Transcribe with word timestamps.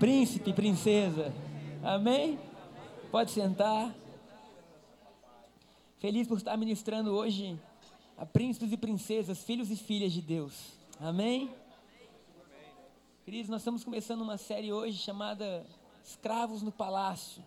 príncipe, 0.00 0.54
princesa. 0.54 1.30
Amém? 1.84 2.38
Pode 3.10 3.32
sentar. 3.32 3.94
Feliz 5.98 6.26
por 6.26 6.38
estar 6.38 6.56
ministrando 6.56 7.10
hoje 7.10 7.60
a 8.16 8.24
príncipes 8.24 8.72
e 8.72 8.78
princesas, 8.78 9.44
filhos 9.44 9.70
e 9.70 9.76
filhas 9.76 10.10
de 10.10 10.22
Deus. 10.22 10.72
Amém? 10.98 11.54
Queridos, 13.26 13.50
nós 13.50 13.60
estamos 13.60 13.84
começando 13.84 14.22
uma 14.22 14.38
série 14.38 14.72
hoje 14.72 14.96
chamada 14.96 15.66
Escravos 16.02 16.62
no 16.62 16.72
Palácio. 16.72 17.44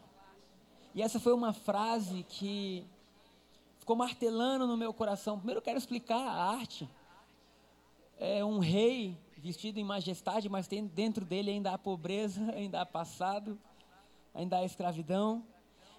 E 0.94 1.02
essa 1.02 1.20
foi 1.20 1.34
uma 1.34 1.54
frase 1.54 2.24
que 2.30 2.86
ficou 3.80 3.96
martelando 3.96 4.68
no 4.68 4.78
meu 4.78 4.94
coração. 4.94 5.38
Primeiro 5.38 5.58
eu 5.58 5.64
quero 5.64 5.80
explicar 5.80 6.22
a 6.22 6.52
arte. 6.52 6.88
É 8.20 8.46
um 8.46 8.60
rei 8.60 9.18
vestido 9.44 9.78
em 9.78 9.84
majestade, 9.84 10.48
mas 10.48 10.68
tem, 10.68 10.88
dentro 10.88 11.26
dele 11.26 11.52
ainda 11.52 11.74
há 11.74 11.78
pobreza, 11.78 12.42
ainda 12.56 12.80
há 12.80 12.86
passado, 12.86 13.60
ainda 14.34 14.58
há 14.58 14.64
escravidão. 14.64 15.44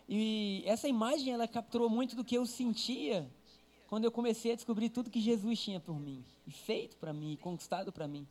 E 0.08 0.62
essa 0.64 0.88
imagem 0.88 1.32
ela 1.32 1.46
capturou 1.46 1.90
muito 1.90 2.16
do 2.16 2.24
que 2.24 2.34
eu 2.34 2.46
sentia 2.46 3.30
quando 3.86 4.04
eu 4.04 4.10
comecei 4.10 4.52
a 4.52 4.54
descobrir 4.54 4.88
tudo 4.88 5.10
que 5.10 5.20
Jesus 5.20 5.60
tinha 5.60 5.78
por 5.78 6.00
mim, 6.00 6.24
e 6.46 6.50
feito 6.50 6.96
para 6.96 7.12
mim, 7.12 7.32
e 7.32 7.36
conquistado 7.36 7.92
para 7.92 8.08
mim. 8.08 8.26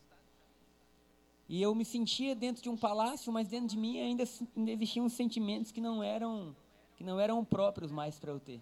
E 1.48 1.62
eu 1.62 1.74
me 1.74 1.84
sentia 1.84 2.34
dentro 2.34 2.60
de 2.60 2.68
um 2.68 2.76
palácio, 2.76 3.32
mas 3.32 3.48
dentro 3.48 3.68
de 3.68 3.76
mim 3.76 4.00
ainda, 4.00 4.24
ainda 4.56 4.70
existiam 4.72 5.08
sentimentos 5.08 5.70
que 5.70 5.80
não 5.80 6.02
eram 6.02 6.56
que 6.96 7.04
não 7.04 7.18
eram 7.18 7.44
próprios 7.44 7.90
mais 7.90 8.18
para 8.18 8.30
eu 8.30 8.38
ter. 8.38 8.60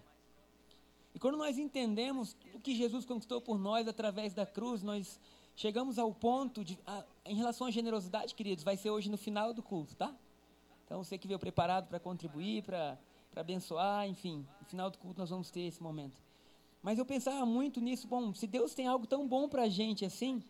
E 1.13 1.19
quando 1.19 1.37
nós 1.37 1.57
entendemos 1.59 2.35
o 2.53 2.59
que 2.59 2.75
Jesus 2.75 3.05
conquistou 3.05 3.39
por 3.39 3.59
nós 3.59 3.87
através 3.87 4.33
da 4.33 4.45
cruz, 4.45 4.81
nós 4.81 5.19
chegamos 5.55 5.99
ao 5.99 6.13
ponto 6.13 6.63
de, 6.63 6.77
a, 6.85 7.03
em 7.25 7.35
relação 7.35 7.67
à 7.67 7.71
generosidade, 7.71 8.35
queridos, 8.35 8.63
vai 8.63 8.77
ser 8.77 8.89
hoje 8.89 9.09
no 9.09 9.17
final 9.17 9.53
do 9.53 9.61
culto, 9.61 9.95
tá? 9.95 10.13
Então 10.85 11.03
você 11.03 11.17
que 11.17 11.27
veio 11.27 11.39
preparado 11.39 11.87
para 11.87 11.99
contribuir, 11.99 12.63
para 12.63 12.97
abençoar, 13.35 14.07
enfim, 14.07 14.45
no 14.59 14.65
final 14.65 14.89
do 14.89 14.97
culto 14.97 15.19
nós 15.19 15.29
vamos 15.29 15.49
ter 15.49 15.61
esse 15.61 15.81
momento. 15.81 16.21
Mas 16.81 16.99
eu 16.99 17.05
pensava 17.05 17.45
muito 17.45 17.79
nisso, 17.79 18.07
bom, 18.07 18.33
se 18.33 18.45
Deus 18.45 18.73
tem 18.73 18.87
algo 18.87 19.07
tão 19.07 19.27
bom 19.27 19.47
para 19.47 19.63
a 19.63 19.69
gente 19.69 20.03
assim, 20.03 20.43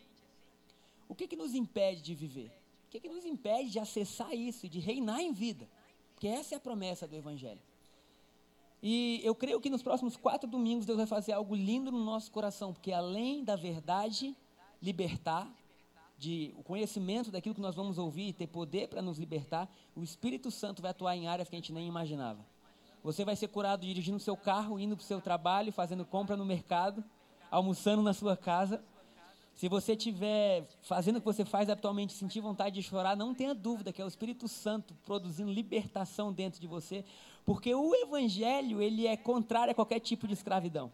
o 1.08 1.14
que, 1.14 1.28
que 1.28 1.36
nos 1.36 1.54
impede 1.54 2.02
de 2.02 2.16
viver? 2.16 2.52
O 2.88 2.90
que, 2.90 3.00
que 3.00 3.10
nos 3.10 3.26
impede 3.26 3.70
de 3.70 3.80
acessar 3.80 4.34
isso, 4.34 4.68
de 4.68 4.80
reinar 4.80 5.22
em 5.22 5.32
vida? 5.32 5.70
Porque 6.14 6.28
essa 6.28 6.56
é 6.56 6.58
a 6.58 6.60
promessa 6.60 7.08
do 7.08 7.16
Evangelho. 7.16 7.62
E 8.82 9.22
eu 9.24 9.34
creio 9.34 9.62
que 9.62 9.70
nos 9.70 9.82
próximos 9.82 10.18
quatro 10.18 10.50
domingos 10.50 10.86
Deus 10.86 10.98
vai 10.98 11.08
fazer 11.08 11.34
algo 11.34 11.56
lindo 11.56 11.92
no 11.92 12.04
nosso 12.04 12.32
coração, 12.32 12.74
porque 12.74 12.92
além 12.92 13.44
da 13.44 13.56
verdade 13.56 14.36
libertar, 14.84 15.50
de 16.18 16.54
o 16.58 16.64
conhecimento 16.64 17.32
daquilo 17.32 17.56
que 17.56 17.62
nós 17.62 17.74
vamos 17.74 17.98
ouvir 17.98 18.28
e 18.28 18.34
ter 18.34 18.48
poder 18.48 18.88
para 18.88 19.02
nos 19.02 19.18
libertar, 19.18 19.70
o 19.96 20.04
Espírito 20.04 20.52
Santo 20.52 20.82
vai 20.82 20.92
atuar 20.92 21.16
em 21.16 21.28
áreas 21.28 21.50
que 21.50 21.56
a 21.56 21.60
gente 21.60 21.72
nem 21.74 21.88
imaginava. 21.88 22.46
Você 23.04 23.26
vai 23.26 23.36
ser 23.36 23.48
curado 23.48 23.86
dirigindo 23.86 24.20
seu 24.20 24.38
carro, 24.38 24.80
indo 24.80 24.96
para 24.96 25.04
o 25.04 25.06
seu 25.06 25.20
trabalho, 25.20 25.72
fazendo 25.72 26.06
compra 26.06 26.38
no 26.38 26.46
mercado, 26.46 27.04
almoçando 27.50 28.02
na 28.02 28.14
sua 28.14 28.38
casa. 28.38 28.84
Se 29.56 29.68
você 29.68 29.94
estiver 29.94 30.66
fazendo 30.82 31.18
o 31.18 31.20
que 31.20 31.26
você 31.26 31.46
faz 31.46 31.70
habitualmente, 31.70 32.14
sentir 32.14 32.40
vontade 32.40 32.76
de 32.76 32.84
chorar, 32.84 33.16
não 33.16 33.34
tenha 33.34 33.54
dúvida 33.54 33.92
que 33.92 34.02
é 34.02 34.06
o 34.06 34.08
Espírito 34.08 34.48
Santo 34.48 34.94
produzindo 35.06 35.52
libertação 35.52 36.32
dentro 36.32 36.60
de 36.60 36.68
você, 36.68 37.06
porque 37.46 37.74
o 37.74 37.94
evangelho, 37.96 38.82
ele 38.82 39.06
é 39.06 39.16
contrário 39.16 39.72
a 39.72 39.76
qualquer 39.76 40.00
tipo 40.00 40.28
de 40.28 40.34
escravidão. 40.34 40.92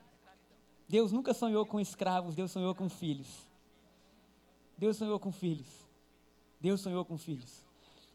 Deus 0.87 1.11
nunca 1.11 1.33
sonhou 1.33 1.65
com 1.65 1.79
escravos, 1.79 2.33
Deus 2.33 2.51
sonhou 2.51 2.73
com 2.73 2.89
filhos. 2.89 3.48
Deus 4.79 4.95
sonhou 4.95 5.19
com 5.19 5.29
filhos. 5.29 5.67
Deus 6.61 6.79
sonhou 6.79 7.03
com 7.03 7.17
filhos. 7.17 7.65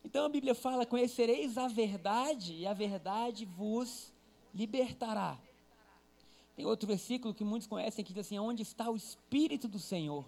Então 0.03 0.25
a 0.25 0.29
Bíblia 0.31 0.55
fala: 0.55 0.87
Conhecereis 0.87 1.59
a 1.59 1.69
verdade, 1.69 2.55
e 2.55 2.67
a 2.67 2.73
verdade 2.73 3.45
vos 3.45 4.11
libertará. 4.55 5.39
Tem 6.57 6.65
outro 6.65 6.87
versículo 6.87 7.35
que 7.35 7.45
muitos 7.45 7.69
conhecem 7.69 8.03
que 8.03 8.15
diz 8.15 8.25
assim: 8.27 8.39
Onde 8.39 8.63
está 8.63 8.89
o 8.89 8.97
Espírito 8.97 9.69
do 9.69 9.79
Senhor, 9.79 10.25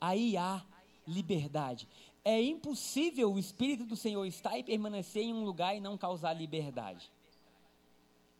aí 0.00 0.38
há 0.38 0.64
liberdade. 1.06 1.86
É 2.24 2.40
impossível 2.40 3.30
o 3.30 3.38
Espírito 3.38 3.84
do 3.84 3.94
Senhor 3.94 4.24
estar 4.24 4.58
e 4.58 4.64
permanecer 4.64 5.22
em 5.22 5.34
um 5.34 5.44
lugar 5.44 5.76
e 5.76 5.80
não 5.80 5.98
causar 5.98 6.32
liberdade. 6.32 7.12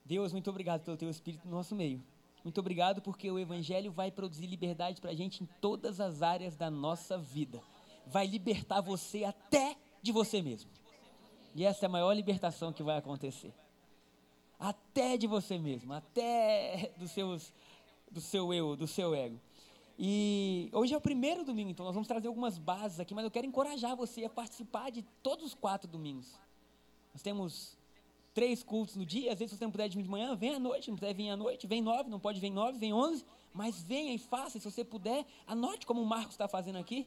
Deus, 0.03 0.33
muito 0.33 0.49
obrigado 0.49 0.83
pelo 0.83 0.97
teu 0.97 1.11
Espírito 1.11 1.47
no 1.47 1.55
nosso 1.55 1.75
meio. 1.75 2.03
Muito 2.45 2.61
obrigado 2.61 3.01
porque 3.01 3.31
o 3.31 3.39
Evangelho 3.39 3.91
vai 3.91 4.11
produzir 4.11 4.47
liberdade 4.47 5.01
para 5.01 5.13
a 5.13 5.15
gente 5.15 5.43
em 5.43 5.49
todas 5.63 5.99
as 5.99 6.21
áreas 6.21 6.55
da 6.55 6.71
nossa 6.71 7.17
vida. 7.17 7.63
Vai 8.07 8.27
libertar 8.27 8.83
você 8.83 9.25
até 9.25 9.77
de 10.03 10.13
você 10.13 10.43
mesmo. 10.43 10.71
E 11.55 11.65
essa 11.65 11.87
é 11.87 11.89
a 11.89 11.91
maior 11.91 12.13
libertação 12.13 12.71
que 12.71 12.83
vai 12.83 12.99
acontecer. 12.99 13.55
Até 14.59 15.17
de 15.17 15.27
você 15.27 15.57
mesmo, 15.59 15.95
até 15.95 16.93
dos 16.99 17.11
seus, 17.13 17.51
do 18.11 18.21
seu 18.21 18.53
eu, 18.53 18.77
do 18.77 18.87
seu 18.87 19.15
ego. 19.15 19.41
E 19.99 20.69
hoje 20.73 20.93
é 20.93 20.97
o 20.97 21.01
primeiro 21.01 21.45
domingo, 21.45 21.71
então 21.71 21.87
nós 21.87 21.95
vamos 21.95 22.09
trazer 22.09 22.29
algumas 22.29 22.59
bases 22.59 23.01
aqui, 23.01 23.15
mas 23.15 23.25
eu 23.25 23.31
quero 23.31 23.47
encorajar 23.47 23.97
você 23.97 24.25
a 24.25 24.29
participar 24.29 24.91
de 24.91 25.03
todos 25.23 25.47
os 25.47 25.55
quatro 25.55 25.89
domingos. 25.89 26.39
Nós 27.13 27.23
temos 27.23 27.79
três 28.35 28.63
cultos 28.63 28.97
no 28.97 29.07
dia, 29.07 29.33
às 29.33 29.39
vezes 29.39 29.57
você 29.57 29.65
não 29.65 29.71
puder 29.71 29.89
vir 29.89 30.03
de 30.03 30.09
manhã, 30.09 30.35
vem 30.35 30.57
à 30.57 30.59
noite, 30.59 30.91
não 30.91 30.97
puder 30.97 31.15
vir 31.15 31.31
à 31.31 31.37
noite, 31.37 31.67
vem 31.67 31.81
nove, 31.81 32.11
não 32.11 32.19
pode 32.19 32.41
vir 32.41 32.51
nove, 32.51 32.77
vem 32.79 32.93
onze, 32.93 33.25
mas 33.53 33.81
venha 33.81 34.13
e 34.13 34.19
faça, 34.19 34.59
se 34.59 34.71
você 34.71 34.85
puder, 34.85 35.25
anote 35.47 35.87
como 35.87 36.03
o 36.03 36.07
Marcos 36.07 36.33
está 36.33 36.49
fazendo 36.49 36.77
aqui. 36.77 37.07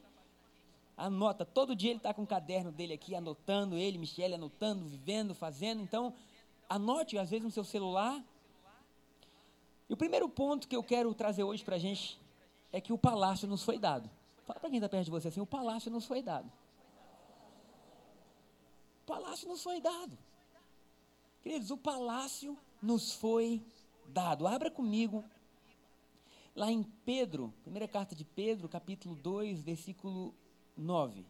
Anota, 0.96 1.44
todo 1.44 1.76
dia 1.76 1.90
ele 1.90 1.98
está 1.98 2.12
com 2.12 2.22
o 2.22 2.26
caderno 2.26 2.72
dele 2.72 2.94
aqui, 2.94 3.14
anotando, 3.14 3.76
ele, 3.76 3.98
Michele, 3.98 4.34
anotando, 4.34 4.84
vivendo, 4.86 5.32
fazendo. 5.34 5.80
Então, 5.80 6.12
anote, 6.68 7.16
às 7.18 7.30
vezes, 7.30 7.44
no 7.44 7.52
seu 7.52 7.62
celular. 7.62 8.20
E 9.88 9.92
o 9.92 9.96
primeiro 9.96 10.28
ponto 10.28 10.66
que 10.66 10.74
eu 10.74 10.82
quero 10.82 11.14
trazer 11.14 11.44
hoje 11.44 11.62
para 11.62 11.76
a 11.76 11.78
gente 11.78 12.18
é 12.72 12.80
que 12.80 12.92
o 12.92 12.98
palácio 12.98 13.46
nos 13.46 13.62
foi 13.62 13.78
dado. 13.78 14.10
Fala 14.44 14.58
para 14.58 14.70
quem 14.70 14.78
está 14.78 14.88
perto 14.88 15.04
de 15.04 15.10
você 15.10 15.28
assim: 15.28 15.40
o 15.40 15.46
palácio 15.46 15.90
nos 15.90 16.04
foi 16.04 16.20
dado. 16.20 16.50
O 19.02 19.06
palácio 19.06 19.46
nos 19.46 19.62
foi 19.62 19.80
dado. 19.80 20.18
Queridos, 21.42 21.70
o 21.70 21.76
palácio 21.76 22.58
nos 22.82 23.12
foi 23.12 23.62
dado. 24.06 24.46
Abra 24.46 24.70
comigo 24.70 25.24
lá 26.54 26.70
em 26.70 26.82
Pedro, 26.82 27.54
primeira 27.62 27.86
carta 27.86 28.14
de 28.14 28.24
Pedro, 28.24 28.68
capítulo 28.68 29.14
2, 29.14 29.62
versículo 29.62 30.34
9. 30.76 31.24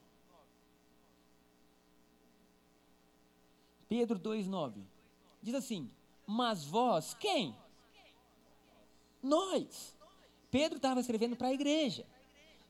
Pedro 3.88 4.18
2, 4.18 4.47
9. 4.47 4.82
Diz 5.42 5.54
assim: 5.54 5.91
Mas 6.26 6.64
vós, 6.64 7.14
quem? 7.14 7.54
Nós. 9.22 9.97
Pedro 10.50 10.76
estava 10.76 11.00
escrevendo 11.00 11.36
para 11.36 11.48
a 11.48 11.52
igreja. 11.52 12.06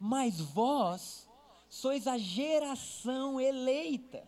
Mas 0.00 0.40
vós 0.40 1.28
sois 1.68 2.06
a 2.06 2.16
geração 2.18 3.40
eleita 3.40 4.26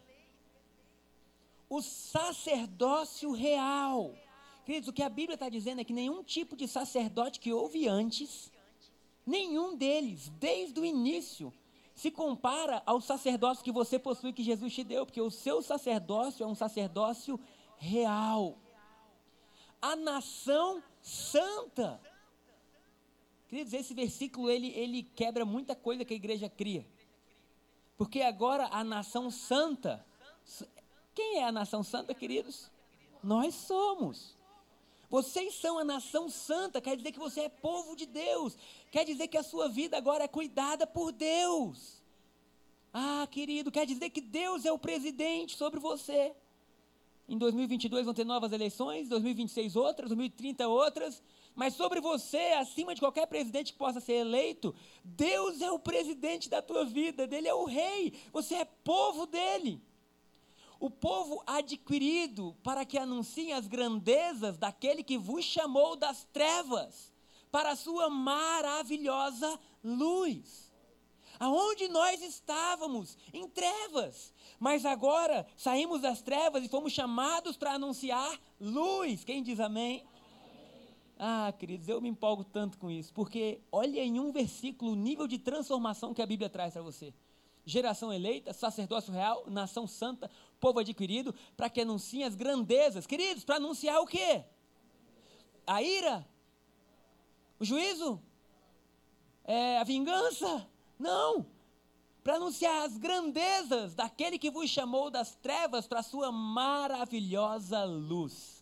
o 1.71 1.81
sacerdócio 1.81 3.31
real. 3.31 4.13
Queridos, 4.67 4.89
o 4.89 4.93
que 4.93 5.05
a 5.05 5.09
Bíblia 5.09 5.35
está 5.35 5.49
dizendo 5.49 5.81
é 5.81 5.85
que 5.85 5.93
nenhum 5.93 6.23
tipo 6.25 6.57
de 6.57 6.67
sacerdote 6.67 7.39
que 7.39 7.53
houve 7.53 7.87
antes, 7.87 8.51
nenhum 9.25 9.77
deles, 9.77 10.29
desde 10.41 10.81
o 10.81 10.85
início, 10.85 11.55
se 11.95 12.11
compara 12.11 12.83
ao 12.85 13.01
sacerdócio 13.01 13.63
que 13.63 13.71
você 13.71 13.99
possui, 13.99 14.33
que 14.33 14.43
Jesus 14.43 14.75
te 14.75 14.83
deu, 14.83 15.07
porque 15.07 15.21
o 15.21 15.31
seu 15.31 15.63
sacerdócio 15.63 16.43
é 16.43 16.47
um 16.47 16.57
sacerdócio 16.57 17.39
real. 17.79 18.59
A 19.81 19.95
nação 19.95 20.83
santa. 21.01 22.01
Queridos, 23.49 23.73
esse 23.73 23.95
versículo 23.95 24.51
ele, 24.51 24.69
ele 24.69 25.03
quebra 25.03 25.45
muita 25.45 25.75
coisa 25.77 26.05
que 26.05 26.15
a 26.15 26.17
igreja 26.17 26.49
cria. 26.49 26.87
Porque 27.97 28.23
agora 28.23 28.67
a 28.73 28.83
nação 28.83 29.31
santa 29.31 30.05
quem 31.21 31.37
é 31.37 31.45
a 31.45 31.53
nação 31.53 31.83
santa, 31.83 32.15
queridos? 32.15 32.71
Nós 33.23 33.55
somos. 33.55 34.35
Vocês 35.11 35.55
são 35.55 35.79
a 35.79 35.85
nação 35.85 36.31
santa, 36.31 36.81
quer 36.81 36.97
dizer 36.97 37.13
que 37.13 37.19
você 37.19 37.43
é 37.43 37.49
povo 37.51 37.95
de 37.95 38.07
Deus, 38.07 38.57
quer 38.91 39.05
dizer 39.05 39.29
que 39.29 39.37
a 39.37 39.43
sua 39.43 39.69
vida 39.69 39.99
agora 39.99 40.25
é 40.25 40.29
cuidada 40.29 40.87
por 40.87 41.13
Deus. 41.13 42.03
Ah, 42.91 43.29
querido, 43.31 43.71
quer 43.71 43.85
dizer 43.85 44.09
que 44.09 44.23
Deus 44.23 44.65
é 44.65 44.73
o 44.73 44.79
presidente 44.79 45.59
sobre 45.59 45.79
você. 45.79 46.35
Em 47.29 47.37
2022 47.37 48.07
vão 48.07 48.15
ter 48.15 48.25
novas 48.25 48.53
eleições, 48.53 49.09
2026 49.09 49.77
outras, 49.77 50.09
2030 50.09 50.67
outras, 50.69 51.23
mas 51.55 51.75
sobre 51.75 52.01
você, 52.01 52.55
acima 52.65 52.95
de 52.95 53.01
qualquer 53.01 53.27
presidente 53.27 53.73
que 53.73 53.79
possa 53.79 54.01
ser 54.01 54.15
eleito, 54.15 54.75
Deus 55.05 55.61
é 55.61 55.71
o 55.71 55.79
presidente 55.79 56.49
da 56.49 56.63
tua 56.63 56.85
vida, 56.85 57.27
dele 57.27 57.47
é 57.47 57.55
o 57.55 57.67
rei, 57.67 58.15
você 58.33 58.55
é 58.55 58.65
povo 58.65 59.27
dele 59.27 59.83
o 60.81 60.91
povo 60.91 61.43
adquirido 61.47 62.57
para 62.63 62.87
que 62.87 62.97
anunciem 62.97 63.53
as 63.53 63.69
grandezas 63.69 64.57
daquele 64.57 65.05
que 65.05 65.19
vos 65.19 65.45
chamou 65.45 65.95
das 65.95 66.25
trevas 66.33 67.13
para 67.53 67.73
a 67.73 67.77
sua 67.77 68.09
maravilhosa 68.09 69.61
luz. 69.85 70.69
aonde 71.39 71.89
nós 71.89 72.21
estávamos, 72.21 73.17
em 73.33 73.49
trevas. 73.49 74.31
Mas 74.59 74.85
agora 74.85 75.47
saímos 75.57 76.03
das 76.03 76.21
trevas 76.21 76.63
e 76.63 76.69
fomos 76.69 76.93
chamados 76.93 77.57
para 77.57 77.73
anunciar 77.73 78.39
luz. 78.61 79.25
Quem 79.25 79.43
diz 79.43 79.59
amém? 79.59 80.05
Ah, 81.19 81.51
queridos, 81.59 81.89
eu 81.89 81.99
me 81.99 82.11
empolgo 82.11 82.45
tanto 82.45 82.77
com 82.77 82.91
isso, 82.91 83.13
porque 83.15 83.61
olha 83.73 84.01
em 84.01 84.21
um 84.21 84.33
versículo 84.33 84.93
o 84.93 84.97
nível 84.97 85.27
de 85.27 85.39
transformação 85.39 86.13
que 86.13 86.21
a 86.21 86.27
Bíblia 86.27 86.51
traz 86.51 86.75
para 86.75 86.83
você. 86.83 87.15
Geração 87.65 88.13
eleita, 88.13 88.53
sacerdócio 88.53 89.13
real, 89.13 89.45
nação 89.47 89.87
santa, 89.87 90.31
povo 90.59 90.79
adquirido, 90.79 91.35
para 91.57 91.71
que 91.71 91.81
anunciem 91.81 92.25
as 92.25 92.35
grandezas. 92.35 93.07
Queridos, 93.07 93.45
para 93.45 93.57
anunciar 93.57 94.01
o 94.01 94.07
quê? 94.07 94.45
A 95.67 95.83
ira? 95.83 96.27
O 97.59 97.65
juízo? 97.65 98.21
É, 99.45 99.79
a 99.79 99.85
vingança? 99.85 100.67
Não! 100.99 101.47
Para 102.23 102.37
anunciar 102.37 102.85
as 102.85 102.97
grandezas 102.99 103.95
daquele 103.95 104.39
que 104.39 104.51
vos 104.51 104.69
chamou 104.69 105.11
das 105.11 105.35
trevas 105.37 105.87
para 105.87 106.01
a 106.01 106.03
sua 106.03 106.31
maravilhosa 106.31 107.85
luz. 107.85 108.61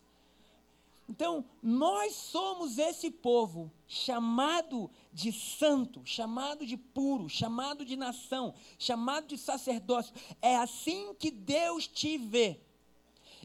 Então, 1.09 1.43
nós 1.61 2.13
somos 2.13 2.77
esse 2.77 3.09
povo 3.09 3.71
chamado 3.87 4.89
de 5.11 5.31
santo, 5.31 6.01
chamado 6.05 6.65
de 6.65 6.77
puro, 6.77 7.27
chamado 7.27 7.83
de 7.83 7.95
nação, 7.95 8.53
chamado 8.77 9.27
de 9.27 9.37
sacerdócio. 9.37 10.13
É 10.41 10.55
assim 10.55 11.13
que 11.15 11.31
Deus 11.31 11.87
te 11.87 12.17
vê. 12.17 12.59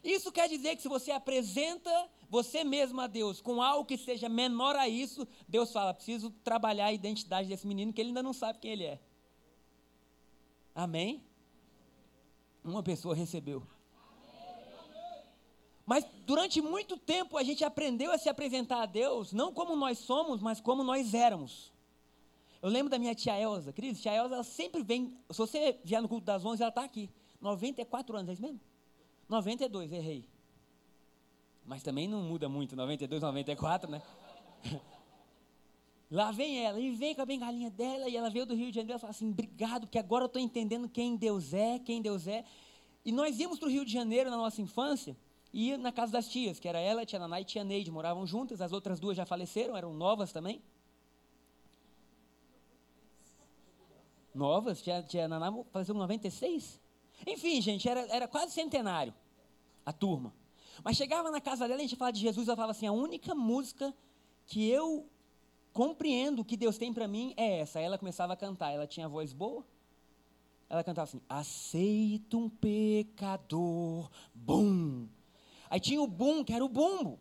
Isso 0.02 0.31
quer 0.31 0.49
dizer 0.49 0.76
que 0.76 0.82
se 0.82 0.88
você 0.88 1.11
apresenta 1.11 1.90
você 2.28 2.64
mesmo 2.64 3.00
a 3.00 3.06
Deus 3.06 3.40
com 3.40 3.62
algo 3.62 3.87
que 3.87 3.96
seja 3.96 4.28
menor 4.28 4.76
a 4.76 4.88
isso, 4.88 5.26
Deus 5.49 5.72
fala: 5.72 5.94
preciso 5.94 6.31
trabalhar 6.43 6.87
a 6.87 6.93
identidade 6.93 7.49
desse 7.49 7.67
menino 7.67 7.93
que 7.93 8.00
ele 8.00 8.08
ainda 8.08 8.22
não 8.22 8.32
sabe 8.32 8.58
quem 8.58 8.72
ele 8.72 8.84
é. 8.84 9.00
Amém? 10.75 11.25
Uma 12.62 12.82
pessoa 12.82 13.14
recebeu. 13.14 13.62
Mas 15.86 16.06
durante 16.26 16.60
muito 16.62 16.96
tempo 16.96 17.36
a 17.36 17.42
gente 17.42 17.64
aprendeu 17.64 18.10
a 18.10 18.19
se 18.19 18.28
apresentar 18.28 18.82
a 18.82 18.86
Deus, 18.86 19.32
não 19.32 19.52
como 19.52 19.76
nós 19.76 19.98
somos, 19.98 20.40
mas 20.40 20.60
como 20.60 20.82
nós 20.82 21.12
éramos. 21.12 21.72
Eu 22.62 22.70
lembro 22.70 22.88
da 22.88 22.98
minha 22.98 23.14
tia 23.14 23.38
Elza, 23.38 23.72
Cris, 23.72 24.00
tia 24.00 24.14
Elza, 24.14 24.34
ela 24.36 24.44
sempre 24.44 24.82
vem, 24.82 25.14
se 25.31 25.36
você 25.36 25.78
vier 25.84 26.00
no 26.00 26.08
culto 26.08 26.25
das 26.25 26.42
11, 26.44 26.62
ela 26.62 26.70
está 26.70 26.82
aqui. 26.82 27.10
94 27.38 28.16
anos, 28.16 28.31
é 28.31 28.32
isso 28.32 28.40
mesmo? 28.42 28.60
92, 29.28 29.92
errei. 29.92 30.25
Mas 31.62 31.82
também 31.82 32.08
não 32.08 32.22
muda 32.22 32.48
muito, 32.48 32.75
92, 32.75 33.20
94, 33.20 33.90
né? 33.90 34.02
Lá 36.10 36.31
vem 36.31 36.64
ela, 36.64 36.81
e 36.81 36.90
vem 36.92 37.14
com 37.14 37.20
a 37.20 37.26
bengalinha 37.26 37.70
dela, 37.70 38.08
e 38.08 38.16
ela 38.16 38.31
veio 38.31 38.46
do 38.46 38.54
Rio 38.54 38.70
de 38.70 38.76
Janeiro, 38.76 38.98
e 38.98 39.00
fala 39.00 39.10
assim, 39.10 39.31
obrigado, 39.31 39.82
porque 39.82 39.98
agora 39.98 40.25
eu 40.25 40.26
estou 40.26 40.40
entendendo 40.40 40.88
quem 40.88 41.16
Deus 41.16 41.52
é, 41.52 41.78
quem 41.78 42.00
Deus 42.00 42.26
é. 42.26 42.44
E 43.04 43.12
nós 43.12 43.38
íamos 43.38 43.58
para 43.58 43.69
o 43.69 43.70
Rio 43.70 43.84
de 43.84 43.92
Janeiro 43.92 44.31
na 44.31 44.36
nossa 44.36 44.62
infância, 44.62 45.14
e 45.56 45.77
na 45.77 45.93
casa 45.93 46.11
das 46.11 46.27
tias, 46.27 46.59
que 46.59 46.67
era 46.67 46.81
ela, 46.81 47.03
a 47.03 47.06
tia 47.06 47.17
Naná 47.17 47.39
e 47.39 47.43
a 47.43 47.47
tia 47.47 47.62
Neide, 47.62 47.89
moravam 47.89 48.27
juntas, 48.27 48.61
as 48.61 48.73
outras 48.73 48.99
duas 48.99 49.17
já 49.17 49.25
faleceram, 49.25 49.77
eram 49.77 49.95
novas 49.95 50.33
também. 50.33 50.61
Novas, 54.35 54.83
tia, 54.83 55.01
tia 55.01 55.29
Naná 55.29 55.53
faleceu 55.71 55.95
em 55.95 55.99
96. 55.99 56.81
Enfim, 57.25 57.61
gente, 57.62 57.89
era, 57.89 58.01
era 58.09 58.27
quase 58.27 58.53
centenário 58.53 59.15
a 59.87 59.93
turma. 59.93 60.35
Mas 60.83 60.97
chegava 60.97 61.31
na 61.31 61.41
casa 61.41 61.69
dela, 61.69 61.79
a 61.79 61.83
gente 61.83 61.95
falava 61.95 62.15
de 62.15 62.21
Jesus, 62.21 62.49
ela 62.49 62.56
falava 62.56 62.73
assim: 62.73 62.89
a 62.89 62.93
única 62.93 63.33
música 63.33 63.95
que 64.47 64.69
eu 64.69 65.09
compreendo 65.73 66.45
que 66.45 66.56
Deus 66.56 66.77
tem 66.77 66.93
para 66.93 67.06
mim 67.06 67.33
é 67.37 67.61
essa. 67.61 67.79
Aí 67.79 67.85
ela 67.85 67.97
começava 67.97 68.33
a 68.33 68.37
cantar, 68.37 68.73
ela 68.73 68.89
tinha 68.89 69.09
voz 69.09 69.33
boa. 69.33 69.65
Ela 70.69 70.83
cantava 70.83 71.05
assim: 71.05 71.21
Aceito 71.29 72.39
um 72.39 72.49
pecador, 72.49 74.11
bum, 74.35 75.06
Aí 75.70 75.81
tinha 75.81 76.00
o 76.00 76.06
boom, 76.06 76.44
que 76.44 76.52
era 76.52 76.64
o 76.64 76.69
bumbo. 76.69 77.19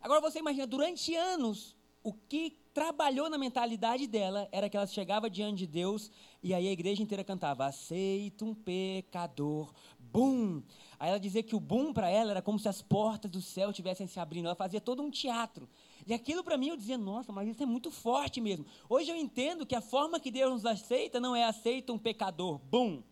Agora 0.00 0.20
você 0.20 0.40
imagina, 0.40 0.66
durante 0.66 1.14
anos, 1.14 1.76
o 2.02 2.12
que 2.12 2.58
trabalhou 2.74 3.28
na 3.28 3.38
mentalidade 3.38 4.06
dela 4.06 4.48
era 4.50 4.68
que 4.68 4.76
ela 4.76 4.86
chegava 4.86 5.28
diante 5.30 5.58
de 5.58 5.66
Deus 5.66 6.10
e 6.42 6.52
aí 6.52 6.66
a 6.66 6.72
igreja 6.72 7.02
inteira 7.02 7.22
cantava: 7.22 7.66
Aceita 7.66 8.44
um 8.44 8.54
pecador, 8.54 9.72
bum. 9.98 10.62
Aí 10.98 11.10
ela 11.10 11.20
dizia 11.20 11.42
que 11.42 11.54
o 11.54 11.60
bum 11.60 11.92
para 11.92 12.08
ela 12.08 12.32
era 12.32 12.42
como 12.42 12.58
se 12.58 12.68
as 12.68 12.82
portas 12.82 13.30
do 13.30 13.40
céu 13.40 13.70
estivessem 13.70 14.06
se 14.06 14.18
abrindo. 14.18 14.46
Ela 14.46 14.54
fazia 14.54 14.80
todo 14.80 15.02
um 15.02 15.10
teatro. 15.10 15.68
E 16.06 16.12
aquilo 16.12 16.42
para 16.42 16.56
mim 16.56 16.68
eu 16.68 16.76
dizia: 16.76 16.98
Nossa, 16.98 17.32
mas 17.32 17.48
isso 17.48 17.62
é 17.62 17.66
muito 17.66 17.90
forte 17.90 18.40
mesmo. 18.40 18.66
Hoje 18.88 19.10
eu 19.10 19.16
entendo 19.16 19.66
que 19.66 19.76
a 19.76 19.80
forma 19.80 20.18
que 20.18 20.30
Deus 20.30 20.50
nos 20.50 20.66
aceita 20.66 21.20
não 21.20 21.36
é 21.36 21.44
aceita 21.44 21.92
um 21.92 21.98
pecador, 21.98 22.58
bum. 22.58 23.02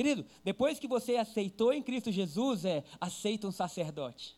Querido, 0.00 0.24
depois 0.42 0.78
que 0.78 0.88
você 0.88 1.16
aceitou 1.16 1.74
em 1.74 1.82
Cristo 1.82 2.10
Jesus, 2.10 2.64
é 2.64 2.82
aceita 2.98 3.46
um 3.46 3.52
sacerdote, 3.52 4.34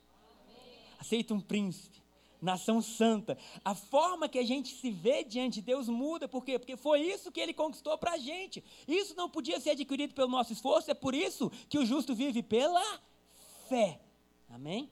aceita 0.98 1.32
um 1.34 1.40
príncipe, 1.40 2.02
nação 2.40 2.82
santa. 2.82 3.38
A 3.64 3.72
forma 3.72 4.28
que 4.28 4.40
a 4.40 4.44
gente 4.44 4.74
se 4.74 4.90
vê 4.90 5.22
diante 5.22 5.60
de 5.60 5.62
Deus 5.62 5.88
muda, 5.88 6.26
por 6.26 6.44
quê? 6.44 6.58
Porque 6.58 6.76
foi 6.76 7.02
isso 7.02 7.30
que 7.30 7.38
ele 7.38 7.54
conquistou 7.54 7.96
para 7.96 8.14
a 8.14 8.18
gente. 8.18 8.64
Isso 8.88 9.14
não 9.14 9.30
podia 9.30 9.60
ser 9.60 9.70
adquirido 9.70 10.14
pelo 10.14 10.28
nosso 10.28 10.52
esforço, 10.52 10.90
é 10.90 10.94
por 10.94 11.14
isso 11.14 11.48
que 11.68 11.78
o 11.78 11.86
justo 11.86 12.12
vive 12.12 12.42
pela 12.42 13.00
fé. 13.68 14.00
Amém? 14.50 14.90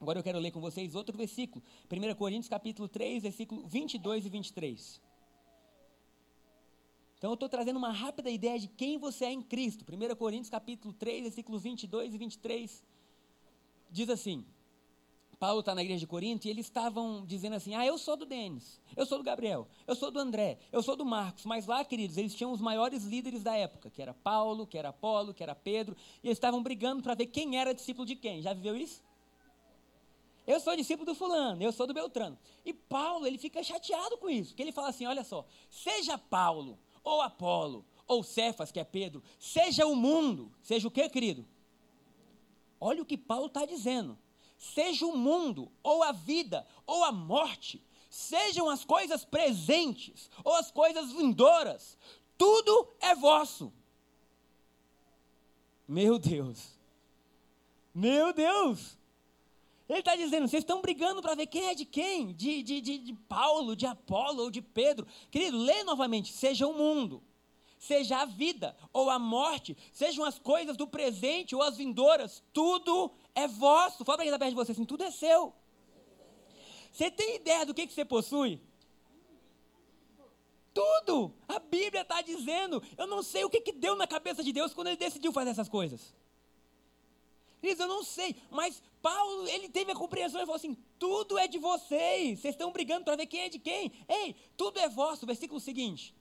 Agora 0.00 0.18
eu 0.18 0.22
quero 0.22 0.38
ler 0.38 0.50
com 0.50 0.62
vocês 0.62 0.94
outro 0.94 1.14
versículo. 1.14 1.62
1 1.92 2.14
Coríntios 2.14 2.48
capítulo 2.48 2.88
3, 2.88 3.22
versículo 3.22 3.68
22 3.68 4.24
e 4.24 4.30
23. 4.30 5.09
Então 7.20 7.32
eu 7.32 7.34
estou 7.34 7.50
trazendo 7.50 7.76
uma 7.76 7.92
rápida 7.92 8.30
ideia 8.30 8.58
de 8.58 8.66
quem 8.66 8.96
você 8.96 9.26
é 9.26 9.30
em 9.30 9.42
Cristo. 9.42 9.84
1 9.84 10.16
Coríntios 10.16 10.48
capítulo 10.48 10.94
3, 10.94 11.24
versículos 11.24 11.62
22 11.62 12.14
e 12.14 12.16
23. 12.16 12.82
Diz 13.90 14.08
assim, 14.08 14.42
Paulo 15.38 15.60
está 15.60 15.74
na 15.74 15.82
igreja 15.82 16.00
de 16.00 16.06
Corinto 16.06 16.46
e 16.46 16.50
eles 16.50 16.64
estavam 16.64 17.26
dizendo 17.26 17.56
assim, 17.56 17.74
ah, 17.74 17.84
eu 17.84 17.98
sou 17.98 18.16
do 18.16 18.24
Denis, 18.24 18.80
eu 18.96 19.04
sou 19.04 19.18
do 19.18 19.24
Gabriel, 19.24 19.68
eu 19.86 19.94
sou 19.94 20.10
do 20.10 20.18
André, 20.18 20.58
eu 20.72 20.82
sou 20.82 20.96
do 20.96 21.04
Marcos. 21.04 21.44
Mas 21.44 21.66
lá, 21.66 21.84
queridos, 21.84 22.16
eles 22.16 22.34
tinham 22.34 22.52
os 22.52 22.60
maiores 22.62 23.04
líderes 23.04 23.42
da 23.42 23.54
época, 23.54 23.90
que 23.90 24.00
era 24.00 24.14
Paulo, 24.14 24.66
que 24.66 24.78
era 24.78 24.88
Apolo, 24.88 25.34
que 25.34 25.42
era 25.42 25.54
Pedro. 25.54 25.94
E 26.22 26.28
eles 26.28 26.38
estavam 26.38 26.62
brigando 26.62 27.02
para 27.02 27.14
ver 27.14 27.26
quem 27.26 27.58
era 27.58 27.74
discípulo 27.74 28.06
de 28.06 28.16
quem. 28.16 28.40
Já 28.40 28.54
viveu 28.54 28.74
isso? 28.74 29.04
Eu 30.46 30.58
sou 30.58 30.74
discípulo 30.74 31.04
do 31.04 31.14
fulano, 31.14 31.62
eu 31.62 31.70
sou 31.70 31.86
do 31.86 31.92
Beltrano. 31.92 32.38
E 32.64 32.72
Paulo, 32.72 33.26
ele 33.26 33.36
fica 33.36 33.62
chateado 33.62 34.16
com 34.16 34.30
isso, 34.30 34.52
porque 34.52 34.62
ele 34.62 34.72
fala 34.72 34.88
assim, 34.88 35.04
olha 35.04 35.22
só, 35.22 35.44
seja 35.68 36.16
Paulo 36.16 36.78
ou 37.02 37.20
Apolo, 37.20 37.84
ou 38.06 38.22
Cefas, 38.22 38.72
que 38.72 38.80
é 38.80 38.84
Pedro, 38.84 39.22
seja 39.38 39.86
o 39.86 39.94
mundo, 39.94 40.52
seja 40.62 40.88
o 40.88 40.90
que, 40.90 41.08
querido? 41.08 41.46
Olha 42.80 43.02
o 43.02 43.06
que 43.06 43.16
Paulo 43.16 43.46
está 43.46 43.64
dizendo. 43.64 44.18
Seja 44.58 45.06
o 45.06 45.16
mundo, 45.16 45.70
ou 45.82 46.02
a 46.02 46.12
vida, 46.12 46.66
ou 46.86 47.04
a 47.04 47.12
morte, 47.12 47.82
sejam 48.10 48.68
as 48.68 48.84
coisas 48.84 49.24
presentes, 49.24 50.30
ou 50.44 50.54
as 50.54 50.70
coisas 50.70 51.12
vindouras, 51.12 51.96
tudo 52.36 52.88
é 53.00 53.14
vosso. 53.14 53.72
Meu 55.86 56.18
Deus. 56.18 56.78
Meu 57.94 58.32
Deus. 58.32 58.98
Ele 59.90 59.98
está 59.98 60.14
dizendo, 60.14 60.46
vocês 60.46 60.62
estão 60.62 60.80
brigando 60.80 61.20
para 61.20 61.34
ver 61.34 61.48
quem 61.48 61.66
é 61.66 61.74
de 61.74 61.84
quem? 61.84 62.32
De, 62.32 62.62
de, 62.62 62.80
de, 62.80 62.98
de, 62.98 63.12
Paulo, 63.12 63.74
de 63.74 63.86
Apolo 63.86 64.44
ou 64.44 64.50
de 64.50 64.62
Pedro. 64.62 65.04
Querido, 65.32 65.58
lê 65.58 65.82
novamente, 65.82 66.32
seja 66.32 66.64
o 66.64 66.72
mundo, 66.72 67.20
seja 67.76 68.18
a 68.18 68.24
vida 68.24 68.76
ou 68.92 69.10
a 69.10 69.18
morte, 69.18 69.76
sejam 69.92 70.24
as 70.24 70.38
coisas 70.38 70.76
do 70.76 70.86
presente 70.86 71.56
ou 71.56 71.62
as 71.62 71.76
vindouras, 71.76 72.40
tudo 72.52 73.10
é 73.34 73.48
vosso. 73.48 74.04
Fala 74.04 74.18
para 74.18 74.24
quem 74.24 74.32
está 74.32 74.38
perto 74.38 74.50
de 74.50 74.54
você 74.54 74.70
assim, 74.70 74.84
tudo 74.84 75.02
é 75.02 75.10
seu. 75.10 75.52
Você 76.92 77.10
tem 77.10 77.34
ideia 77.34 77.66
do 77.66 77.74
que, 77.74 77.84
que 77.84 77.92
você 77.92 78.04
possui? 78.04 78.60
Tudo! 80.72 81.34
A 81.48 81.58
Bíblia 81.58 82.02
está 82.02 82.22
dizendo. 82.22 82.80
Eu 82.96 83.08
não 83.08 83.24
sei 83.24 83.44
o 83.44 83.50
que, 83.50 83.60
que 83.60 83.72
deu 83.72 83.96
na 83.96 84.06
cabeça 84.06 84.44
de 84.44 84.52
Deus 84.52 84.72
quando 84.72 84.86
ele 84.86 84.96
decidiu 84.96 85.32
fazer 85.32 85.50
essas 85.50 85.68
coisas. 85.68 86.14
Queridos, 87.60 87.80
eu 87.80 87.88
não 87.88 88.02
sei, 88.02 88.34
mas 88.50 88.82
Paulo, 89.02 89.46
ele 89.48 89.68
teve 89.68 89.92
a 89.92 89.94
compreensão 89.94 90.40
e 90.40 90.46
falou 90.46 90.56
assim: 90.56 90.76
tudo 90.98 91.38
é 91.38 91.46
de 91.46 91.58
vocês, 91.58 92.40
vocês 92.40 92.54
estão 92.54 92.72
brigando 92.72 93.04
para 93.04 93.16
ver 93.16 93.26
quem 93.26 93.40
é 93.40 93.48
de 93.48 93.58
quem. 93.58 93.92
Ei, 94.08 94.34
tudo 94.56 94.78
é 94.78 94.88
vosso. 94.88 95.26
Versículo 95.26 95.60
seguinte. 95.60 96.14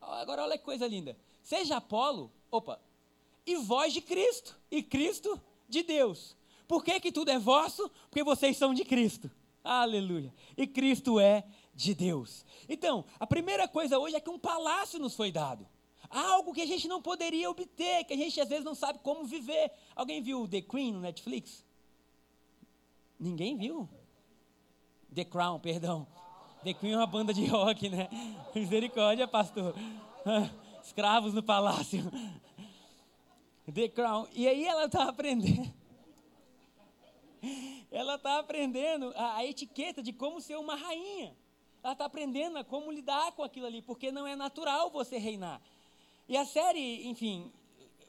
Agora 0.00 0.44
olha 0.44 0.56
que 0.56 0.64
coisa 0.64 0.86
linda. 0.86 1.16
Seja 1.42 1.78
Apolo, 1.78 2.30
opa, 2.50 2.80
e 3.46 3.56
vós 3.56 3.92
de 3.92 4.00
Cristo, 4.00 4.56
e 4.70 4.82
Cristo 4.82 5.40
de 5.68 5.82
Deus. 5.82 6.36
Por 6.66 6.84
que, 6.84 7.00
que 7.00 7.10
tudo 7.10 7.30
é 7.30 7.38
vosso? 7.38 7.90
Porque 8.10 8.22
vocês 8.22 8.56
são 8.56 8.74
de 8.74 8.84
Cristo. 8.84 9.30
Aleluia. 9.64 10.32
E 10.56 10.66
Cristo 10.66 11.18
é 11.18 11.44
de 11.74 11.94
Deus. 11.94 12.44
Então, 12.68 13.04
a 13.18 13.26
primeira 13.26 13.66
coisa 13.66 13.98
hoje 13.98 14.16
é 14.16 14.20
que 14.20 14.30
um 14.30 14.38
palácio 14.38 14.98
nos 14.98 15.14
foi 15.14 15.32
dado. 15.32 15.66
Algo 16.10 16.54
que 16.54 16.62
a 16.62 16.66
gente 16.66 16.88
não 16.88 17.02
poderia 17.02 17.50
obter, 17.50 18.04
que 18.04 18.14
a 18.14 18.16
gente 18.16 18.40
às 18.40 18.48
vezes 18.48 18.64
não 18.64 18.74
sabe 18.74 18.98
como 19.00 19.24
viver. 19.24 19.70
Alguém 19.94 20.22
viu 20.22 20.48
The 20.48 20.62
Queen 20.62 20.92
no 20.92 21.00
Netflix? 21.00 21.64
Ninguém 23.18 23.56
viu? 23.56 23.88
The 25.14 25.24
Crown, 25.24 25.58
perdão. 25.58 26.06
The 26.64 26.72
Queen 26.74 26.92
é 26.92 26.96
uma 26.96 27.06
banda 27.06 27.34
de 27.34 27.44
rock, 27.46 27.88
né? 27.88 28.08
Misericórdia, 28.54 29.28
pastor. 29.28 29.74
Escravos 30.82 31.34
no 31.34 31.42
palácio. 31.42 32.02
The 33.72 33.88
Crown. 33.88 34.26
E 34.32 34.48
aí 34.48 34.64
ela 34.64 34.86
está 34.86 35.08
aprendendo. 35.08 35.78
Ela 37.90 38.16
está 38.16 38.38
aprendendo 38.38 39.12
a, 39.16 39.36
a, 39.36 39.46
etiqueta 39.46 40.02
de 40.02 40.12
como 40.12 40.40
ser 40.40 40.56
uma 40.56 40.74
rainha. 40.74 41.36
Ela 41.82 41.92
está 41.92 42.04
aprendendo 42.04 42.58
a 42.58 42.64
como 42.64 42.90
lidar 42.90 43.32
com 43.32 43.42
aquilo 43.42 43.66
ali, 43.66 43.80
porque 43.80 44.10
não 44.10 44.26
é 44.26 44.34
natural 44.34 44.90
você 44.90 45.18
reinar. 45.18 45.60
E 46.28 46.36
a 46.36 46.44
série, 46.44 47.08
enfim, 47.08 47.50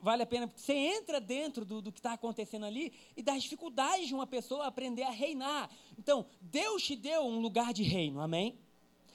vale 0.01 0.23
a 0.23 0.25
pena, 0.25 0.51
você 0.55 0.73
entra 0.73 1.21
dentro 1.21 1.63
do, 1.63 1.81
do 1.81 1.91
que 1.91 1.99
está 1.99 2.13
acontecendo 2.13 2.65
ali 2.65 2.91
e 3.15 3.23
das 3.23 3.43
dificuldades 3.43 4.07
de 4.07 4.13
uma 4.13 4.27
pessoa 4.27 4.65
aprender 4.65 5.03
a 5.03 5.09
reinar. 5.09 5.69
Então, 5.97 6.25
Deus 6.41 6.83
te 6.83 6.95
deu 6.95 7.21
um 7.21 7.39
lugar 7.39 7.73
de 7.73 7.83
reino, 7.83 8.19
amém? 8.19 8.57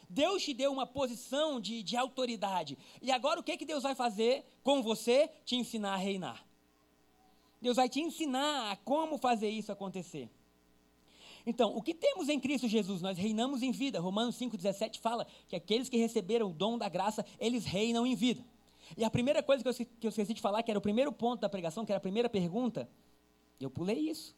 Deus 0.08 0.42
te 0.42 0.54
deu 0.54 0.72
uma 0.72 0.86
posição 0.86 1.60
de, 1.60 1.82
de 1.82 1.96
autoridade. 1.96 2.78
E 3.02 3.10
agora 3.10 3.40
o 3.40 3.42
que, 3.42 3.56
que 3.56 3.64
Deus 3.64 3.82
vai 3.82 3.94
fazer 3.94 4.44
com 4.62 4.82
você? 4.82 5.28
Te 5.44 5.56
ensinar 5.56 5.94
a 5.94 5.96
reinar. 5.96 6.46
Deus 7.60 7.76
vai 7.76 7.88
te 7.88 8.00
ensinar 8.00 8.70
a 8.70 8.76
como 8.76 9.18
fazer 9.18 9.48
isso 9.48 9.72
acontecer. 9.72 10.30
Então, 11.46 11.76
o 11.76 11.82
que 11.82 11.92
temos 11.92 12.28
em 12.28 12.40
Cristo 12.40 12.68
Jesus? 12.68 13.02
Nós 13.02 13.18
reinamos 13.18 13.62
em 13.62 13.70
vida. 13.70 14.00
Romanos 14.00 14.36
5,17 14.38 14.98
fala 14.98 15.26
que 15.48 15.56
aqueles 15.56 15.88
que 15.88 15.96
receberam 15.96 16.50
o 16.50 16.54
dom 16.54 16.78
da 16.78 16.88
graça, 16.88 17.24
eles 17.38 17.64
reinam 17.64 18.06
em 18.06 18.14
vida. 18.14 18.42
E 18.96 19.04
a 19.04 19.10
primeira 19.10 19.42
coisa 19.42 19.62
que 19.62 19.68
eu, 19.68 19.74
que 19.74 20.06
eu 20.06 20.10
esqueci 20.10 20.34
de 20.34 20.40
falar, 20.40 20.62
que 20.62 20.70
era 20.70 20.78
o 20.78 20.82
primeiro 20.82 21.12
ponto 21.12 21.40
da 21.40 21.48
pregação, 21.48 21.84
que 21.84 21.92
era 21.92 21.98
a 21.98 22.00
primeira 22.00 22.28
pergunta, 22.28 22.88
eu 23.60 23.70
pulei 23.70 23.98
isso. 24.10 24.34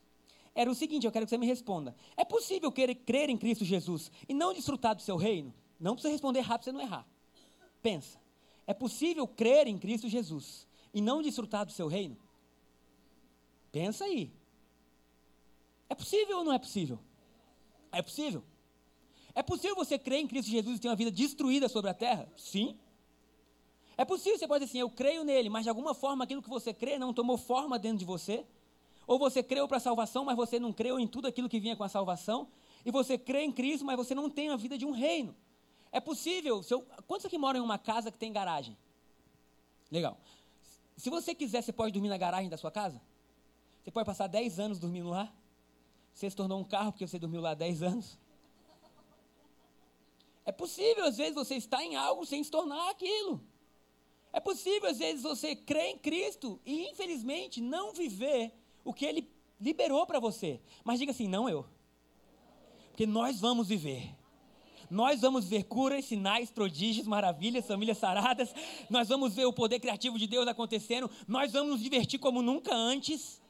Era 0.55 0.71
o 0.71 0.75
seguinte, 0.75 1.05
eu 1.05 1.12
quero 1.12 1.26
que 1.26 1.31
você 1.31 1.38
me 1.38 1.47
responda. 1.47 1.95
É 2.17 2.25
possível 2.25 2.73
querer 2.73 2.95
crer 2.95 3.29
em 3.29 3.37
Cristo 3.37 3.65
Jesus 3.65 4.11
e 4.29 4.33
não 4.33 4.55
desfrutar 4.55 4.95
do 4.95 5.03
seu 5.03 5.17
reino? 5.17 5.53
Não 5.79 5.93
precisa 5.93 6.12
responder 6.12 6.41
rápido 6.41 6.65
você 6.65 6.73
não 6.73 6.81
errar. 6.81 7.07
Pensa. 7.83 8.19
É 8.67 8.73
possível 8.73 9.29
crer 9.29 9.67
em 9.67 9.79
Cristo 9.79 10.09
Jesus 10.09 10.67
e 10.95 11.00
não 11.00 11.21
desfrutar 11.21 11.67
do 11.67 11.73
seu 11.73 11.87
reino? 11.88 12.17
Pensa 13.71 14.05
aí. 14.05 14.33
É 15.88 15.95
possível 15.95 16.38
ou 16.38 16.45
não 16.45 16.53
é 16.53 16.59
possível? 16.59 16.99
É 17.93 18.00
possível. 18.00 18.43
É 19.35 19.43
possível 19.43 19.76
você 19.76 19.99
crer 19.99 20.21
em 20.21 20.26
Cristo 20.26 20.50
Jesus 20.50 20.79
e 20.79 20.81
ter 20.81 20.88
uma 20.88 20.97
vida 20.97 21.11
destruída 21.11 21.69
sobre 21.69 21.91
a 21.91 21.95
terra? 21.95 22.26
Sim. 22.37 22.76
É 23.97 24.05
possível, 24.05 24.38
você 24.38 24.47
pode 24.47 24.65
dizer 24.65 24.73
assim, 24.73 24.81
eu 24.81 24.91
creio 24.91 25.25
nele, 25.25 25.49
mas 25.49 25.62
de 25.62 25.69
alguma 25.69 25.95
forma 25.95 26.25
aquilo 26.25 26.43
que 26.43 26.49
você 26.49 26.75
crê 26.75 26.99
não 26.99 27.15
tomou 27.15 27.38
forma 27.38 27.79
dentro 27.79 27.99
de 27.99 28.05
você? 28.05 28.45
Ou 29.07 29.19
você 29.19 29.43
creu 29.43 29.67
para 29.67 29.79
a 29.79 29.81
salvação, 29.81 30.25
mas 30.25 30.37
você 30.37 30.59
não 30.59 30.73
creu 30.73 30.99
em 30.99 31.07
tudo 31.07 31.26
aquilo 31.26 31.49
que 31.49 31.59
vinha 31.59 31.76
com 31.76 31.85
a 31.85 31.88
salvação? 31.88 32.49
E 32.85 32.91
você 32.91 33.17
crê 33.17 33.43
em 33.43 33.53
Cristo, 33.53 33.85
mas 33.85 33.97
você 33.97 34.15
não 34.15 34.29
tem 34.29 34.50
a 34.50 34.57
vida 34.57 34.76
de 34.76 34.85
um 34.85 34.91
reino? 34.91 35.35
É 35.91 36.00
possível, 36.00 36.62
eu, 36.69 36.83
quantos 37.07 37.25
aqui 37.25 37.38
moram 37.38 37.61
em 37.61 37.62
uma 37.62 37.79
casa 37.79 38.11
que 38.11 38.19
tem 38.19 38.33
garagem? 38.33 38.76
Legal. 39.91 40.19
Se 40.97 41.09
você 41.09 41.35
quiser, 41.35 41.62
você 41.62 41.73
pode 41.73 41.93
dormir 41.93 42.09
na 42.09 42.19
garagem 42.19 42.50
da 42.50 42.57
sua 42.57 42.71
casa? 42.71 43.00
Você 43.83 43.91
pode 43.91 44.05
passar 44.05 44.26
10 44.26 44.59
anos 44.59 44.79
dormindo 44.79 45.09
lá? 45.09 45.33
Você 46.12 46.29
se 46.29 46.37
tornou 46.37 46.59
um 46.59 46.65
carro 46.65 46.93
porque 46.93 47.07
você 47.07 47.19
dormiu 47.19 47.41
lá 47.41 47.55
10 47.55 47.83
anos? 47.83 48.19
É 50.45 50.53
possível, 50.53 51.05
às 51.05 51.17
vezes, 51.17 51.35
você 51.35 51.57
estar 51.57 51.83
em 51.83 51.97
algo 51.97 52.26
sem 52.26 52.43
se 52.43 52.50
tornar 52.50 52.91
aquilo. 52.91 53.41
É 54.37 54.40
possível, 54.40 54.90
às 54.90 54.99
vezes, 54.99 55.23
você 55.23 55.57
crer 55.57 55.93
em 55.93 55.97
Cristo 55.97 56.61
e, 56.62 56.90
infelizmente, 56.90 57.59
não 57.59 57.95
viver 57.95 58.52
o 58.85 58.93
que 58.93 59.07
Ele 59.07 59.26
liberou 59.59 60.05
para 60.05 60.21
você. 60.21 60.61
Mas 60.85 60.99
diga 60.99 61.11
assim: 61.11 61.26
não 61.26 61.49
eu. 61.49 61.64
Porque 62.88 63.07
nós 63.07 63.40
vamos 63.40 63.69
viver. 63.69 64.14
Nós 64.90 65.23
vamos 65.23 65.47
ver 65.47 65.64
curas, 65.64 66.05
sinais, 66.05 66.50
prodígios, 66.50 67.07
maravilhas, 67.07 67.66
famílias 67.66 67.97
saradas. 67.97 68.55
Nós 68.90 69.09
vamos 69.09 69.35
ver 69.35 69.47
o 69.47 69.55
poder 69.55 69.81
criativo 69.81 70.19
de 70.19 70.26
Deus 70.26 70.47
acontecendo. 70.47 71.11
Nós 71.26 71.52
vamos 71.52 71.71
nos 71.71 71.83
divertir 71.83 72.21
como 72.21 72.43
nunca 72.43 72.75
antes. 72.75 73.40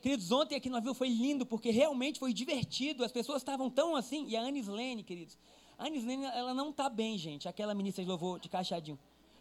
Queridos, 0.00 0.30
ontem 0.30 0.54
aqui 0.54 0.68
no 0.68 0.76
navio 0.76 0.94
foi 0.94 1.08
lindo, 1.08 1.44
porque 1.44 1.72
realmente 1.72 2.20
foi 2.20 2.32
divertido. 2.32 3.04
As 3.04 3.10
pessoas 3.10 3.42
estavam 3.42 3.68
tão 3.68 3.96
assim. 3.96 4.28
E 4.28 4.36
a 4.36 4.42
Anis 4.42 4.68
Lene, 4.68 5.02
queridos. 5.02 5.36
A 5.76 5.86
Anis 5.86 6.04
Lene, 6.04 6.24
ela 6.26 6.54
não 6.54 6.70
está 6.70 6.88
bem, 6.88 7.18
gente. 7.18 7.48
Aquela 7.48 7.74
ministra 7.74 8.04
de 8.04 8.08
louvor 8.08 8.38
de 8.38 8.48
caixadinho. 8.48 8.96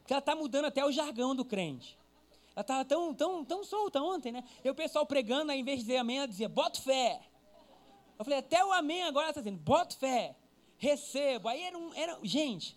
Porque 0.10 0.16
ela 0.16 0.22
está 0.22 0.36
mudando 0.36 0.66
até 0.66 0.84
o 0.84 0.92
jargão 0.92 1.36
do 1.36 1.46
crente. 1.46 1.96
Ela 2.56 2.62
estava 2.62 2.84
tão, 2.84 3.13
tão, 3.13 3.46
tão 3.46 3.63
solta 3.63 4.01
ontem, 4.01 4.32
né? 4.32 4.44
E 4.66 4.68
o 4.68 4.74
pessoal 4.74 5.06
pregando, 5.06 5.51
ao 5.51 5.58
invés 5.60 5.78
de 5.78 5.86
dizer 5.86 5.98
amém, 5.98 6.18
ela 6.18 6.28
dizia, 6.28 6.50
bota 6.50 6.82
fé. 6.82 7.22
Eu 8.18 8.25
falei, 8.25 8.39
até 8.39 8.66
o 8.66 8.74
amém 8.74 9.04
agora 9.04 9.25
ela 9.25 9.30
está 9.30 9.42
dizendo, 9.42 9.60
bota 9.60 9.96
fé, 9.96 10.36
recebo. 10.78 11.48
Aí 11.48 11.62
era 11.62 11.78
um, 11.78 11.94
era, 11.94 12.18
gente. 12.24 12.75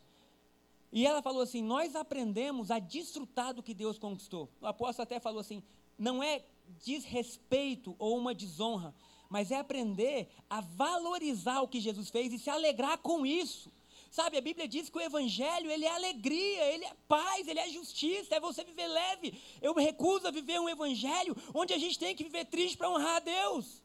E 0.93 1.07
ela 1.07 1.23
falou 1.23 1.41
assim, 1.41 1.62
nós 1.62 1.97
aprendemos 1.97 2.71
a 2.71 2.79
desfrutar 2.79 3.55
do 3.55 3.62
que 3.62 3.73
Deus 3.73 3.99
conquistou. 3.99 4.51
O 4.61 4.67
apóstolo 4.67 5.05
até 5.05 5.19
falou 5.19 5.41
assim, 5.41 5.62
não 5.99 6.23
é 6.23 6.45
desrespeito 6.85 7.97
ou 7.99 8.19
uma 8.19 8.35
desonra, 8.35 8.95
mas 9.31 9.51
é 9.51 9.57
aprender 9.59 10.29
a 10.51 10.61
valorizar 10.61 11.62
o 11.62 11.69
que 11.69 11.81
Jesus 11.81 12.11
fez 12.11 12.31
e 12.31 12.39
se 12.39 12.51
alegrar 12.51 12.99
com 12.99 13.25
isso. 13.25 13.73
Sabe, 14.12 14.37
a 14.37 14.42
Bíblia 14.42 14.69
diz 14.69 14.90
que 14.90 14.99
o 14.99 15.00
Evangelho, 15.00 15.71
ele 15.71 15.87
é 15.87 15.90
alegria, 15.90 16.64
ele 16.75 16.85
é 16.85 16.92
paz, 17.09 17.49
ele 17.49 17.59
é 17.59 17.66
justiça, 17.71 18.35
é 18.35 18.38
você 18.38 18.62
viver 18.62 18.87
leve. 18.87 19.40
Eu 19.62 19.75
me 19.75 19.83
recuso 19.83 20.28
a 20.28 20.31
viver 20.31 20.61
um 20.61 20.69
Evangelho 20.69 21.35
onde 21.54 21.73
a 21.73 21.78
gente 21.78 21.99
tem 21.99 22.14
que 22.14 22.23
viver 22.23 22.45
triste 22.45 22.76
para 22.76 22.90
honrar 22.90 23.16
a 23.16 23.21
Deus. 23.21 23.81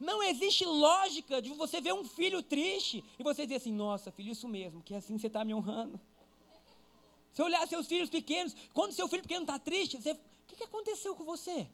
Não 0.00 0.20
existe 0.20 0.64
lógica 0.64 1.40
de 1.40 1.50
você 1.50 1.80
ver 1.80 1.94
um 1.94 2.02
filho 2.02 2.42
triste 2.42 3.04
e 3.20 3.22
você 3.22 3.44
dizer 3.44 3.58
assim, 3.58 3.70
nossa, 3.70 4.10
filho, 4.10 4.32
isso 4.32 4.48
mesmo, 4.48 4.82
que 4.82 4.96
assim 4.96 5.16
você 5.16 5.28
está 5.28 5.44
me 5.44 5.54
honrando. 5.54 6.00
Se 7.32 7.40
olhar 7.40 7.64
seus 7.68 7.86
filhos 7.86 8.10
pequenos, 8.10 8.56
quando 8.74 8.90
seu 8.90 9.06
filho 9.06 9.22
pequeno 9.22 9.42
está 9.42 9.60
triste, 9.60 9.96
você, 9.96 10.10
o 10.10 10.18
que, 10.48 10.56
que 10.56 10.64
aconteceu 10.64 11.14
com 11.14 11.22
você? 11.22 11.68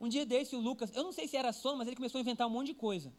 Um 0.00 0.08
dia 0.08 0.24
desse, 0.24 0.56
o 0.56 0.58
Lucas, 0.58 0.90
eu 0.96 1.04
não 1.04 1.12
sei 1.12 1.28
se 1.28 1.36
era 1.36 1.52
sono, 1.52 1.76
mas 1.76 1.86
ele 1.86 1.96
começou 1.96 2.18
a 2.18 2.22
inventar 2.22 2.46
um 2.46 2.50
monte 2.50 2.68
de 2.68 2.74
coisa. 2.74 3.12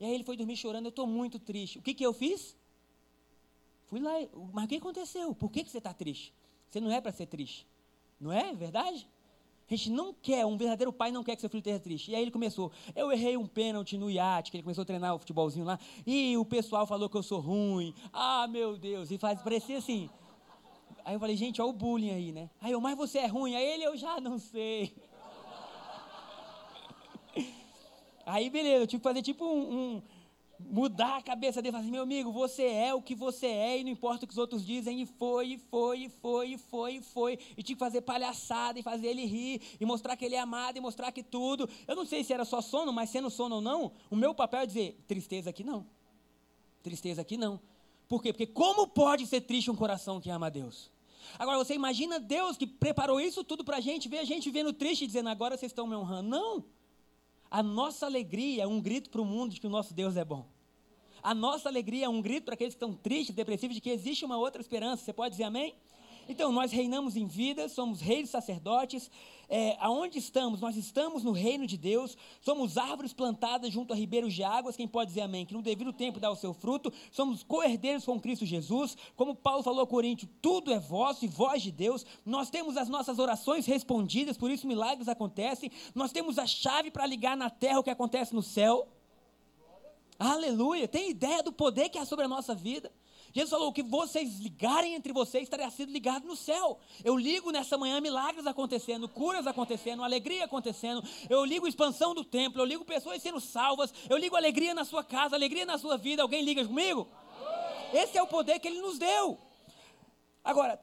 E 0.00 0.04
aí 0.04 0.12
ele 0.12 0.24
foi 0.24 0.36
dormir 0.36 0.56
chorando, 0.56 0.86
eu 0.86 0.90
estou 0.90 1.06
muito 1.06 1.38
triste. 1.38 1.78
O 1.78 1.82
que, 1.82 1.94
que 1.94 2.04
eu 2.04 2.12
fiz? 2.12 2.60
Fui 3.92 4.00
lá, 4.00 4.12
mas 4.54 4.64
o 4.64 4.68
que 4.68 4.76
aconteceu? 4.76 5.34
Por 5.34 5.50
que, 5.50 5.62
que 5.62 5.70
você 5.70 5.76
está 5.76 5.92
triste? 5.92 6.32
Você 6.70 6.80
não 6.80 6.90
é 6.90 6.98
para 6.98 7.12
ser 7.12 7.26
triste. 7.26 7.66
Não 8.18 8.32
é 8.32 8.54
verdade? 8.54 9.06
A 9.70 9.74
gente 9.76 9.90
não 9.90 10.14
quer, 10.14 10.46
um 10.46 10.56
verdadeiro 10.56 10.90
pai 10.90 11.12
não 11.12 11.22
quer 11.22 11.34
que 11.34 11.42
seu 11.42 11.50
filho 11.50 11.58
esteja 11.58 11.78
triste. 11.78 12.10
E 12.10 12.14
aí 12.14 12.22
ele 12.22 12.30
começou, 12.30 12.72
eu 12.96 13.12
errei 13.12 13.36
um 13.36 13.46
pênalti 13.46 13.98
no 13.98 14.10
iate, 14.10 14.50
que 14.50 14.56
ele 14.56 14.62
começou 14.62 14.80
a 14.80 14.86
treinar 14.86 15.14
o 15.14 15.18
futebolzinho 15.18 15.66
lá, 15.66 15.78
e 16.06 16.34
o 16.38 16.44
pessoal 16.46 16.86
falou 16.86 17.06
que 17.10 17.18
eu 17.18 17.22
sou 17.22 17.38
ruim. 17.38 17.94
Ah, 18.10 18.48
meu 18.48 18.78
Deus, 18.78 19.10
e 19.10 19.18
faz 19.18 19.42
parecer 19.42 19.74
assim. 19.74 20.08
Aí 21.04 21.14
eu 21.14 21.20
falei, 21.20 21.36
gente, 21.36 21.60
olha 21.60 21.68
o 21.68 21.74
bullying 21.74 22.12
aí, 22.12 22.32
né? 22.32 22.48
Aí 22.62 22.72
eu, 22.72 22.80
mas 22.80 22.96
você 22.96 23.18
é 23.18 23.26
ruim. 23.26 23.54
Aí 23.54 23.62
ele, 23.62 23.84
eu 23.84 23.94
já 23.94 24.18
não 24.22 24.38
sei. 24.38 24.96
Aí 28.24 28.48
beleza, 28.48 28.84
eu 28.84 28.86
tive 28.86 29.02
que 29.02 29.08
fazer 29.08 29.20
tipo 29.20 29.44
um, 29.44 29.96
um 29.96 30.02
mudar 30.70 31.18
a 31.18 31.22
cabeça 31.22 31.60
dele, 31.60 31.72
falar 31.72 31.82
assim, 31.82 31.90
meu 31.90 32.02
amigo, 32.02 32.32
você 32.32 32.64
é 32.64 32.94
o 32.94 33.02
que 33.02 33.14
você 33.14 33.46
é 33.46 33.78
e 33.78 33.84
não 33.84 33.90
importa 33.90 34.24
o 34.24 34.28
que 34.28 34.32
os 34.32 34.38
outros 34.38 34.64
dizem, 34.64 35.02
e 35.02 35.06
foi, 35.06 35.52
e 35.52 35.58
foi, 35.58 35.98
e 36.04 36.08
foi, 36.08 36.48
e 36.48 36.58
foi, 36.58 36.94
e 36.94 37.00
foi, 37.00 37.38
e 37.56 37.62
tinha 37.62 37.76
que 37.76 37.80
fazer 37.80 38.02
palhaçada, 38.02 38.78
e 38.78 38.82
fazer 38.82 39.08
ele 39.08 39.24
rir, 39.24 39.60
e 39.80 39.84
mostrar 39.84 40.16
que 40.16 40.24
ele 40.24 40.34
é 40.34 40.40
amado, 40.40 40.76
e 40.76 40.80
mostrar 40.80 41.12
que 41.12 41.22
tudo, 41.22 41.68
eu 41.86 41.96
não 41.96 42.04
sei 42.04 42.24
se 42.24 42.32
era 42.32 42.44
só 42.44 42.60
sono, 42.60 42.92
mas 42.92 43.10
sendo 43.10 43.30
sono 43.30 43.56
ou 43.56 43.60
não, 43.60 43.92
o 44.10 44.16
meu 44.16 44.34
papel 44.34 44.60
é 44.60 44.66
dizer, 44.66 45.04
tristeza 45.06 45.50
aqui 45.50 45.64
não, 45.64 45.86
tristeza 46.82 47.22
aqui 47.22 47.36
não, 47.36 47.60
por 48.08 48.22
quê? 48.22 48.32
Porque 48.32 48.46
como 48.46 48.86
pode 48.86 49.26
ser 49.26 49.40
triste 49.40 49.70
um 49.70 49.76
coração 49.76 50.20
que 50.20 50.28
ama 50.28 50.48
a 50.48 50.50
Deus? 50.50 50.90
Agora 51.38 51.56
você 51.56 51.74
imagina 51.74 52.20
Deus 52.20 52.56
que 52.56 52.66
preparou 52.66 53.20
isso 53.20 53.42
tudo 53.42 53.64
para 53.64 53.78
a 53.78 53.80
gente, 53.80 54.08
ver 54.08 54.18
a 54.18 54.24
gente 54.24 54.50
vivendo 54.50 54.72
triste 54.72 55.04
e 55.04 55.06
dizendo, 55.06 55.28
agora 55.28 55.56
vocês 55.56 55.72
estão 55.72 55.86
me 55.86 55.94
honrando, 55.94 56.28
não, 56.28 56.64
a 57.52 57.62
nossa 57.62 58.06
alegria 58.06 58.62
é 58.62 58.66
um 58.66 58.80
grito 58.80 59.10
para 59.10 59.20
o 59.20 59.26
mundo 59.26 59.52
de 59.52 59.60
que 59.60 59.66
o 59.66 59.70
nosso 59.70 59.92
Deus 59.92 60.16
é 60.16 60.24
bom. 60.24 60.46
A 61.22 61.34
nossa 61.34 61.68
alegria 61.68 62.06
é 62.06 62.08
um 62.08 62.22
grito 62.22 62.44
para 62.44 62.54
aqueles 62.54 62.72
que 62.72 62.82
estão 62.82 62.94
tristes, 62.94 63.36
depressivos, 63.36 63.74
de 63.74 63.80
que 63.82 63.90
existe 63.90 64.24
uma 64.24 64.38
outra 64.38 64.62
esperança. 64.62 65.04
Você 65.04 65.12
pode 65.12 65.32
dizer 65.32 65.44
amém? 65.44 65.74
Então, 66.26 66.50
nós 66.50 66.72
reinamos 66.72 67.14
em 67.14 67.26
vida, 67.26 67.68
somos 67.68 68.00
reis 68.00 68.30
sacerdotes. 68.30 69.10
É, 69.54 69.76
aonde 69.80 70.18
estamos? 70.18 70.62
Nós 70.62 70.78
estamos 70.78 71.22
no 71.22 71.30
reino 71.30 71.66
de 71.66 71.76
Deus, 71.76 72.16
somos 72.40 72.78
árvores 72.78 73.12
plantadas 73.12 73.70
junto 73.70 73.92
a 73.92 73.96
ribeiros 73.96 74.32
de 74.32 74.42
águas. 74.42 74.76
Quem 74.76 74.88
pode 74.88 75.08
dizer 75.08 75.20
amém? 75.20 75.44
Que 75.44 75.52
no 75.52 75.60
devido 75.60 75.92
tempo 75.92 76.18
dá 76.18 76.30
o 76.30 76.36
seu 76.36 76.54
fruto. 76.54 76.90
Somos 77.10 77.42
co-herdeiros 77.42 78.02
com 78.02 78.18
Cristo 78.18 78.46
Jesus. 78.46 78.96
Como 79.14 79.34
Paulo 79.34 79.62
falou 79.62 79.82
a 79.82 79.86
Coríntios, 79.86 80.30
tudo 80.40 80.72
é 80.72 80.78
vosso 80.78 81.26
e 81.26 81.28
voz 81.28 81.60
de 81.60 81.70
Deus. 81.70 82.06
Nós 82.24 82.48
temos 82.48 82.78
as 82.78 82.88
nossas 82.88 83.18
orações 83.18 83.66
respondidas, 83.66 84.38
por 84.38 84.50
isso 84.50 84.66
milagres 84.66 85.06
acontecem. 85.06 85.70
Nós 85.94 86.12
temos 86.12 86.38
a 86.38 86.46
chave 86.46 86.90
para 86.90 87.04
ligar 87.04 87.36
na 87.36 87.50
terra 87.50 87.80
o 87.80 87.84
que 87.84 87.90
acontece 87.90 88.34
no 88.34 88.42
céu. 88.42 88.88
Aleluia! 90.18 90.88
Tem 90.88 91.10
ideia 91.10 91.42
do 91.42 91.52
poder 91.52 91.90
que 91.90 91.98
há 91.98 92.06
sobre 92.06 92.24
a 92.24 92.28
nossa 92.28 92.54
vida? 92.54 92.90
Jesus 93.32 93.50
falou: 93.50 93.72
que 93.72 93.82
vocês 93.82 94.38
ligarem 94.38 94.94
entre 94.94 95.12
vocês 95.12 95.44
estaria 95.44 95.68
sido 95.70 95.90
ligado 95.90 96.26
no 96.26 96.36
céu. 96.36 96.78
Eu 97.02 97.16
ligo 97.16 97.50
nessa 97.50 97.78
manhã 97.78 98.00
milagres 98.00 98.46
acontecendo, 98.46 99.08
curas 99.08 99.46
acontecendo, 99.46 100.04
alegria 100.04 100.44
acontecendo. 100.44 101.02
Eu 101.28 101.44
ligo 101.44 101.66
expansão 101.66 102.14
do 102.14 102.24
templo, 102.24 102.60
eu 102.60 102.66
ligo 102.66 102.84
pessoas 102.84 103.22
sendo 103.22 103.40
salvas. 103.40 103.92
Eu 104.08 104.18
ligo 104.18 104.36
alegria 104.36 104.74
na 104.74 104.84
sua 104.84 105.02
casa, 105.02 105.34
alegria 105.34 105.64
na 105.64 105.78
sua 105.78 105.96
vida. 105.96 106.22
Alguém 106.22 106.42
liga 106.42 106.64
comigo? 106.66 107.08
Esse 107.92 108.18
é 108.18 108.22
o 108.22 108.26
poder 108.26 108.58
que 108.58 108.68
ele 108.68 108.80
nos 108.80 108.98
deu. 108.98 109.38
Agora, 110.44 110.82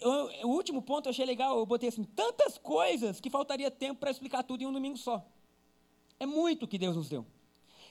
eu, 0.00 0.30
o 0.44 0.48
último 0.48 0.80
ponto 0.82 1.06
eu 1.06 1.10
achei 1.10 1.24
legal, 1.24 1.58
eu 1.58 1.66
botei 1.66 1.88
assim, 1.88 2.04
tantas 2.04 2.56
coisas 2.56 3.20
que 3.20 3.30
faltaria 3.30 3.70
tempo 3.70 3.98
para 3.98 4.10
explicar 4.10 4.42
tudo 4.44 4.62
em 4.62 4.66
um 4.66 4.72
domingo 4.72 4.96
só. 4.96 5.24
É 6.20 6.26
muito 6.26 6.68
que 6.68 6.78
Deus 6.78 6.96
nos 6.96 7.08
deu. 7.08 7.26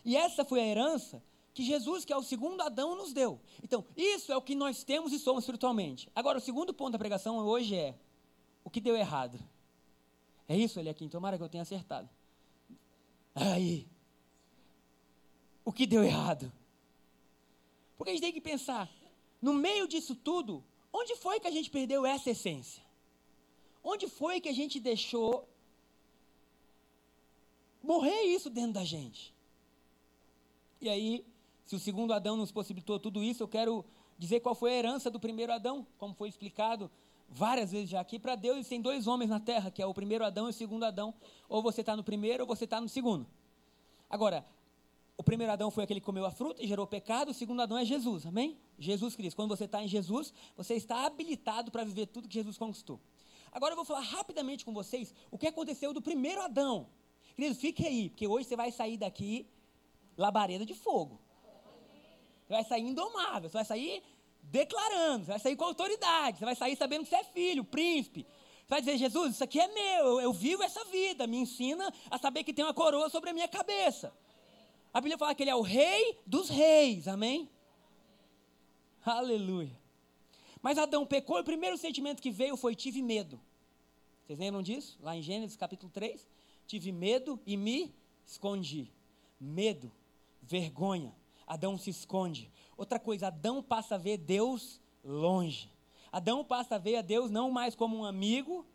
E 0.06 0.16
essa 0.16 0.46
foi 0.46 0.62
a 0.62 0.66
herança 0.66 1.22
que 1.58 1.64
Jesus, 1.64 2.06
que 2.06 2.14
é 2.14 2.16
o 2.16 2.22
segundo 2.22 2.62
Adão, 2.62 2.96
nos 2.96 3.12
deu. 3.12 3.42
Então, 3.64 3.84
isso 3.96 4.32
é 4.32 4.38
o 4.38 4.42
que 4.44 4.54
nós 4.54 4.84
temos 4.84 5.12
e 5.12 5.18
somos 5.18 5.44
espiritualmente. 5.44 6.08
Agora, 6.14 6.38
o 6.38 6.42
segundo 6.42 6.72
ponto 6.72 6.92
da 6.92 7.00
pregação 7.00 7.40
hoje 7.40 7.76
é 7.76 7.96
o 8.64 8.70
que 8.70 8.80
deu 8.80 8.96
errado. 8.96 9.40
É 10.48 10.56
isso, 10.56 10.80
ele 10.80 10.88
aqui, 10.88 11.10
tomara 11.10 11.36
que 11.36 11.42
eu 11.44 11.50
tenha 11.50 11.64
acertado. 11.64 12.08
Aí. 13.34 13.88
O 15.66 15.74
que 15.74 15.88
deu 15.88 16.04
errado? 16.04 16.54
Porque 17.98 18.12
a 18.12 18.14
gente 18.14 18.22
tem 18.22 18.32
que 18.32 18.40
pensar, 18.40 18.88
no 19.42 19.52
meio 19.52 19.88
disso 19.88 20.14
tudo, 20.14 20.64
onde 20.94 21.16
foi 21.16 21.40
que 21.40 21.48
a 21.48 21.52
gente 21.52 21.72
perdeu 21.72 22.06
essa 22.06 22.30
essência? 22.30 22.84
Onde 23.84 24.08
foi 24.08 24.40
que 24.40 24.48
a 24.48 24.54
gente 24.54 24.80
deixou 24.80 25.50
morrer 27.82 28.22
isso 28.26 28.48
dentro 28.48 28.74
da 28.74 28.86
gente? 28.86 29.34
E 30.80 30.88
aí, 30.88 31.26
se 31.68 31.76
o 31.76 31.80
segundo 31.80 32.14
Adão 32.14 32.38
nos 32.38 32.50
possibilitou 32.50 32.98
tudo 32.98 33.22
isso, 33.22 33.44
eu 33.44 33.48
quero 33.48 33.84
dizer 34.18 34.40
qual 34.40 34.56
foi 34.56 34.72
a 34.72 34.76
herança 34.78 35.12
do 35.12 35.20
primeiro 35.20 35.52
Adão, 35.52 35.86
como 35.98 36.14
foi 36.14 36.30
explicado 36.30 36.90
várias 37.28 37.74
vezes 37.74 37.90
já 37.90 38.00
aqui. 38.00 38.18
Para 38.18 38.36
Deus, 38.36 38.66
tem 38.70 38.82
dois 38.82 39.06
homens 39.06 39.30
na 39.30 39.38
terra, 39.38 39.70
que 39.70 39.82
é 39.82 39.86
o 39.86 39.94
primeiro 39.94 40.24
Adão 40.24 40.48
e 40.48 40.52
o 40.52 40.54
segundo 40.54 40.86
Adão. 40.86 41.14
Ou 41.50 41.62
você 41.62 41.82
está 41.82 41.94
no 41.94 42.06
primeiro 42.06 42.44
ou 42.44 42.48
você 42.48 42.64
está 42.64 42.80
no 42.80 42.88
segundo. 42.88 43.28
Agora, 44.10 44.46
o 45.18 45.24
primeiro 45.24 45.52
Adão 45.52 45.70
foi 45.70 45.84
aquele 45.84 46.00
que 46.00 46.06
comeu 46.06 46.26
a 46.26 46.32
fruta 46.32 46.64
e 46.64 46.68
gerou 46.68 46.88
pecado, 46.88 47.32
o 47.32 47.34
segundo 47.34 47.62
Adão 47.62 47.78
é 47.78 47.84
Jesus, 47.84 48.26
amém? 48.26 48.58
Jesus 48.80 49.14
Cristo. 49.14 49.36
Quando 49.36 49.50
você 49.50 49.66
está 49.66 49.84
em 49.84 49.90
Jesus, 49.90 50.34
você 50.56 50.76
está 50.76 51.06
habilitado 51.06 51.70
para 51.70 51.84
viver 51.84 52.06
tudo 52.06 52.30
que 52.30 52.34
Jesus 52.34 52.58
conquistou. 52.58 52.98
Agora 53.52 53.74
eu 53.74 53.76
vou 53.76 53.84
falar 53.84 54.02
rapidamente 54.02 54.64
com 54.64 54.74
vocês 54.74 55.14
o 55.30 55.38
que 55.38 55.48
aconteceu 55.48 55.94
do 55.94 56.02
primeiro 56.02 56.42
Adão. 56.42 56.88
Querido, 57.36 57.56
fique 57.56 57.86
aí, 57.86 58.10
porque 58.10 58.26
hoje 58.26 58.48
você 58.48 58.56
vai 58.56 58.72
sair 58.72 58.96
daqui 58.96 59.46
labareda 60.18 60.66
de 60.66 60.74
fogo. 60.74 61.20
Você 62.48 62.54
vai 62.54 62.64
sair 62.64 62.84
indomável, 62.84 63.50
você 63.50 63.58
vai 63.58 63.66
sair 63.66 64.02
declarando, 64.44 65.26
você 65.26 65.32
vai 65.32 65.40
sair 65.40 65.56
com 65.58 65.66
autoridade, 65.66 66.40
você 66.40 66.46
vai 66.46 66.56
sair 66.56 66.78
sabendo 66.78 67.04
que 67.04 67.10
você 67.10 67.18
é 67.18 67.24
filho, 67.26 67.64
príncipe. 67.66 68.26
Você 68.68 68.70
vai 68.70 68.80
dizer, 68.80 68.98
Jesus, 68.98 69.36
isso 69.36 69.44
aqui 69.44 69.60
é 69.60 69.68
meu, 69.68 70.22
eu, 70.22 70.32
vivo 70.32 70.64
essa 70.64 70.84
vida, 70.86 71.28
me 71.28 71.38
ensina 71.38 71.94
a 72.10 72.18
saber 72.18 72.46
que 72.46 72.54
tem 72.54 72.64
uma 72.64 72.74
coroa 72.74 73.10
sobre 73.10 73.30
a 73.30 73.34
minha 73.34 73.48
cabeça. 73.50 74.14
A 74.94 75.02
Bíblia 75.02 75.18
fala 75.18 75.36
que 75.36 75.44
ele 75.44 75.50
é 75.50 75.56
o 75.56 75.62
rei 75.62 76.18
dos 76.26 76.50
reis, 76.50 77.08
amém? 77.08 77.50
Aleluia. 79.06 79.78
Mas 80.62 80.78
Adão 80.78 81.06
pecou 81.06 81.38
e 81.38 81.42
o 81.42 81.46
primeiro 81.46 81.78
sentimento 81.78 82.22
que 82.22 82.32
veio 82.32 82.56
foi: 82.56 82.76
tive 82.76 83.02
medo. 83.02 83.40
Vocês 84.26 84.40
lembram 84.40 84.62
disso? 84.62 84.98
Lá 85.02 85.16
em 85.16 85.22
Gênesis 85.22 85.56
capítulo 85.56 85.92
3. 85.92 86.28
Tive 86.66 86.92
medo 86.92 87.40
e 87.46 87.56
me 87.56 87.94
escondi. 88.26 88.92
Medo, 89.40 89.92
vergonha, 90.42 91.16
Adão 91.48 91.78
se 91.78 91.90
esconde. 91.90 92.52
Outra 92.76 93.00
coisa, 93.00 93.28
Adão 93.28 93.64
passa 93.64 93.96
a 93.96 93.98
ver 93.98 94.18
Deus 94.18 94.82
longe. 95.04 95.72
Adão 96.12 96.44
passa 96.44 96.76
a 96.76 96.78
ver 96.78 96.98
a 96.98 97.02
Deus 97.02 97.32
não 97.32 97.50
mais 97.50 97.74
como 97.74 97.96
um 97.98 98.06
amigo, 98.06 98.66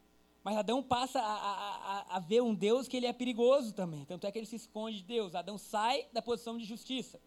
mas 0.42 0.56
Adão 0.56 0.82
passa 0.82 1.20
a, 1.20 1.24
a, 1.24 2.16
a, 2.16 2.18
ver 2.18 2.42
um 2.42 2.54
Deus 2.54 2.88
que 2.88 2.96
ele 2.96 3.06
é 3.06 3.12
perigoso 3.12 3.72
também. 3.72 4.04
Tanto 4.04 4.26
é 4.26 4.32
que 4.32 4.38
ele 4.38 4.46
se 4.46 4.56
esconde 4.56 4.98
de 4.98 5.04
Deus. 5.04 5.34
Adão 5.34 5.56
sai 5.56 6.06
da 6.12 6.20
posição 6.20 6.58
de 6.58 6.64
justiça. 6.64 7.20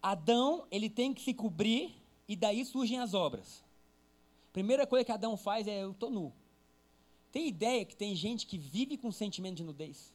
Adão, 0.00 0.66
ele 0.70 0.90
tem 0.90 1.12
que 1.14 1.22
se 1.22 1.32
cobrir 1.32 1.94
e 2.28 2.36
daí 2.36 2.64
surgem 2.64 2.98
as 2.98 3.14
obras. 3.14 3.64
Primeira 4.52 4.86
coisa 4.86 5.04
que 5.04 5.12
Adão 5.12 5.36
faz 5.36 5.66
é 5.66 5.82
eu 5.82 5.92
estou 5.92 6.10
nu. 6.10 6.32
Tem 7.32 7.48
ideia 7.48 7.84
que 7.84 7.96
tem 7.96 8.14
gente 8.14 8.46
que 8.46 8.58
vive 8.58 8.96
com 8.98 9.10
sentimento 9.10 9.56
de 9.56 9.64
nudez? 9.64 10.12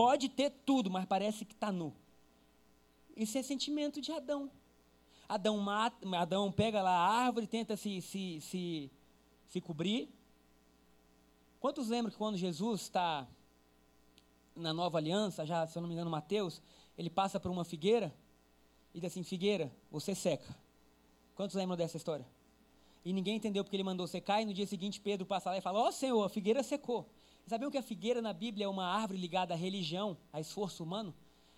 Pode 0.00 0.30
ter 0.30 0.48
tudo, 0.64 0.90
mas 0.90 1.04
parece 1.04 1.44
que 1.44 1.52
está 1.52 1.70
nu. 1.70 1.92
Isso 3.14 3.36
é 3.36 3.42
sentimento 3.42 4.00
de 4.00 4.10
Adão. 4.10 4.50
Adão, 5.28 5.58
mata, 5.58 6.08
Adão 6.16 6.50
pega 6.50 6.80
lá 6.80 6.90
a 6.90 7.06
árvore, 7.26 7.46
tenta 7.46 7.76
se, 7.76 8.00
se, 8.00 8.40
se, 8.40 8.90
se 9.46 9.60
cobrir. 9.60 10.08
Quantos 11.60 11.90
lembram 11.90 12.10
que 12.10 12.16
quando 12.16 12.38
Jesus 12.38 12.80
está 12.80 13.28
na 14.56 14.72
nova 14.72 14.96
aliança, 14.96 15.44
já, 15.44 15.66
se 15.66 15.76
eu 15.76 15.82
não 15.82 15.88
me 15.88 15.92
engano, 15.94 16.10
Mateus, 16.10 16.62
ele 16.96 17.10
passa 17.10 17.38
por 17.38 17.50
uma 17.50 17.62
figueira 17.62 18.10
e 18.94 19.00
diz 19.00 19.12
assim: 19.12 19.22
Figueira, 19.22 19.70
você 19.90 20.14
seca. 20.14 20.56
Quantos 21.34 21.54
lembram 21.54 21.76
dessa 21.76 21.98
história? 21.98 22.26
E 23.04 23.12
ninguém 23.12 23.36
entendeu 23.36 23.62
porque 23.62 23.76
ele 23.76 23.84
mandou 23.84 24.06
secar, 24.06 24.40
e 24.40 24.46
no 24.46 24.54
dia 24.54 24.66
seguinte 24.66 24.98
Pedro 24.98 25.26
passa 25.26 25.50
lá 25.50 25.58
e 25.58 25.60
fala: 25.60 25.78
Ó 25.78 25.88
oh, 25.88 25.92
Senhor, 25.92 26.24
a 26.24 26.30
figueira 26.30 26.62
secou. 26.62 27.06
Sabiam 27.46 27.70
que 27.70 27.78
a 27.78 27.82
figueira 27.82 28.22
na 28.22 28.32
Bíblia 28.32 28.66
é 28.66 28.68
uma 28.68 28.86
árvore 28.86 29.18
ligada 29.18 29.54
à 29.54 29.56
religião, 29.56 30.16
a 30.32 30.40
esforço 30.40 30.84
humano? 30.84 31.14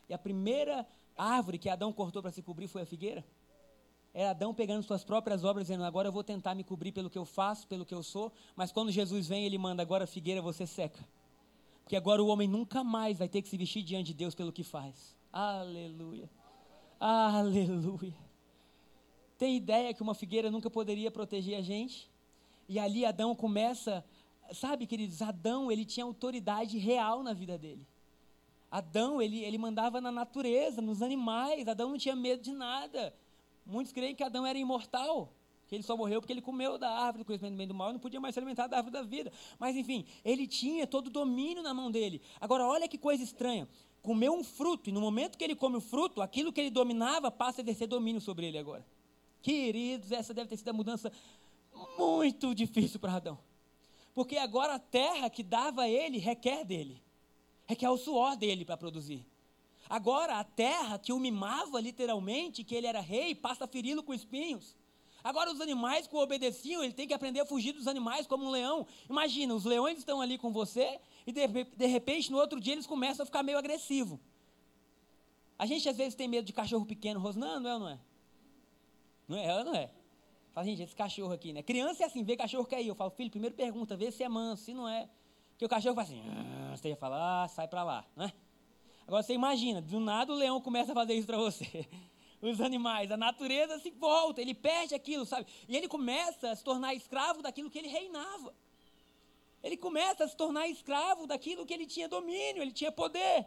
E 0.09 0.14
a 0.14 0.18
primeira 0.18 0.87
árvore 1.16 1.59
que 1.59 1.68
Adão 1.68 1.92
cortou 1.92 2.23
para 2.23 2.31
se 2.31 2.42
cobrir 2.42 2.66
foi 2.66 2.83
a 2.83 2.87
figueira? 2.87 3.25
Era 4.14 4.31
Adão 4.31 4.53
pegando 4.53 4.83
suas 4.83 5.05
próprias 5.05 5.42
obras, 5.42 5.66
dizendo: 5.66 5.85
Agora 5.85 6.09
eu 6.09 6.12
vou 6.12 6.23
tentar 6.23 6.55
me 6.55 6.64
cobrir 6.64 6.92
pelo 6.92 7.09
que 7.09 7.18
eu 7.18 7.25
faço, 7.25 7.66
pelo 7.66 7.85
que 7.85 7.95
eu 7.95 8.03
sou. 8.03 8.31
Mas 8.55 8.71
quando 8.71 8.90
Jesus 8.90 9.27
vem, 9.27 9.45
ele 9.45 9.57
manda: 9.57 9.83
Agora 9.83 10.07
figueira 10.07 10.42
você 10.42 10.66
seca. 10.66 11.03
Porque 11.83 11.97
agora 11.97 12.23
o 12.23 12.27
homem 12.29 12.47
nunca 12.47 12.85
mais 12.85 13.18
vai 13.18 13.29
ter 13.29 13.42
que 13.42 13.49
se 13.49 13.57
vestir 13.57 13.83
diante 13.83 14.09
de 14.09 14.14
Deus 14.14 14.35
pelo 14.35 14.53
que 14.53 14.62
faz. 14.62 15.16
Aleluia. 15.33 16.31
Aleluia. 17.01 18.14
Tem 19.38 19.57
ideia 19.57 19.92
que 19.92 20.03
uma 20.03 20.14
figueira 20.14 20.51
nunca 20.51 20.71
poderia 20.71 21.11
proteger 21.11 21.59
a 21.59 21.62
gente? 21.62 22.11
E 22.68 22.79
ali 22.79 23.05
Adão 23.05 23.35
começa 23.35 24.05
sabe, 24.55 24.87
queridos, 24.87 25.23
Adão, 25.23 25.71
ele 25.71 25.85
tinha 25.85 26.05
autoridade 26.05 26.79
real 26.79 27.23
na 27.23 27.33
vida 27.33 27.59
dele. 27.59 27.87
Adão, 28.71 29.21
ele, 29.21 29.45
ele 29.45 29.59
mandava 29.59 30.01
na 30.01 30.11
natureza, 30.11 30.81
nos 30.81 31.03
animais. 31.03 31.69
Adão 31.69 31.91
não 31.91 31.99
tinha 31.99 32.17
medo 32.17 32.43
de 32.43 32.53
nada. 32.53 33.15
Muitos 33.67 33.93
creem 33.93 34.15
que 34.15 34.25
Adão 34.25 34.47
era 34.47 34.59
imortal, 34.59 35.31
que 35.69 35.75
ele 35.75 35.83
só 35.83 35.97
morreu 35.97 36.21
porque 36.21 36.33
ele 36.33 36.41
comeu 36.41 36.79
da 36.79 36.88
árvore 36.88 37.19
do 37.23 37.27
conhecimento 37.27 37.55
do 37.55 37.59
bem 37.59 37.69
do 37.69 37.75
mal 37.75 37.91
e 37.91 37.93
não 37.93 38.01
podia 38.01 38.19
mais 38.19 38.35
se 38.35 38.38
alimentar 38.38 38.67
da 38.67 38.79
árvore 38.79 38.95
da 38.95 39.03
vida. 39.03 39.31
Mas, 39.59 39.77
enfim, 39.77 40.07
ele 40.25 40.47
tinha 40.47 40.87
todo 40.87 41.09
o 41.09 41.11
domínio 41.11 41.62
na 41.62 41.75
mão 41.75 41.91
dele. 41.91 42.23
Agora, 42.41 42.67
olha 42.67 42.88
que 42.88 42.97
coisa 42.97 43.23
estranha. 43.23 43.69
Comeu 44.01 44.33
um 44.33 44.43
fruto, 44.43 44.88
e 44.88 44.93
no 44.93 45.01
momento 45.01 45.38
que 45.38 45.45
ele 45.45 45.55
come 45.55 45.77
o 45.77 45.81
fruto, 45.81 46.23
aquilo 46.23 46.53
que 46.53 46.61
ele 46.61 46.71
dominava 46.71 47.31
passa 47.31 47.61
a 47.61 47.62
exercer 47.62 47.87
domínio 47.87 48.21
sobre 48.21 48.47
ele 48.47 48.59
agora. 48.59 48.85
Queridos, 49.43 50.11
essa 50.11 50.33
deve 50.33 50.49
ter 50.49 50.57
sido 50.57 50.71
a 50.71 50.73
mudança 50.73 51.12
muito 51.99 52.55
difícil 52.55 52.99
para 52.99 53.15
Adão. 53.15 53.38
Porque 54.14 54.37
agora 54.37 54.75
a 54.75 54.79
terra 54.79 55.31
que 55.31 55.42
dava 55.42 55.83
a 55.83 55.88
ele 55.88 56.18
requer 56.18 56.64
dele, 56.64 57.03
requer 57.66 57.88
o 57.88 57.96
suor 57.96 58.37
dele 58.37 58.64
para 58.64 58.77
produzir. 58.77 59.27
Agora 59.88 60.38
a 60.38 60.44
terra 60.44 60.98
que 60.98 61.12
o 61.12 61.18
mimava 61.18 61.81
literalmente, 61.81 62.64
que 62.64 62.75
ele 62.75 62.87
era 62.87 63.01
rei, 63.01 63.35
passa 63.35 63.64
a 63.64 63.68
feri-lo 63.68 64.03
com 64.03 64.12
espinhos. 64.12 64.77
Agora 65.25 65.53
os 65.53 65.61
animais 65.61 66.07
que 66.07 66.16
o 66.16 66.18
obedeciam, 66.18 66.83
ele 66.83 66.92
tem 66.92 67.07
que 67.07 67.14
aprender 67.14 67.40
a 67.40 67.46
fugir 67.46 67.72
dos 67.72 67.87
animais 67.87 68.27
como 68.27 68.44
um 68.44 68.51
leão. 68.51 68.87
Imagina, 69.09 69.55
os 69.55 69.64
leões 69.64 69.98
estão 69.98 70.20
ali 70.20 70.37
com 70.37 70.53
você 70.53 70.98
e 71.27 71.33
de, 71.33 71.46
de 71.46 71.87
repente 71.87 72.31
no 72.31 72.38
outro 72.38 72.61
dia 72.61 72.72
eles 72.72 72.87
começam 72.87 73.22
a 73.22 73.27
ficar 73.27 73.42
meio 73.42 73.57
agressivos. 73.57 74.18
A 75.59 75.64
gente 75.64 75.88
às 75.88 75.96
vezes 75.96 76.14
tem 76.14 76.27
medo 76.27 76.44
de 76.44 76.53
cachorro 76.53 76.85
pequeno 76.85 77.20
rosnando, 77.20 77.68
é 77.68 77.75
ou 77.75 77.81
não 77.81 77.88
é? 77.88 77.98
Não 79.29 79.38
é, 79.38 79.59
ou 79.59 79.64
não 79.64 79.75
é? 79.75 79.90
Fala, 80.53 80.67
gente, 80.67 80.83
esse 80.83 80.95
cachorro 80.95 81.33
aqui, 81.33 81.53
né? 81.53 81.62
Criança 81.62 82.03
é 82.03 82.07
assim, 82.07 82.23
vê 82.23 82.37
cachorro 82.37 82.67
cair. 82.67 82.87
Eu 82.87 82.95
falo, 82.95 83.11
filho, 83.11 83.31
primeiro 83.31 83.55
pergunta, 83.55 83.97
vê 83.97 84.11
se 84.11 84.23
é 84.23 84.29
manso, 84.29 84.65
se 84.65 84.75
não 84.75 84.88
é. 84.88 85.09
Porque 85.53 85.65
o 85.65 85.69
cachorro 85.69 85.95
faz 85.95 86.09
assim, 86.09 86.23
ah", 86.29 86.77
você 86.77 86.88
ia 86.91 86.97
falar, 86.97 87.45
ah, 87.45 87.49
sai 87.49 87.69
para 87.69 87.83
lá, 87.83 88.05
né? 88.15 88.33
Agora 89.07 89.23
você 89.23 89.33
imagina, 89.33 89.81
do 89.81 89.99
nada 89.99 90.33
o 90.33 90.37
leão 90.37 90.61
começa 90.61 90.93
a 90.93 90.95
fazer 90.95 91.15
isso 91.15 91.27
para 91.27 91.38
você. 91.38 91.88
Os 92.43 92.61
animais, 92.61 93.11
a 93.12 93.17
natureza 93.17 93.79
se 93.79 93.91
volta, 93.91 94.41
ele 94.41 94.53
perde 94.53 94.95
aquilo, 94.95 95.25
sabe? 95.25 95.47
E 95.69 95.77
ele 95.77 95.87
começa 95.87 96.51
a 96.51 96.57
se 96.57 96.65
tornar 96.65 96.93
escravo 96.93 97.41
daquilo 97.41 97.71
que 97.71 97.79
ele 97.79 97.88
reinava. 97.88 98.53
Ele 99.62 99.77
começa 99.77 100.25
a 100.25 100.29
se 100.29 100.37
tornar 100.37 100.67
escravo 100.69 101.27
daquilo 101.27 101.65
que 101.65 101.73
ele 101.73 101.87
tinha 101.87 102.09
domínio, 102.09 102.61
ele 102.61 102.73
tinha 102.73 102.91
poder. 102.91 103.47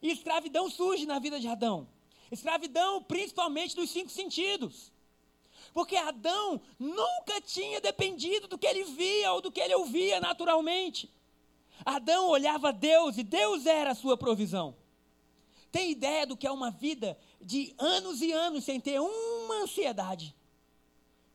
E 0.00 0.10
escravidão 0.10 0.70
surge 0.70 1.04
na 1.04 1.18
vida 1.18 1.40
de 1.40 1.48
Adão. 1.48 1.88
Escravidão, 2.30 3.02
principalmente 3.02 3.74
dos 3.74 3.90
cinco 3.90 4.10
sentidos. 4.10 4.92
Porque 5.78 5.94
Adão 5.94 6.60
nunca 6.76 7.40
tinha 7.40 7.80
dependido 7.80 8.48
do 8.48 8.58
que 8.58 8.66
ele 8.66 8.82
via 8.82 9.32
ou 9.32 9.40
do 9.40 9.52
que 9.52 9.60
ele 9.60 9.76
ouvia 9.76 10.18
naturalmente. 10.18 11.08
Adão 11.84 12.30
olhava 12.30 12.70
a 12.70 12.72
Deus 12.72 13.16
e 13.16 13.22
Deus 13.22 13.64
era 13.64 13.92
a 13.92 13.94
sua 13.94 14.16
provisão. 14.16 14.74
Tem 15.70 15.92
ideia 15.92 16.26
do 16.26 16.36
que 16.36 16.48
é 16.48 16.50
uma 16.50 16.72
vida 16.72 17.16
de 17.40 17.72
anos 17.78 18.20
e 18.20 18.32
anos 18.32 18.64
sem 18.64 18.80
ter 18.80 18.98
uma 18.98 19.62
ansiedade? 19.62 20.34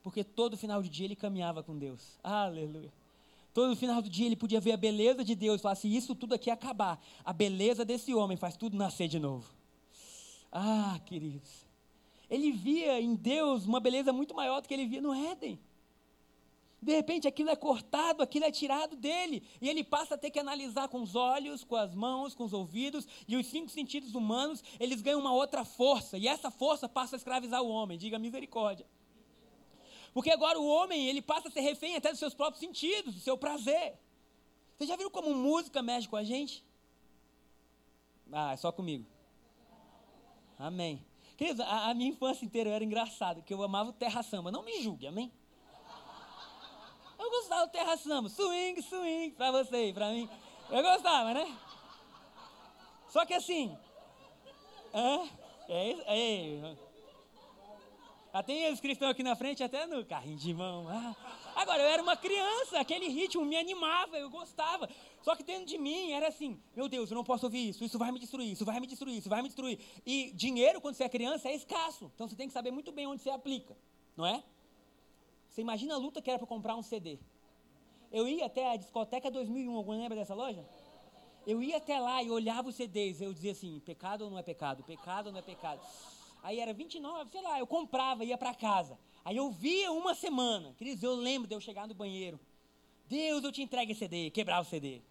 Porque 0.04 0.26
todo 0.26 0.58
final 0.58 0.84
de 0.84 0.90
dia 0.90 1.06
ele 1.06 1.16
caminhava 1.16 1.64
com 1.64 1.80
Deus. 1.80 2.20
Aleluia. 2.22 2.92
Todo 3.54 3.78
final 3.78 4.02
do 4.02 4.10
dia 4.10 4.26
ele 4.26 4.36
podia 4.36 4.60
ver 4.60 4.74
a 4.74 4.78
beleza 4.78 5.24
de 5.24 5.36
Deus 5.36 5.62
e 5.62 5.64
falar: 5.64 5.76
se 5.76 5.88
isso 5.88 6.14
tudo 6.14 6.36
aqui 6.36 6.50
acabar, 6.52 7.02
a 7.24 7.32
beleza 7.32 7.86
desse 7.86 8.14
homem 8.14 8.36
faz 8.36 8.58
tudo 8.58 8.76
nascer 8.76 9.08
de 9.08 9.20
novo. 9.20 9.50
Ah, 10.52 11.00
queridos. 11.06 11.63
Ele 12.34 12.52
via 12.52 13.00
em 13.00 13.14
Deus 13.14 13.68
uma 13.68 13.80
beleza 13.80 14.12
muito 14.12 14.34
maior 14.34 14.60
do 14.60 14.68
que 14.68 14.74
ele 14.74 14.88
via 14.88 15.00
no 15.00 15.14
Éden. 15.14 15.60
De 16.82 16.92
repente 16.92 17.28
aquilo 17.28 17.52
é 17.52 17.56
cortado, 17.56 18.24
aquilo 18.24 18.46
é 18.46 18.52
tirado 18.52 18.96
dele. 18.96 19.44
E 19.62 19.70
ele 19.70 19.84
passa 19.84 20.16
a 20.16 20.18
ter 20.18 20.32
que 20.32 20.40
analisar 20.40 20.88
com 20.88 21.04
os 21.04 21.16
olhos, 21.16 21.64
com 21.64 21.76
as 21.76 21.94
mãos, 21.94 22.34
com 22.34 22.44
os 22.44 22.52
ouvidos 22.52 23.08
e 23.28 23.38
os 23.38 23.46
cinco 23.46 23.70
sentidos 23.70 24.16
humanos, 24.16 24.64
eles 24.80 25.00
ganham 25.00 25.20
uma 25.20 25.32
outra 25.32 25.64
força. 25.64 26.18
E 26.18 26.28
essa 26.28 26.50
força 26.50 26.90
passa 26.90 27.16
a 27.16 27.18
escravizar 27.18 27.62
o 27.62 27.70
homem. 27.70 28.00
Diga 28.00 28.18
misericórdia. 28.18 28.88
Porque 30.12 30.32
agora 30.32 30.60
o 30.60 30.66
homem, 30.66 31.08
ele 31.08 31.22
passa 31.22 31.50
a 31.50 31.52
ser 31.52 31.62
refém 31.62 31.96
até 31.96 32.10
dos 32.10 32.20
seus 32.20 32.34
próprios 32.34 32.62
sentidos, 32.62 33.14
do 33.14 33.20
seu 33.20 33.38
prazer. 33.38 33.94
Você 34.76 34.88
já 34.88 34.96
viu 34.96 35.12
como 35.12 35.36
música 35.36 35.84
mexe 35.84 36.10
com 36.10 36.16
a 36.16 36.24
gente? 36.24 36.66
Ah, 38.32 38.54
é 38.54 38.58
só 38.58 38.72
comigo. 38.72 39.06
Amém. 40.58 41.13
Queridos, 41.44 41.60
a, 41.60 41.90
a 41.90 41.94
minha 41.94 42.10
infância 42.10 42.46
inteira 42.46 42.70
era 42.70 42.82
engraçado, 42.86 43.44
que 43.44 43.54
eu 43.54 43.62
amava 43.62 43.90
o 43.90 43.94
terra 43.94 44.24
samba. 44.24 44.50
Não 44.50 44.64
me 44.64 44.82
julgue, 44.82 45.08
amém? 45.08 45.30
Eu 47.20 47.30
gostava 47.30 47.66
do 47.66 47.72
terra 47.74 47.98
samba, 47.98 48.30
swing, 48.30 48.82
swing, 48.82 49.32
pra 49.32 49.52
você 49.52 49.90
e 49.90 49.94
pra 49.94 50.10
mim. 50.10 50.30
Eu 50.70 50.82
gostava, 50.82 51.34
né? 51.34 51.58
Só 53.10 53.26
que 53.26 53.34
assim, 53.34 53.78
é, 54.94 55.28
é, 55.68 55.92
é, 56.08 56.76
já 58.34 58.42
tem 58.42 58.64
eles 58.64 58.80
cristãos 58.80 59.12
aqui 59.12 59.22
na 59.22 59.36
frente, 59.36 59.62
até 59.62 59.86
no 59.86 60.06
carrinho 60.06 60.38
de 60.38 60.54
mão. 60.54 60.88
Ah. 60.88 61.14
Agora, 61.58 61.84
eu 61.84 61.90
era 61.90 62.02
uma 62.02 62.16
criança, 62.16 62.80
aquele 62.80 63.10
ritmo 63.10 63.44
me 63.44 63.58
animava, 63.58 64.18
eu 64.18 64.30
gostava. 64.30 64.90
Só 65.24 65.38
que 65.38 65.44
dentro 65.44 65.66
de 65.66 65.78
mim 65.78 66.12
era 66.12 66.28
assim: 66.28 66.60
meu 66.76 66.90
Deus, 66.90 67.10
eu 67.10 67.16
não 67.16 67.24
posso 67.24 67.46
ouvir 67.46 67.70
isso, 67.70 67.84
isso 67.84 67.98
vai 67.98 68.12
me 68.12 68.20
destruir, 68.20 68.52
isso 68.52 68.66
vai 68.66 68.80
me 68.80 68.86
destruir, 68.86 69.18
isso 69.18 69.30
vai 69.30 69.42
me 69.42 69.48
destruir. 69.48 69.80
E 70.06 70.32
dinheiro, 70.34 70.82
quando 70.82 70.96
você 70.96 71.06
é 71.06 71.10
criança, 71.10 71.48
é 71.48 71.56
escasso. 71.56 72.12
Então 72.14 72.28
você 72.28 72.36
tem 72.36 72.48
que 72.48 72.54
saber 72.54 72.72
muito 72.72 72.92
bem 72.92 73.08
onde 73.08 73.22
você 73.22 73.30
aplica, 73.30 73.76
não 74.18 74.26
é? 74.26 74.44
Você 75.50 75.62
imagina 75.62 75.94
a 75.94 75.98
luta 75.98 76.22
que 76.22 76.30
era 76.30 76.38
para 76.38 76.48
comprar 76.48 76.76
um 76.76 76.84
CD. 76.84 77.18
Eu 78.12 78.28
ia 78.28 78.46
até 78.46 78.70
a 78.70 78.76
discoteca 78.76 79.32
2001, 79.32 79.76
alguém 79.76 79.98
lembra 79.98 80.18
dessa 80.18 80.36
loja? 80.36 80.64
Eu 81.48 81.64
ia 81.64 81.78
até 81.78 82.00
lá 82.00 82.22
e 82.22 82.30
olhava 82.30 82.70
os 82.70 82.76
CDs, 82.76 83.22
eu 83.22 83.34
dizia 83.34 83.54
assim, 83.54 83.82
pecado 83.86 84.26
ou 84.26 84.30
não 84.30 84.38
é 84.38 84.44
pecado? 84.44 84.84
Pecado 84.84 85.28
ou 85.28 85.32
não 85.32 85.40
é 85.40 85.42
pecado? 85.42 85.82
Aí 86.42 86.60
era 86.60 86.74
29, 86.74 87.32
sei 87.32 87.42
lá, 87.42 87.58
eu 87.60 87.66
comprava, 87.66 88.26
ia 88.26 88.38
para 88.38 88.54
casa. 88.54 89.00
Aí 89.24 89.38
eu 89.38 89.50
via 89.50 89.92
uma 89.92 90.14
semana. 90.14 90.74
Queridos, 90.78 91.02
eu 91.02 91.16
lembro 91.16 91.48
de 91.48 91.56
eu 91.56 91.62
chegar 91.62 91.88
no 91.88 91.94
banheiro. 91.94 92.40
Deus, 93.08 93.44
eu 93.44 93.52
te 93.52 93.62
entrego 93.62 93.92
esse 93.92 94.00
CD, 94.00 94.30
quebrar 94.30 94.60
o 94.60 94.66
CD. 94.66 95.02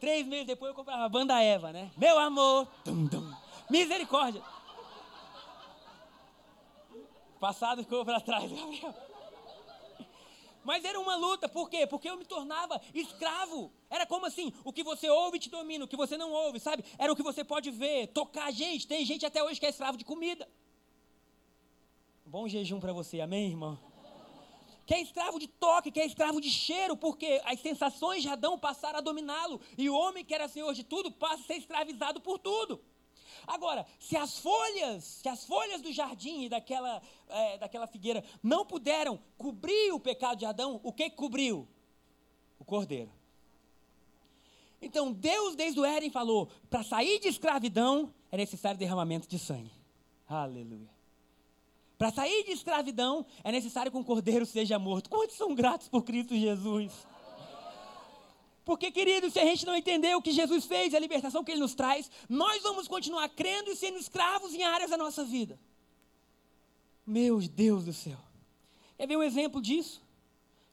Três 0.00 0.26
meses 0.26 0.46
depois 0.46 0.70
eu 0.70 0.74
comprava 0.74 1.04
a 1.04 1.08
banda 1.08 1.40
Eva, 1.42 1.72
né? 1.72 1.90
Meu 1.96 2.18
amor, 2.18 2.68
dum, 2.84 3.06
dum. 3.06 3.32
misericórdia. 3.68 4.42
Passado 7.40 7.82
ficou 7.82 8.04
para 8.04 8.20
trás, 8.20 8.50
Gabriel. 8.50 8.94
Mas 10.64 10.84
era 10.84 11.00
uma 11.00 11.16
luta, 11.16 11.48
por 11.48 11.70
quê? 11.70 11.86
Porque 11.86 12.10
eu 12.10 12.16
me 12.16 12.24
tornava 12.24 12.80
escravo. 12.92 13.72
Era 13.88 14.04
como 14.04 14.26
assim: 14.26 14.52
o 14.64 14.72
que 14.72 14.82
você 14.82 15.08
ouve 15.08 15.38
te 15.38 15.48
domina, 15.48 15.84
o 15.84 15.88
que 15.88 15.96
você 15.96 16.16
não 16.16 16.30
ouve, 16.30 16.60
sabe? 16.60 16.84
Era 16.98 17.12
o 17.12 17.16
que 17.16 17.22
você 17.22 17.42
pode 17.42 17.70
ver, 17.70 18.08
tocar 18.08 18.50
gente. 18.50 18.86
Tem 18.86 19.04
gente 19.04 19.24
até 19.24 19.42
hoje 19.42 19.58
que 19.58 19.66
é 19.66 19.70
escravo 19.70 19.96
de 19.96 20.04
comida. 20.04 20.48
Bom 22.26 22.46
jejum 22.46 22.78
para 22.78 22.92
você, 22.92 23.20
amém, 23.20 23.48
irmão? 23.48 23.78
Que 24.88 24.94
é 24.94 25.02
escravo 25.02 25.38
de 25.38 25.46
toque, 25.46 25.90
que 25.90 26.00
é 26.00 26.06
escravo 26.06 26.40
de 26.40 26.50
cheiro, 26.50 26.96
porque 26.96 27.42
as 27.44 27.60
sensações 27.60 28.22
de 28.22 28.28
Adão 28.30 28.58
passaram 28.58 29.00
a 29.00 29.02
dominá-lo. 29.02 29.60
E 29.76 29.90
o 29.90 29.94
homem 29.94 30.24
que 30.24 30.34
era 30.34 30.48
senhor 30.48 30.72
de 30.72 30.82
tudo 30.82 31.12
passa 31.12 31.42
a 31.42 31.46
ser 31.46 31.56
escravizado 31.56 32.22
por 32.22 32.38
tudo. 32.38 32.80
Agora, 33.46 33.84
se 34.00 34.16
as 34.16 34.38
folhas, 34.38 35.04
se 35.04 35.28
as 35.28 35.44
folhas 35.44 35.82
do 35.82 35.92
jardim 35.92 36.44
e 36.44 36.48
daquela, 36.48 37.02
é, 37.28 37.58
daquela 37.58 37.86
figueira 37.86 38.24
não 38.42 38.64
puderam 38.64 39.20
cobrir 39.36 39.92
o 39.92 40.00
pecado 40.00 40.38
de 40.38 40.46
Adão, 40.46 40.80
o 40.82 40.90
que 40.90 41.10
cobriu? 41.10 41.68
O 42.58 42.64
cordeiro. 42.64 43.12
Então, 44.80 45.12
Deus, 45.12 45.54
desde 45.54 45.78
o 45.78 45.84
Éden, 45.84 46.10
falou: 46.10 46.48
para 46.70 46.82
sair 46.82 47.20
de 47.20 47.28
escravidão 47.28 48.10
é 48.32 48.38
necessário 48.38 48.78
derramamento 48.78 49.28
de 49.28 49.38
sangue. 49.38 49.72
Aleluia. 50.26 50.97
Para 51.98 52.12
sair 52.12 52.44
de 52.44 52.52
escravidão 52.52 53.26
é 53.42 53.50
necessário 53.50 53.90
que 53.90 53.98
um 53.98 54.04
cordeiro 54.04 54.46
seja 54.46 54.78
morto. 54.78 55.10
Quantos 55.10 55.36
são 55.36 55.52
gratos 55.52 55.88
por 55.88 56.04
Cristo 56.04 56.36
Jesus? 56.36 56.92
Porque, 58.64 58.92
querido, 58.92 59.28
se 59.30 59.38
a 59.40 59.44
gente 59.44 59.66
não 59.66 59.74
entender 59.74 60.14
o 60.14 60.22
que 60.22 60.30
Jesus 60.30 60.64
fez, 60.64 60.94
a 60.94 60.98
libertação 60.98 61.42
que 61.42 61.50
Ele 61.50 61.60
nos 61.60 61.74
traz, 61.74 62.08
nós 62.28 62.62
vamos 62.62 62.86
continuar 62.86 63.28
crendo 63.30 63.70
e 63.70 63.76
sendo 63.76 63.98
escravos 63.98 64.54
em 64.54 64.62
áreas 64.62 64.90
da 64.90 64.96
nossa 64.96 65.24
vida. 65.24 65.58
Meu 67.04 67.40
Deus 67.40 67.86
do 67.86 67.92
céu. 67.92 68.18
Quer 68.96 69.08
ver 69.08 69.16
um 69.16 69.22
exemplo 69.22 69.60
disso? 69.60 70.00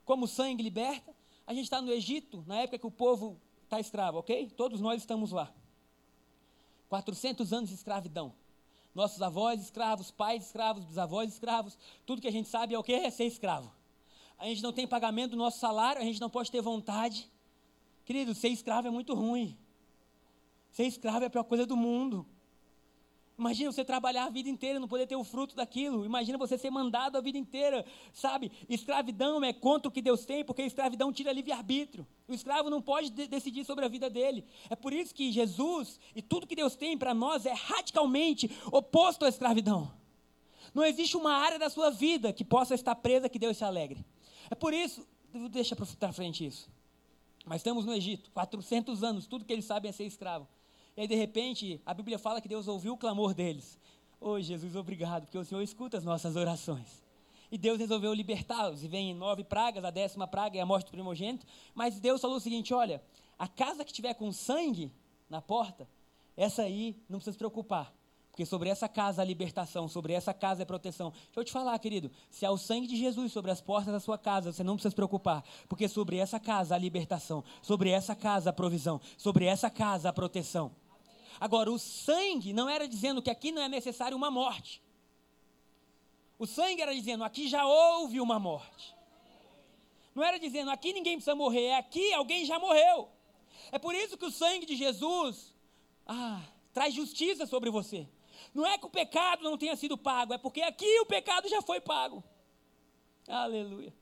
Como 0.04 0.26
o 0.26 0.28
sangue 0.28 0.62
liberta? 0.62 1.16
A 1.48 1.54
gente 1.54 1.64
está 1.64 1.82
no 1.82 1.92
Egito, 1.92 2.44
na 2.46 2.58
época 2.58 2.78
que 2.78 2.86
o 2.86 2.92
povo 2.92 3.40
está 3.64 3.80
escravo, 3.80 4.20
ok? 4.20 4.52
Todos 4.52 4.80
nós 4.80 5.02
estamos 5.02 5.32
lá. 5.32 5.52
400 6.90 7.52
anos 7.54 7.70
de 7.70 7.76
escravidão. 7.76 8.34
Nossos 8.96 9.22
avós 9.22 9.62
escravos, 9.62 10.10
pais 10.10 10.46
escravos, 10.46 10.86
bisavós 10.86 11.34
escravos. 11.34 11.78
Tudo 12.06 12.22
que 12.22 12.28
a 12.30 12.32
gente 12.32 12.48
sabe 12.48 12.74
é 12.74 12.80
o 12.80 12.84
que? 12.84 12.94
É 12.94 13.12
ser 13.12 13.26
escravo. 13.26 13.70
A 14.40 14.46
gente 14.46 14.64
não 14.64 14.72
tem 14.72 14.88
pagamento 14.88 15.32
do 15.32 15.38
nosso 15.38 15.60
salário, 15.60 16.02
a 16.02 16.06
gente 16.06 16.22
não 16.22 16.30
pode 16.30 16.50
ter 16.50 16.62
vontade. 16.62 17.30
Querido, 18.06 18.34
ser 18.34 18.48
escravo 18.48 18.88
é 18.88 18.92
muito 18.92 19.14
ruim. 19.14 19.58
Ser 20.72 20.86
escravo 20.86 21.24
é 21.24 21.28
a 21.28 21.30
pior 21.30 21.44
coisa 21.44 21.66
do 21.66 21.76
mundo. 21.76 22.26
Imagina 23.38 23.70
você 23.70 23.84
trabalhar 23.84 24.26
a 24.26 24.30
vida 24.30 24.50
inteira 24.50 24.78
e 24.78 24.80
não 24.80 24.88
poder 24.88 25.08
ter 25.08 25.18
o 25.18 25.24
fruto 25.24 25.56
daquilo. 25.56 26.06
Imagina 26.06 26.38
você 26.38 26.58
ser 26.58 26.70
mandado 26.70 27.18
a 27.18 27.22
vida 27.22 27.38
inteira, 27.38 27.86
sabe? 28.14 28.50
Escravidão 28.70 29.44
é 29.44 29.52
contra 29.52 29.90
o 29.90 29.92
que 29.92 30.02
Deus 30.02 30.26
tem, 30.26 30.44
porque 30.46 30.62
a 30.62 30.66
escravidão 30.66 31.12
tira 31.12 31.34
livre-arbítrio. 31.34 32.08
O 32.30 32.34
escravo 32.34 32.70
não 32.70 32.82
pode 32.82 33.10
de 33.10 33.28
decidir 33.28 33.66
sobre 33.66 33.84
a 33.84 33.90
vida 33.90 34.10
dele. 34.10 34.46
É 34.70 34.76
por 34.76 34.94
isso 34.94 35.14
que 35.14 35.34
Jesus 35.34 36.00
e 36.16 36.22
tudo 36.22 36.48
que 36.48 36.56
Deus 36.56 36.76
tem 36.76 36.98
para 36.98 37.14
nós 37.14 37.46
é 37.46 37.52
radicalmente 37.54 38.50
oposto 38.72 39.26
à 39.26 39.30
escravidão. 39.30 39.92
Não 40.74 40.86
existe 40.86 41.18
uma 41.18 41.34
área 41.34 41.60
da 41.60 41.70
sua 41.70 41.90
vida 41.90 42.32
que 42.32 42.46
possa 42.46 42.74
estar 42.74 42.96
presa 42.96 43.28
que 43.28 43.40
Deus 43.40 43.58
se 43.58 43.66
alegre. 43.66 44.06
É 44.50 44.56
por 44.56 44.74
isso, 44.74 45.06
deixa 45.52 45.76
para 45.76 46.14
frente 46.14 46.46
isso. 46.46 46.70
Mas 47.46 47.58
estamos 47.58 47.86
no 47.86 47.94
Egito, 47.94 48.32
400 48.32 49.04
anos, 49.04 49.28
tudo 49.28 49.44
que 49.44 49.52
eles 49.52 49.66
sabem 49.66 49.90
é 49.90 49.92
ser 49.92 50.06
escravo. 50.06 50.48
E 50.98 51.02
aí, 51.02 51.08
de 51.08 51.16
repente, 51.16 51.82
a 51.86 51.94
Bíblia 51.94 52.18
fala 52.18 52.40
que 52.40 52.48
Deus 52.48 52.68
ouviu 52.68 52.94
o 52.94 52.98
clamor 52.98 53.34
deles. 53.34 53.78
Oh, 54.20 54.40
Jesus, 54.40 54.76
obrigado, 54.76 55.24
porque 55.24 55.38
o 55.38 55.44
Senhor 55.44 55.62
escuta 55.62 55.98
as 55.98 56.04
nossas 56.04 56.36
orações. 56.36 57.04
E 57.52 57.58
Deus 57.58 57.78
resolveu 57.78 58.14
libertá-los. 58.14 58.84
E 58.84 58.88
vem 58.88 59.14
nove 59.14 59.44
pragas, 59.44 59.84
a 59.84 59.90
décima 59.90 60.28
praga 60.28 60.58
é 60.58 60.62
a 60.62 60.66
morte 60.66 60.86
do 60.86 60.92
primogênito. 60.92 61.46
Mas 61.74 62.00
Deus 62.00 62.22
falou 62.22 62.38
o 62.38 62.40
seguinte: 62.40 62.74
olha, 62.74 63.04
a 63.38 63.48
casa 63.48 63.84
que 63.84 63.94
tiver 63.94 64.14
com 64.14 64.32
sangue 64.32 64.92
na 65.30 65.42
porta, 65.42 65.88
essa 66.36 66.64
aí 66.64 67.02
não 67.10 67.20
precisa 67.20 67.34
se 67.34 67.38
preocupar. 67.38 67.94
Porque 68.32 68.46
sobre 68.46 68.68
essa 68.68 68.90
casa 68.90 69.22
há 69.22 69.26
libertação, 69.26 69.88
sobre 69.88 70.12
essa 70.12 70.34
casa 70.34 70.64
é 70.64 70.66
proteção. 70.66 71.12
Deixa 71.12 71.40
eu 71.40 71.44
te 71.46 71.54
falar, 71.54 71.80
querido, 71.80 72.12
se 72.30 72.46
há 72.46 72.52
o 72.52 72.58
sangue 72.58 72.86
de 72.86 72.98
Jesus 72.98 73.32
sobre 73.32 73.50
as 73.50 73.62
portas 73.62 73.94
da 73.94 74.00
sua 74.00 74.18
casa, 74.18 74.52
você 74.52 74.62
não 74.62 74.74
precisa 74.74 74.90
se 74.90 74.96
preocupar, 74.96 75.42
porque 75.70 75.88
sobre 75.88 76.18
essa 76.18 76.38
casa 76.38 76.76
há 76.76 76.78
libertação, 76.78 77.46
sobre 77.62 77.92
essa 77.92 78.14
casa 78.14 78.50
há 78.50 78.54
provisão, 78.54 79.00
sobre 79.18 79.46
essa 79.46 79.70
casa 79.70 80.10
há 80.10 80.14
proteção. 80.14 80.74
Agora, 81.40 81.72
o 81.72 81.80
sangue 81.80 82.54
não 82.54 82.70
era 82.70 82.88
dizendo 82.88 83.22
que 83.22 83.30
aqui 83.30 83.52
não 83.52 83.62
é 83.62 83.70
necessário 83.70 84.16
uma 84.16 84.32
morte. 84.32 84.82
O 86.38 86.46
sangue 86.46 86.82
era 86.82 86.94
dizendo, 86.94 87.24
aqui 87.24 87.48
já 87.48 87.66
houve 87.66 88.20
uma 88.20 88.40
morte. 88.40 88.96
Não 90.14 90.24
era 90.24 90.40
dizendo, 90.40 90.72
aqui 90.72 90.94
ninguém 90.94 91.18
precisa 91.18 91.36
morrer, 91.36 91.66
é 91.66 91.78
aqui 91.78 92.14
alguém 92.14 92.46
já 92.46 92.58
morreu. 92.58 93.10
É 93.72 93.80
por 93.80 93.94
isso 93.94 94.18
que 94.18 94.26
o 94.26 94.32
sangue 94.32 94.66
de 94.66 94.76
Jesus 94.76 95.54
ah, 96.06 96.42
traz 96.74 96.94
justiça 96.94 97.46
sobre 97.46 97.70
você. 97.70 98.08
Não 98.54 98.66
é 98.66 98.78
que 98.78 98.86
o 98.86 98.90
pecado 98.90 99.44
não 99.44 99.58
tenha 99.58 99.76
sido 99.76 99.98
pago, 99.98 100.34
é 100.34 100.38
porque 100.38 100.62
aqui 100.62 101.00
o 101.00 101.06
pecado 101.06 101.50
já 101.50 101.62
foi 101.62 101.82
pago. 101.82 102.24
Aleluia. 103.28 103.94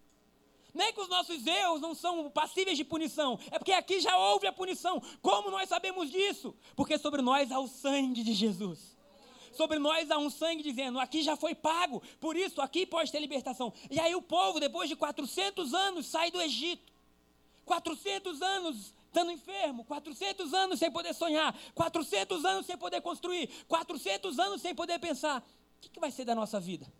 Nem 0.73 0.91
que 0.91 1.01
os 1.01 1.07
nossos 1.07 1.45
erros 1.45 1.79
não 1.79 1.93
são 1.93 2.29
passíveis 2.31 2.77
de 2.77 2.83
punição, 2.83 3.39
é 3.51 3.59
porque 3.59 3.71
aqui 3.71 3.99
já 3.99 4.17
houve 4.17 4.47
a 4.47 4.51
punição. 4.51 5.01
Como 5.21 5.51
nós 5.51 5.69
sabemos 5.69 6.09
disso? 6.09 6.55
Porque 6.75 6.97
sobre 6.97 7.21
nós 7.21 7.51
há 7.51 7.59
o 7.59 7.67
sangue 7.67 8.23
de 8.23 8.33
Jesus. 8.33 8.93
Sobre 9.53 9.77
nós 9.77 10.09
há 10.09 10.17
um 10.17 10.31
sangue 10.31 10.63
dizendo: 10.63 10.99
aqui 10.99 11.21
já 11.21 11.35
foi 11.35 11.53
pago, 11.53 12.01
por 12.19 12.35
isso 12.35 12.59
aqui 12.59 12.87
pode 12.87 13.11
ter 13.11 13.19
libertação. 13.19 13.71
E 13.91 13.99
aí 13.99 14.15
o 14.15 14.21
povo, 14.21 14.59
depois 14.59 14.89
de 14.89 14.95
400 14.95 15.73
anos, 15.73 16.07
sai 16.07 16.31
do 16.31 16.41
Egito. 16.41 16.91
400 17.65 18.41
anos 18.41 18.93
estando 19.05 19.31
enfermo, 19.31 19.85
400 19.85 20.53
anos 20.55 20.79
sem 20.79 20.91
poder 20.91 21.13
sonhar, 21.13 21.55
400 21.75 22.43
anos 22.43 22.65
sem 22.65 22.75
poder 22.75 22.99
construir, 22.99 23.47
400 23.67 24.39
anos 24.39 24.61
sem 24.61 24.73
poder 24.73 24.99
pensar. 24.99 25.39
O 25.39 25.81
que, 25.81 25.89
que 25.89 25.99
vai 25.99 26.09
ser 26.09 26.25
da 26.25 26.33
nossa 26.33 26.59
vida? 26.59 26.91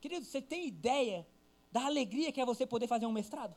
Querido, 0.00 0.26
você 0.26 0.42
tem 0.42 0.66
ideia 0.66 1.24
da 1.72 1.86
alegria 1.86 2.30
que 2.30 2.40
é 2.40 2.44
você 2.44 2.66
poder 2.66 2.86
fazer 2.86 3.06
um 3.06 3.12
mestrado? 3.12 3.56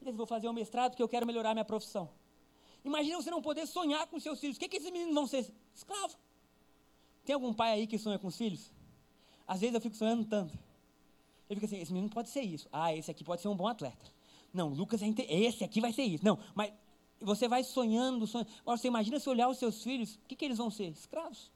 Eu 0.00 0.12
vou 0.14 0.26
fazer 0.26 0.48
um 0.48 0.52
mestrado 0.52 0.92
porque 0.92 1.02
eu 1.02 1.08
quero 1.08 1.26
melhorar 1.26 1.52
minha 1.52 1.64
profissão. 1.64 2.08
Imagina 2.84 3.20
você 3.20 3.30
não 3.30 3.42
poder 3.42 3.66
sonhar 3.66 4.06
com 4.06 4.18
seus 4.18 4.40
filhos. 4.40 4.56
O 4.56 4.60
que, 4.60 4.68
que 4.68 4.76
esses 4.78 4.90
meninos 4.90 5.14
vão 5.14 5.26
ser? 5.26 5.52
Escravo. 5.74 6.16
Tem 7.24 7.34
algum 7.34 7.52
pai 7.52 7.72
aí 7.72 7.86
que 7.86 7.98
sonha 7.98 8.18
com 8.18 8.28
os 8.28 8.36
filhos? 8.36 8.72
Às 9.46 9.60
vezes 9.60 9.74
eu 9.74 9.80
fico 9.80 9.96
sonhando 9.96 10.24
tanto. 10.24 10.56
Eu 11.48 11.56
fico 11.56 11.66
assim, 11.66 11.80
esse 11.80 11.92
menino 11.92 12.10
pode 12.10 12.30
ser 12.30 12.42
isso. 12.42 12.68
Ah, 12.72 12.94
esse 12.94 13.10
aqui 13.10 13.24
pode 13.24 13.42
ser 13.42 13.48
um 13.48 13.56
bom 13.56 13.66
atleta. 13.66 14.06
Não, 14.52 14.68
Lucas 14.68 15.02
é 15.02 15.08
esse 15.28 15.64
aqui 15.64 15.80
vai 15.80 15.92
ser 15.92 16.04
isso. 16.04 16.24
Não, 16.24 16.38
mas 16.54 16.72
você 17.20 17.46
vai 17.48 17.62
sonhando, 17.62 18.26
sonhando. 18.26 18.48
Agora 18.60 18.78
você 18.78 18.88
imagina 18.88 19.20
se 19.20 19.28
olhar 19.28 19.48
os 19.48 19.58
seus 19.58 19.82
filhos, 19.82 20.14
o 20.14 20.20
que, 20.28 20.36
que 20.36 20.44
eles 20.44 20.58
vão 20.58 20.70
ser? 20.70 20.88
Escravos. 20.88 21.50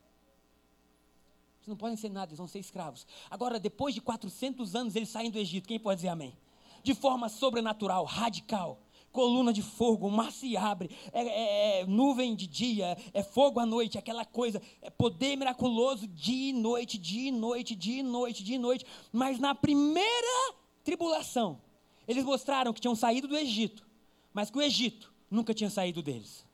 Não 1.67 1.77
podem 1.77 1.97
ser 1.97 2.11
nada, 2.11 2.31
eles 2.31 2.39
vão 2.39 2.49
ser 2.49 2.59
escravos. 2.59 3.07
Agora, 3.31 3.59
depois 3.59 3.95
de 3.95 4.01
400 4.01 4.75
anos, 4.75 4.97
eles 4.97 5.09
saem 5.09 5.31
do 5.31 5.39
Egito. 5.39 5.69
Quem 5.69 5.79
pode 5.79 5.97
dizer 5.97 6.09
amém? 6.09 6.37
De 6.83 6.95
forma 6.95 7.29
sobrenatural, 7.29 8.05
radical 8.05 8.81
coluna 9.15 9.53
de 9.53 9.63
fogo, 9.63 10.09
o 10.09 10.11
mar 10.11 10.33
se 10.33 10.57
abre, 10.57 10.91
é, 11.13 11.23
é, 11.23 11.81
é, 11.81 11.87
nuvem 11.87 12.35
de 12.35 12.49
dia, 12.49 12.99
é 13.15 13.23
fogo 13.23 13.61
à 13.61 13.65
noite, 13.65 13.97
aquela 13.97 14.25
coisa, 14.25 14.61
é 14.83 14.91
poder 14.91 15.37
miraculoso 15.37 16.09
dia 16.09 16.51
e 16.51 16.53
noite, 16.53 16.99
dia 16.99 17.29
e 17.29 17.33
noite, 17.33 17.77
dia 17.77 18.01
e 18.01 18.03
noite, 18.03 18.43
dia 18.43 18.57
e 18.57 18.59
noite. 18.59 18.85
Mas 19.13 19.39
na 19.39 19.55
primeira 19.55 20.55
tribulação, 20.83 21.61
eles 22.09 22.25
mostraram 22.25 22.73
que 22.73 22.81
tinham 22.81 22.97
saído 22.97 23.29
do 23.29 23.37
Egito, 23.37 23.87
mas 24.33 24.51
que 24.51 24.59
o 24.59 24.63
Egito 24.63 25.13
nunca 25.31 25.55
tinha 25.55 25.71
saído 25.71 26.03
deles. 26.03 26.45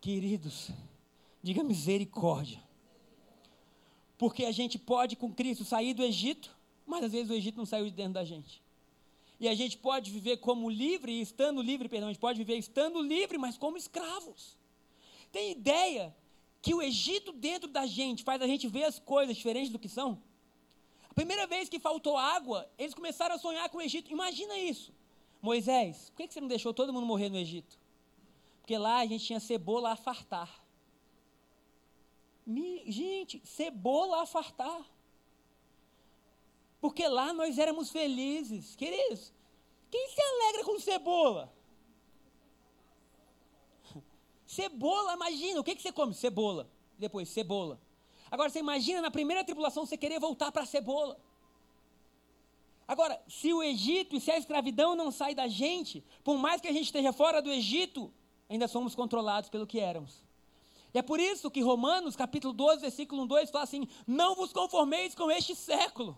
Queridos, 0.00 0.70
diga 1.42 1.62
misericórdia. 1.62 2.65
Porque 4.18 4.44
a 4.44 4.52
gente 4.52 4.78
pode 4.78 5.16
com 5.16 5.32
Cristo 5.32 5.64
sair 5.64 5.94
do 5.94 6.02
Egito, 6.02 6.56
mas 6.86 7.04
às 7.04 7.12
vezes 7.12 7.30
o 7.30 7.34
Egito 7.34 7.56
não 7.56 7.66
saiu 7.66 7.84
de 7.84 7.90
dentro 7.90 8.14
da 8.14 8.24
gente. 8.24 8.62
E 9.38 9.48
a 9.48 9.54
gente 9.54 9.76
pode 9.76 10.10
viver 10.10 10.38
como 10.38 10.70
livre, 10.70 11.20
estando 11.20 11.60
livre, 11.60 11.88
perdão, 11.88 12.08
a 12.08 12.12
gente 12.12 12.20
pode 12.20 12.38
viver 12.38 12.56
estando 12.56 13.02
livre, 13.02 13.36
mas 13.36 13.58
como 13.58 13.76
escravos. 13.76 14.56
Tem 15.30 15.50
ideia 15.50 16.14
que 16.62 16.74
o 16.74 16.80
Egito 16.80 17.32
dentro 17.32 17.68
da 17.68 17.86
gente 17.86 18.24
faz 18.24 18.40
a 18.40 18.46
gente 18.46 18.66
ver 18.66 18.84
as 18.84 18.98
coisas 18.98 19.36
diferentes 19.36 19.70
do 19.70 19.78
que 19.78 19.88
são? 19.88 20.22
A 21.10 21.14
primeira 21.14 21.46
vez 21.46 21.68
que 21.68 21.78
faltou 21.78 22.16
água, 22.16 22.68
eles 22.78 22.94
começaram 22.94 23.34
a 23.34 23.38
sonhar 23.38 23.68
com 23.68 23.78
o 23.78 23.82
Egito. 23.82 24.10
Imagina 24.10 24.56
isso. 24.58 24.92
Moisés, 25.42 26.10
por 26.10 26.16
que 26.16 26.32
você 26.32 26.40
não 26.40 26.48
deixou 26.48 26.72
todo 26.72 26.92
mundo 26.92 27.06
morrer 27.06 27.28
no 27.28 27.36
Egito? 27.36 27.78
Porque 28.60 28.76
lá 28.76 28.98
a 28.98 29.06
gente 29.06 29.24
tinha 29.24 29.38
cebola 29.38 29.92
a 29.92 29.96
fartar. 29.96 30.65
Gente, 32.46 33.42
cebola 33.44 34.22
a 34.22 34.26
fartar. 34.26 34.84
Porque 36.80 37.06
lá 37.08 37.32
nós 37.32 37.58
éramos 37.58 37.90
felizes. 37.90 38.76
Queridos, 38.76 39.32
quem 39.90 40.08
se 40.08 40.20
alegra 40.20 40.64
com 40.64 40.78
cebola? 40.78 41.52
Cebola, 44.46 45.14
imagina, 45.14 45.60
o 45.60 45.64
que, 45.64 45.74
que 45.74 45.82
você 45.82 45.90
come? 45.90 46.14
Cebola. 46.14 46.70
Depois, 46.98 47.28
cebola. 47.28 47.80
Agora, 48.30 48.48
você 48.48 48.60
imagina 48.60 49.00
na 49.02 49.10
primeira 49.10 49.44
tribulação 49.44 49.84
você 49.84 49.96
querer 49.96 50.20
voltar 50.20 50.52
para 50.52 50.62
a 50.62 50.66
cebola. 50.66 51.18
Agora, 52.86 53.20
se 53.28 53.52
o 53.52 53.62
Egito 53.62 54.14
e 54.14 54.20
se 54.20 54.30
a 54.30 54.38
escravidão 54.38 54.94
não 54.94 55.10
sai 55.10 55.34
da 55.34 55.48
gente, 55.48 56.04
por 56.22 56.38
mais 56.38 56.60
que 56.60 56.68
a 56.68 56.72
gente 56.72 56.84
esteja 56.84 57.12
fora 57.12 57.42
do 57.42 57.50
Egito, 57.50 58.12
ainda 58.48 58.68
somos 58.68 58.94
controlados 58.94 59.50
pelo 59.50 59.66
que 59.66 59.80
éramos. 59.80 60.25
E 60.96 60.98
é 60.98 61.02
por 61.02 61.20
isso 61.20 61.50
que 61.50 61.60
Romanos, 61.60 62.16
capítulo 62.16 62.54
12, 62.54 62.80
versículo 62.80 63.26
2, 63.26 63.50
fala 63.50 63.64
assim: 63.64 63.86
Não 64.06 64.34
vos 64.34 64.50
conformeis 64.50 65.14
com 65.14 65.30
este 65.30 65.54
século, 65.54 66.16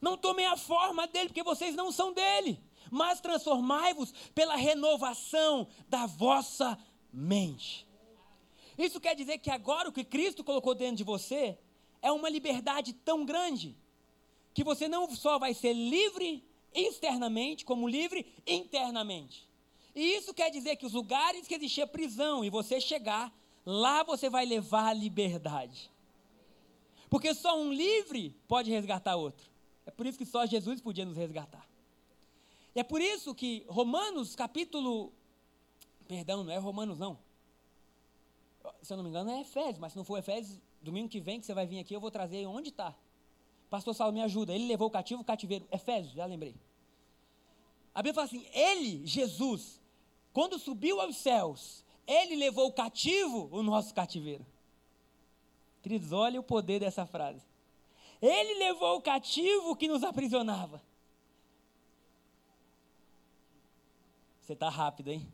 não 0.00 0.16
tomem 0.16 0.46
a 0.46 0.56
forma 0.56 1.04
dele, 1.08 1.30
porque 1.30 1.42
vocês 1.42 1.74
não 1.74 1.90
são 1.90 2.12
dele. 2.12 2.60
Mas 2.92 3.20
transformai-vos 3.20 4.14
pela 4.32 4.54
renovação 4.54 5.66
da 5.88 6.06
vossa 6.06 6.78
mente. 7.12 7.88
Isso 8.78 9.00
quer 9.00 9.16
dizer 9.16 9.38
que 9.38 9.50
agora 9.50 9.88
o 9.88 9.92
que 9.92 10.04
Cristo 10.04 10.44
colocou 10.44 10.76
dentro 10.76 10.98
de 10.98 11.02
você 11.02 11.58
é 12.00 12.12
uma 12.12 12.28
liberdade 12.28 12.92
tão 12.92 13.24
grande 13.24 13.76
que 14.54 14.62
você 14.62 14.86
não 14.86 15.12
só 15.12 15.40
vai 15.40 15.54
ser 15.54 15.72
livre 15.72 16.48
externamente, 16.72 17.64
como 17.64 17.88
livre 17.88 18.24
internamente. 18.46 19.50
E 19.92 20.14
isso 20.14 20.32
quer 20.32 20.50
dizer 20.50 20.76
que 20.76 20.86
os 20.86 20.92
lugares 20.92 21.48
que 21.48 21.54
existia 21.56 21.84
prisão 21.84 22.44
e 22.44 22.50
você 22.50 22.80
chegar, 22.80 23.32
lá 23.64 24.02
você 24.02 24.28
vai 24.28 24.44
levar 24.44 24.88
a 24.88 24.92
liberdade. 24.92 25.90
Porque 27.08 27.34
só 27.34 27.58
um 27.58 27.72
livre 27.72 28.36
pode 28.48 28.70
resgatar 28.70 29.16
outro. 29.16 29.48
É 29.86 29.90
por 29.90 30.06
isso 30.06 30.18
que 30.18 30.26
só 30.26 30.46
Jesus 30.46 30.80
podia 30.80 31.04
nos 31.04 31.16
resgatar. 31.16 31.66
E 32.74 32.80
é 32.80 32.82
por 32.82 33.00
isso 33.00 33.34
que 33.34 33.64
Romanos, 33.68 34.34
capítulo. 34.34 35.12
Perdão, 36.08 36.44
não 36.44 36.52
é 36.52 36.58
Romanos, 36.58 36.98
não. 36.98 37.18
Se 38.82 38.92
eu 38.92 38.96
não 38.96 39.04
me 39.04 39.10
engano, 39.10 39.30
é 39.30 39.40
Efésios, 39.42 39.78
mas 39.78 39.92
se 39.92 39.98
não 39.98 40.04
for 40.04 40.18
Efésios, 40.18 40.58
domingo 40.82 41.08
que 41.08 41.20
vem 41.20 41.38
que 41.38 41.46
você 41.46 41.54
vai 41.54 41.66
vir 41.66 41.78
aqui, 41.78 41.94
eu 41.94 42.00
vou 42.00 42.10
trazer 42.10 42.46
onde 42.46 42.70
está. 42.70 42.94
Pastor 43.70 43.94
Saulo 43.94 44.12
me 44.12 44.22
ajuda. 44.22 44.54
Ele 44.54 44.66
levou 44.66 44.88
o 44.88 44.90
cativo, 44.90 45.22
o 45.22 45.24
cativeiro. 45.24 45.66
Efésios, 45.70 46.14
já 46.14 46.26
lembrei. 46.26 46.54
A 47.94 48.02
Bíblia 48.02 48.14
fala 48.14 48.26
assim: 48.26 48.46
Ele, 48.52 49.06
Jesus, 49.06 49.80
quando 50.32 50.58
subiu 50.58 51.00
aos 51.00 51.16
céus, 51.16 51.83
Ele 52.06 52.36
levou 52.36 52.72
cativo, 52.72 53.48
o 53.50 53.62
nosso 53.62 53.94
cativeiro. 53.94 54.44
Queridos, 55.82 56.12
olha 56.12 56.40
o 56.40 56.42
poder 56.42 56.80
dessa 56.80 57.06
frase. 57.06 57.42
Ele 58.20 58.54
levou 58.54 58.96
o 58.96 59.02
cativo 59.02 59.76
que 59.76 59.88
nos 59.88 60.02
aprisionava. 60.02 60.82
Você 64.40 64.52
está 64.52 64.68
rápido, 64.68 65.10
hein? 65.10 65.26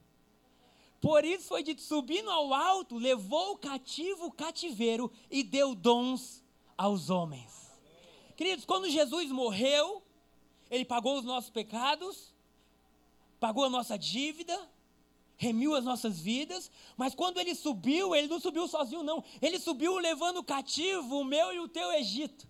Por 1.00 1.24
isso 1.24 1.48
foi 1.48 1.62
dito: 1.62 1.80
subindo 1.80 2.30
ao 2.30 2.52
alto, 2.52 2.98
levou 2.98 3.52
o 3.52 3.58
cativo 3.58 4.26
o 4.26 4.32
cativeiro 4.32 5.10
e 5.30 5.42
deu 5.42 5.74
dons 5.74 6.44
aos 6.76 7.10
homens. 7.10 7.70
Queridos, 8.36 8.64
quando 8.64 8.88
Jesus 8.88 9.30
morreu, 9.30 10.02
ele 10.70 10.84
pagou 10.84 11.18
os 11.18 11.24
nossos 11.24 11.50
pecados, 11.50 12.34
pagou 13.38 13.64
a 13.64 13.70
nossa 13.70 13.98
dívida, 13.98 14.70
remiu 15.40 15.74
as 15.74 15.82
nossas 15.82 16.20
vidas, 16.20 16.70
mas 16.98 17.14
quando 17.14 17.40
ele 17.40 17.54
subiu, 17.54 18.14
ele 18.14 18.28
não 18.28 18.38
subiu 18.38 18.68
sozinho, 18.68 19.02
não. 19.02 19.24
Ele 19.40 19.58
subiu 19.58 19.96
levando 19.96 20.44
cativo 20.44 21.18
o 21.18 21.24
meu 21.24 21.50
e 21.50 21.58
o 21.58 21.66
teu 21.66 21.90
Egito. 21.92 22.46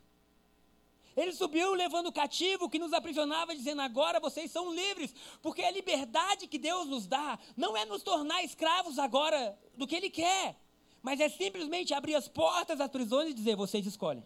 Ele 1.17 1.33
subiu 1.33 1.73
levando 1.73 2.09
o 2.09 2.13
cativo 2.13 2.69
que 2.69 2.81
nos 2.81 2.93
aprisionava, 2.93 3.55
dizendo: 3.55 3.81
agora 3.81 4.19
vocês 4.19 4.51
são 4.51 4.75
livres, 4.75 5.15
porque 5.41 5.63
a 5.63 5.71
liberdade 5.71 6.49
que 6.49 6.59
Deus 6.59 6.89
nos 6.89 7.07
dá 7.07 7.39
não 7.57 7.77
é 7.77 7.85
nos 7.85 8.03
tornar 8.03 8.43
escravos 8.43 8.99
agora 8.99 9.57
do 9.77 9.87
que 9.87 9.95
Ele 9.95 10.11
quer, 10.11 10.61
mas 11.01 11.21
é 11.21 11.29
simplesmente 11.29 11.95
abrir 11.95 12.17
as 12.17 12.27
portas 12.27 12.77
das 12.79 12.91
prisões 12.91 13.31
e 13.31 13.35
dizer: 13.35 13.55
vocês 13.55 13.87
escolhem. 13.87 14.25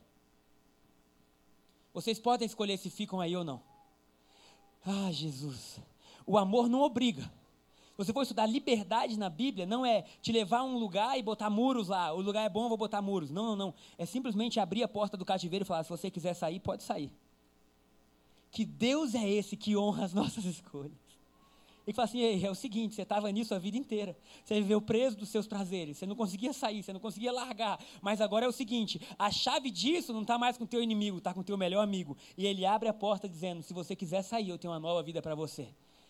Vocês 1.92 2.18
podem 2.18 2.46
escolher 2.46 2.78
se 2.78 2.88
ficam 2.88 3.20
aí 3.20 3.36
ou 3.36 3.44
não. 3.44 3.62
Ah, 4.86 5.12
Jesus. 5.12 5.78
O 6.26 6.38
amor 6.38 6.66
não 6.66 6.80
obriga 6.80 7.30
você 7.96 8.12
for 8.12 8.22
estudar 8.22 8.46
liberdade 8.46 9.16
na 9.16 9.30
Bíblia, 9.30 9.66
não 9.66 9.86
é 9.86 10.02
te 10.20 10.32
levar 10.32 10.58
a 10.58 10.64
um 10.64 10.76
lugar 10.76 11.16
e 11.18 11.22
botar 11.22 11.48
muros 11.48 11.88
lá. 11.88 12.12
O 12.12 12.20
lugar 12.20 12.44
é 12.44 12.48
bom, 12.48 12.68
vou 12.68 12.76
botar 12.76 13.00
muros. 13.00 13.30
Não, 13.30 13.44
não, 13.48 13.56
não. 13.56 13.74
É 13.96 14.04
simplesmente 14.04 14.58
abrir 14.58 14.82
a 14.82 14.88
porta 14.88 15.16
do 15.16 15.24
cativeiro 15.24 15.64
e 15.64 15.66
falar: 15.66 15.84
se 15.84 15.90
você 15.90 16.10
quiser 16.10 16.34
sair, 16.34 16.58
pode 16.58 16.82
sair. 16.82 17.12
Que 18.50 18.64
Deus 18.64 19.14
é 19.14 19.28
esse 19.28 19.56
que 19.56 19.76
honra 19.76 20.04
as 20.04 20.12
nossas 20.14 20.44
escolhas. 20.44 21.04
E 21.86 21.92
fala 21.92 22.06
assim: 22.06 22.44
é 22.44 22.50
o 22.50 22.54
seguinte, 22.54 22.96
você 22.96 23.02
estava 23.02 23.30
nisso 23.30 23.54
a 23.54 23.58
vida 23.60 23.76
inteira. 23.76 24.16
Você 24.44 24.54
viveu 24.54 24.80
preso 24.80 25.16
dos 25.16 25.28
seus 25.28 25.46
prazeres. 25.46 25.98
Você 25.98 26.06
não 26.06 26.16
conseguia 26.16 26.52
sair, 26.52 26.82
você 26.82 26.92
não 26.92 27.00
conseguia 27.00 27.30
largar. 27.30 27.78
Mas 28.02 28.20
agora 28.20 28.44
é 28.44 28.48
o 28.48 28.52
seguinte: 28.52 29.00
a 29.16 29.30
chave 29.30 29.70
disso 29.70 30.12
não 30.12 30.22
está 30.22 30.36
mais 30.36 30.56
com 30.56 30.64
o 30.64 30.66
teu 30.66 30.82
inimigo, 30.82 31.18
está 31.18 31.32
com 31.32 31.40
o 31.40 31.44
teu 31.44 31.56
melhor 31.56 31.82
amigo. 31.82 32.16
E 32.36 32.44
ele 32.44 32.66
abre 32.66 32.88
a 32.88 32.94
porta 32.94 33.28
dizendo: 33.28 33.62
se 33.62 33.72
você 33.72 33.94
quiser 33.94 34.22
sair, 34.22 34.48
eu 34.48 34.58
tenho 34.58 34.72
uma 34.72 34.80
nova 34.80 35.00
vida 35.00 35.22
para 35.22 35.36
você. 35.36 35.68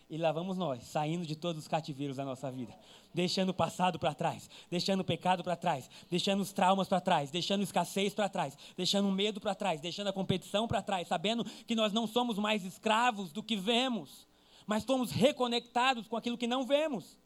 E 0.09 0.19
lá 0.19 0.31
vamos 0.33 0.59
nós, 0.59 0.83
saindo 0.83 1.25
de 1.25 1.35
todos 1.35 1.62
os 1.62 1.69
cativeiros 1.69 2.17
da 2.17 2.25
nossa 2.25 2.51
vida, 2.51 2.75
deixando 3.12 3.49
o 3.49 3.55
passado 3.55 3.99
para 3.99 4.12
trás, 4.12 4.51
deixando 4.71 5.01
o 5.01 5.05
pecado 5.05 5.43
para 5.43 5.57
trás, 5.57 5.88
deixando 6.11 6.40
os 6.40 6.53
traumas 6.53 6.88
para 6.88 7.01
trás, 7.01 7.31
deixando 7.31 7.61
a 7.61 7.64
escassez 7.64 8.12
para 8.12 8.29
trás, 8.29 8.57
deixando 8.77 9.09
o 9.09 9.12
medo 9.12 9.40
para 9.40 9.55
trás, 9.55 9.81
deixando 9.81 10.09
a 10.09 10.12
competição 10.12 10.69
para 10.69 10.83
trás, 10.83 11.09
sabendo 11.09 11.45
que 11.45 11.75
nós 11.75 11.93
não 11.93 12.07
somos 12.07 12.38
mais 12.38 12.64
escravos 12.64 13.33
do 13.33 13.43
que 13.43 13.57
vemos, 13.57 14.27
mas 14.67 14.85
somos 14.85 15.11
reconectados 15.11 16.07
com 16.07 16.17
aquilo 16.17 16.38
que 16.38 16.47
não 16.47 16.67
vemos. 16.67 17.19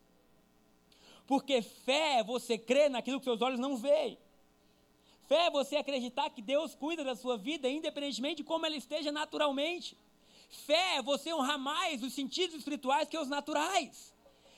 Porque 1.27 1.61
fé 1.61 2.21
é 2.21 2.25
você 2.25 2.57
crer 2.57 2.89
naquilo 2.89 3.19
que 3.19 3.25
seus 3.25 3.43
olhos 3.43 3.59
não 3.59 3.77
veem. 3.77 4.17
Fé 5.27 5.47
é 5.47 5.51
você 5.51 5.77
acreditar 5.77 6.31
que 6.31 6.41
Deus 6.41 6.75
cuida 6.75 7.05
da 7.05 7.15
sua 7.15 7.37
vida, 7.37 7.69
independentemente 7.69 8.37
de 8.37 8.45
como 8.45 8.65
ela 8.65 8.77
esteja 8.77 9.13
naturalmente. 9.13 9.95
Fé 10.49 10.97
é 10.97 11.03
você 11.03 11.33
honrar 11.33 11.59
mais 11.59 12.03
os 12.03 12.13
sentidos 12.13 12.57
espirituais 12.57 13.09
que 13.09 13.19
os 13.19 13.29
naturais. 13.29 14.15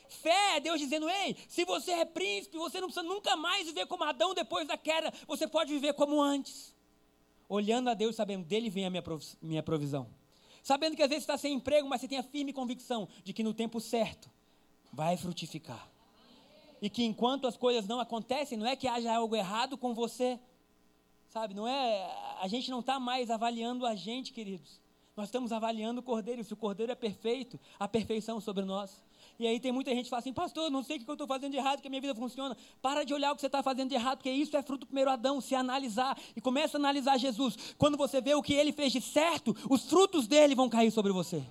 Fé 0.09 0.57
é 0.57 0.61
Deus 0.61 0.81
dizendo: 0.81 1.09
ei, 1.09 1.37
se 1.49 1.65
você 1.65 1.93
é 1.93 2.05
príncipe, 2.05 2.57
você 2.57 2.81
não 2.81 2.89
precisa 2.89 3.07
nunca 3.07 3.37
mais 3.37 3.67
viver 3.67 3.87
como 3.87 4.05
Adão 4.05 4.35
depois 4.35 4.67
da 4.67 4.77
queda, 4.77 5.13
você 5.27 5.47
pode 5.47 5.73
viver 5.73 5.95
como 5.95 6.21
antes. 6.21 6.75
Olhando 7.49 7.91
a 7.91 7.95
Deus, 7.95 8.17
sabendo 8.17 8.45
dele 8.45 8.71
vem 8.71 8.87
a 8.87 8.91
minha 9.43 9.63
provisão. 9.63 10.09
Sabendo 10.63 10.95
que 10.95 11.03
às 11.03 11.09
vezes 11.09 11.25
está 11.25 11.37
sem 11.37 11.55
emprego, 11.55 11.89
mas 11.89 12.01
você 12.01 12.09
tem 12.09 12.19
a 12.19 12.23
firme 12.23 12.53
convicção 12.53 13.09
de 13.25 13.33
que 13.33 13.43
no 13.43 13.53
tempo 13.53 13.81
certo 13.81 14.31
vai 14.93 15.17
frutificar. 15.17 15.89
E 16.81 16.89
que 16.89 17.03
enquanto 17.03 17.47
as 17.47 17.57
coisas 17.57 17.87
não 17.87 17.99
acontecem, 17.99 18.57
não 18.57 18.67
é 18.67 18.77
que 18.77 18.87
haja 18.87 19.15
algo 19.15 19.35
errado 19.35 19.77
com 19.77 19.95
você, 19.95 20.39
Sabe, 21.31 21.55
não 21.55 21.67
é. 21.67 22.37
A 22.41 22.49
gente 22.49 22.71
não 22.71 22.81
está 22.81 22.99
mais 22.99 23.31
avaliando 23.31 23.87
a 23.87 23.95
gente, 23.95 24.33
queridos. 24.33 24.81
Nós 25.21 25.29
estamos 25.29 25.53
avaliando 25.53 26.01
o 26.01 26.03
Cordeiro. 26.03 26.43
Se 26.43 26.55
o 26.55 26.57
Cordeiro 26.57 26.91
é 26.91 26.95
perfeito, 26.95 27.61
a 27.79 27.87
perfeição 27.87 28.41
sobre 28.41 28.65
nós. 28.65 29.03
E 29.39 29.47
aí 29.47 29.61
tem 29.61 29.71
muita 29.71 29.91
gente 29.91 30.05
que 30.05 30.09
fala 30.09 30.21
assim, 30.21 30.33
pastor, 30.33 30.71
não 30.71 30.83
sei 30.83 30.97
o 30.97 31.01
que 31.01 31.11
eu 31.11 31.13
estou 31.13 31.27
fazendo 31.27 31.53
de 31.53 31.59
errado, 31.59 31.83
que 31.83 31.89
a 31.89 31.91
minha 31.91 32.01
vida 32.01 32.15
funciona. 32.15 32.57
Para 32.81 33.05
de 33.05 33.13
olhar 33.13 33.31
o 33.31 33.35
que 33.35 33.43
você 33.43 33.47
está 33.47 33.63
fazendo 33.63 33.91
de 33.91 33.95
errado, 33.95 34.17
porque 34.17 34.31
isso 34.31 34.57
é 34.57 34.63
fruto 34.63 34.81
do 34.81 34.87
primeiro 34.87 35.11
Adão, 35.11 35.39
se 35.39 35.55
analisar. 35.55 36.19
E 36.35 36.41
começa 36.41 36.79
a 36.79 36.81
analisar 36.81 37.19
Jesus. 37.19 37.75
Quando 37.77 37.99
você 37.99 38.19
vê 38.19 38.35
o 38.35 38.43
que 38.43 38.55
ele 38.55 38.73
fez 38.73 38.93
de 38.93 39.03
certo, 39.03 39.55
os 39.69 39.85
frutos 39.91 40.27
dele 40.27 40.55
vão 40.55 40.71
cair 40.71 40.91
sobre 40.91 41.13
você. 41.13 41.45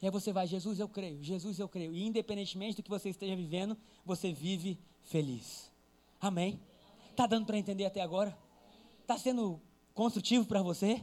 E 0.00 0.06
aí 0.06 0.10
você 0.12 0.32
vai, 0.32 0.46
Jesus, 0.46 0.78
eu 0.78 0.88
creio, 0.88 1.20
Jesus, 1.24 1.58
eu 1.58 1.68
creio. 1.68 1.92
E 1.92 2.06
independentemente 2.06 2.76
do 2.76 2.82
que 2.84 2.90
você 2.90 3.08
esteja 3.08 3.34
vivendo, 3.34 3.76
você 4.04 4.32
vive 4.32 4.78
feliz. 5.02 5.68
Amém? 6.20 6.60
Está 7.10 7.26
dando 7.26 7.44
para 7.44 7.58
entender 7.58 7.86
até 7.86 8.00
agora? 8.00 8.38
Está 9.00 9.18
sendo 9.18 9.60
construtivo 9.94 10.46
para 10.46 10.62
você? 10.62 11.02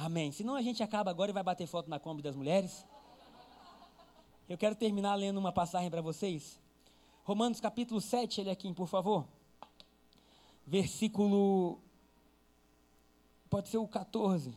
Amém. 0.00 0.30
Senão 0.30 0.54
a 0.54 0.62
gente 0.62 0.80
acaba 0.80 1.10
agora 1.10 1.32
e 1.32 1.34
vai 1.34 1.42
bater 1.42 1.66
foto 1.66 1.90
na 1.90 1.98
Kombi 1.98 2.22
das 2.22 2.36
mulheres. 2.36 2.86
Eu 4.48 4.56
quero 4.56 4.76
terminar 4.76 5.16
lendo 5.16 5.38
uma 5.38 5.50
passagem 5.50 5.90
para 5.90 6.00
vocês. 6.00 6.60
Romanos 7.24 7.60
capítulo 7.60 8.00
7, 8.00 8.40
ele 8.40 8.48
aqui, 8.48 8.72
por 8.72 8.86
favor. 8.86 9.26
Versículo. 10.64 11.80
Pode 13.50 13.70
ser 13.70 13.78
o 13.78 13.88
14. 13.88 14.56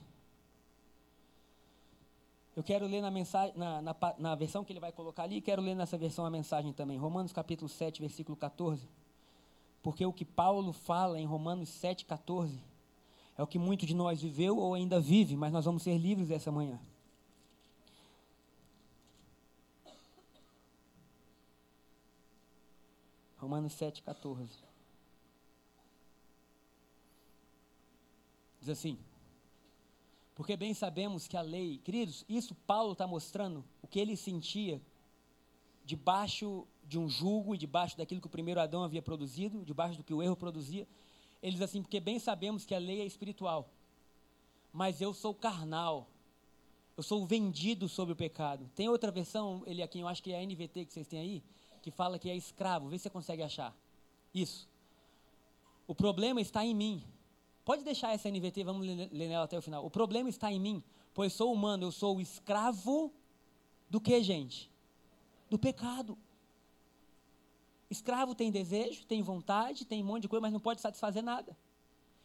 Eu 2.56 2.62
quero 2.62 2.86
ler 2.86 3.02
na, 3.02 3.10
mensagem, 3.10 3.58
na, 3.58 3.82
na, 3.82 3.96
na 4.20 4.36
versão 4.36 4.64
que 4.64 4.72
ele 4.72 4.80
vai 4.80 4.92
colocar 4.92 5.24
ali, 5.24 5.42
quero 5.42 5.62
ler 5.62 5.74
nessa 5.74 5.98
versão 5.98 6.24
a 6.24 6.30
mensagem 6.30 6.72
também. 6.72 7.00
Romanos 7.00 7.34
capítulo 7.34 7.68
7, 7.68 8.00
versículo 8.00 8.38
14. 8.38 8.88
Porque 9.82 10.06
o 10.06 10.14
que 10.14 10.24
Paulo 10.24 10.72
fala 10.72 11.20
em 11.20 11.26
Romanos 11.26 11.70
7, 11.70 12.06
14 12.06 12.71
é 13.42 13.44
o 13.44 13.48
que 13.48 13.58
muito 13.58 13.88
de 13.88 13.96
nós 13.96 14.22
viveu 14.22 14.56
ou 14.56 14.76
ainda 14.76 15.00
vive, 15.00 15.36
mas 15.36 15.52
nós 15.52 15.66
vamos 15.66 15.82
ser 15.82 15.98
livres 15.98 16.30
essa 16.30 16.52
manhã. 16.52 16.80
Romanos 23.40 23.74
7, 23.74 24.04
14. 24.04 24.48
Diz 28.60 28.70
assim: 28.70 28.96
Porque 30.36 30.56
bem 30.56 30.76
sabemos 30.76 31.28
que 31.28 31.36
a 31.36 31.42
lei, 31.42 31.80
queridos, 31.80 32.24
isso 32.30 32.54
Paulo 32.68 32.92
está 32.92 33.08
mostrando 33.08 33.66
o 33.82 33.88
que 33.88 34.00
ele 34.00 34.16
sentia 34.16 34.80
debaixo 35.84 36.68
de 36.84 37.00
um 37.00 37.10
jugo 37.10 37.56
e 37.56 37.58
debaixo 37.58 37.98
daquilo 37.98 38.22
que 38.22 38.28
o 38.28 38.30
primeiro 38.30 38.62
Adão 38.62 38.84
havia 38.84 39.02
produzido, 39.02 39.66
debaixo 39.66 39.98
do 39.98 40.04
que 40.04 40.14
o 40.14 40.22
erro 40.22 40.36
produzia. 40.36 40.88
Ele 41.42 41.54
diz 41.54 41.62
assim: 41.62 41.82
porque 41.82 42.00
bem 42.00 42.20
sabemos 42.20 42.66
que 42.66 42.76
a 42.76 42.80
lei 42.80 43.02
é 43.02 43.06
espiritual, 43.06 43.70
mas 44.72 45.02
eu 45.02 45.14
sou 45.14 45.34
carnal, 45.34 46.08
eu 46.96 47.04
sou 47.04 47.26
vendido 47.26 47.90
sobre 47.90 48.14
o 48.14 48.16
pecado. 48.16 48.70
Tem 48.76 48.88
outra 48.88 49.12
versão, 49.12 49.64
ele 49.66 49.82
aqui, 49.82 50.00
eu 50.00 50.08
acho 50.08 50.22
que 50.22 50.32
é 50.32 50.40
a 50.40 50.46
NVT 50.46 50.86
que 50.86 50.94
vocês 50.94 51.08
têm 51.08 51.20
aí, 51.20 51.44
que 51.82 51.90
fala 51.92 52.20
que 52.20 52.30
é 52.30 52.36
escravo. 52.36 52.90
Vê 52.90 52.98
se 52.98 53.04
você 53.04 53.10
consegue 53.10 53.42
achar. 53.42 53.76
Isso. 54.34 54.70
O 55.88 55.96
problema 55.96 56.40
está 56.40 56.64
em 56.64 56.74
mim. 56.74 57.04
Pode 57.66 57.84
deixar 57.84 58.14
essa 58.14 58.30
NVT, 58.30 58.64
vamos 58.64 58.86
ler 58.86 59.28
nela 59.28 59.46
até 59.46 59.58
o 59.58 59.62
final. 59.62 59.86
O 59.86 59.90
problema 59.90 60.30
está 60.30 60.52
em 60.52 60.60
mim, 60.60 60.84
pois 61.14 61.34
sou 61.34 61.54
humano, 61.54 61.86
eu 61.86 61.92
sou 61.92 62.18
o 62.18 62.22
escravo 62.22 63.12
do 63.90 64.00
que, 64.00 64.22
gente? 64.24 64.70
Do 65.50 65.60
pecado. 65.60 66.18
Escravo 67.92 68.34
tem 68.34 68.50
desejo, 68.50 69.06
tem 69.06 69.22
vontade, 69.22 69.84
tem 69.84 70.02
um 70.02 70.06
monte 70.06 70.22
de 70.22 70.30
coisa, 70.30 70.42
mas 70.42 70.54
não 70.54 70.62
pode 70.62 70.80
satisfazer 70.80 71.22
nada. 71.22 71.58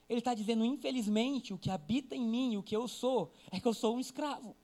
Ele 0.09 0.21
está 0.21 0.33
dizendo, 0.33 0.65
infelizmente, 0.65 1.53
o 1.53 1.59
que 1.59 1.71
habita 1.71 2.15
em 2.15 2.25
mim, 2.25 2.57
o 2.57 2.63
que 2.63 2.77
eu 2.77 2.87
sou, 2.87 3.33
é 3.51 3.59
que 3.59 3.67
eu 3.67 3.75
sou 3.75 3.97
um 3.97 4.01
escravo. 4.01 4.55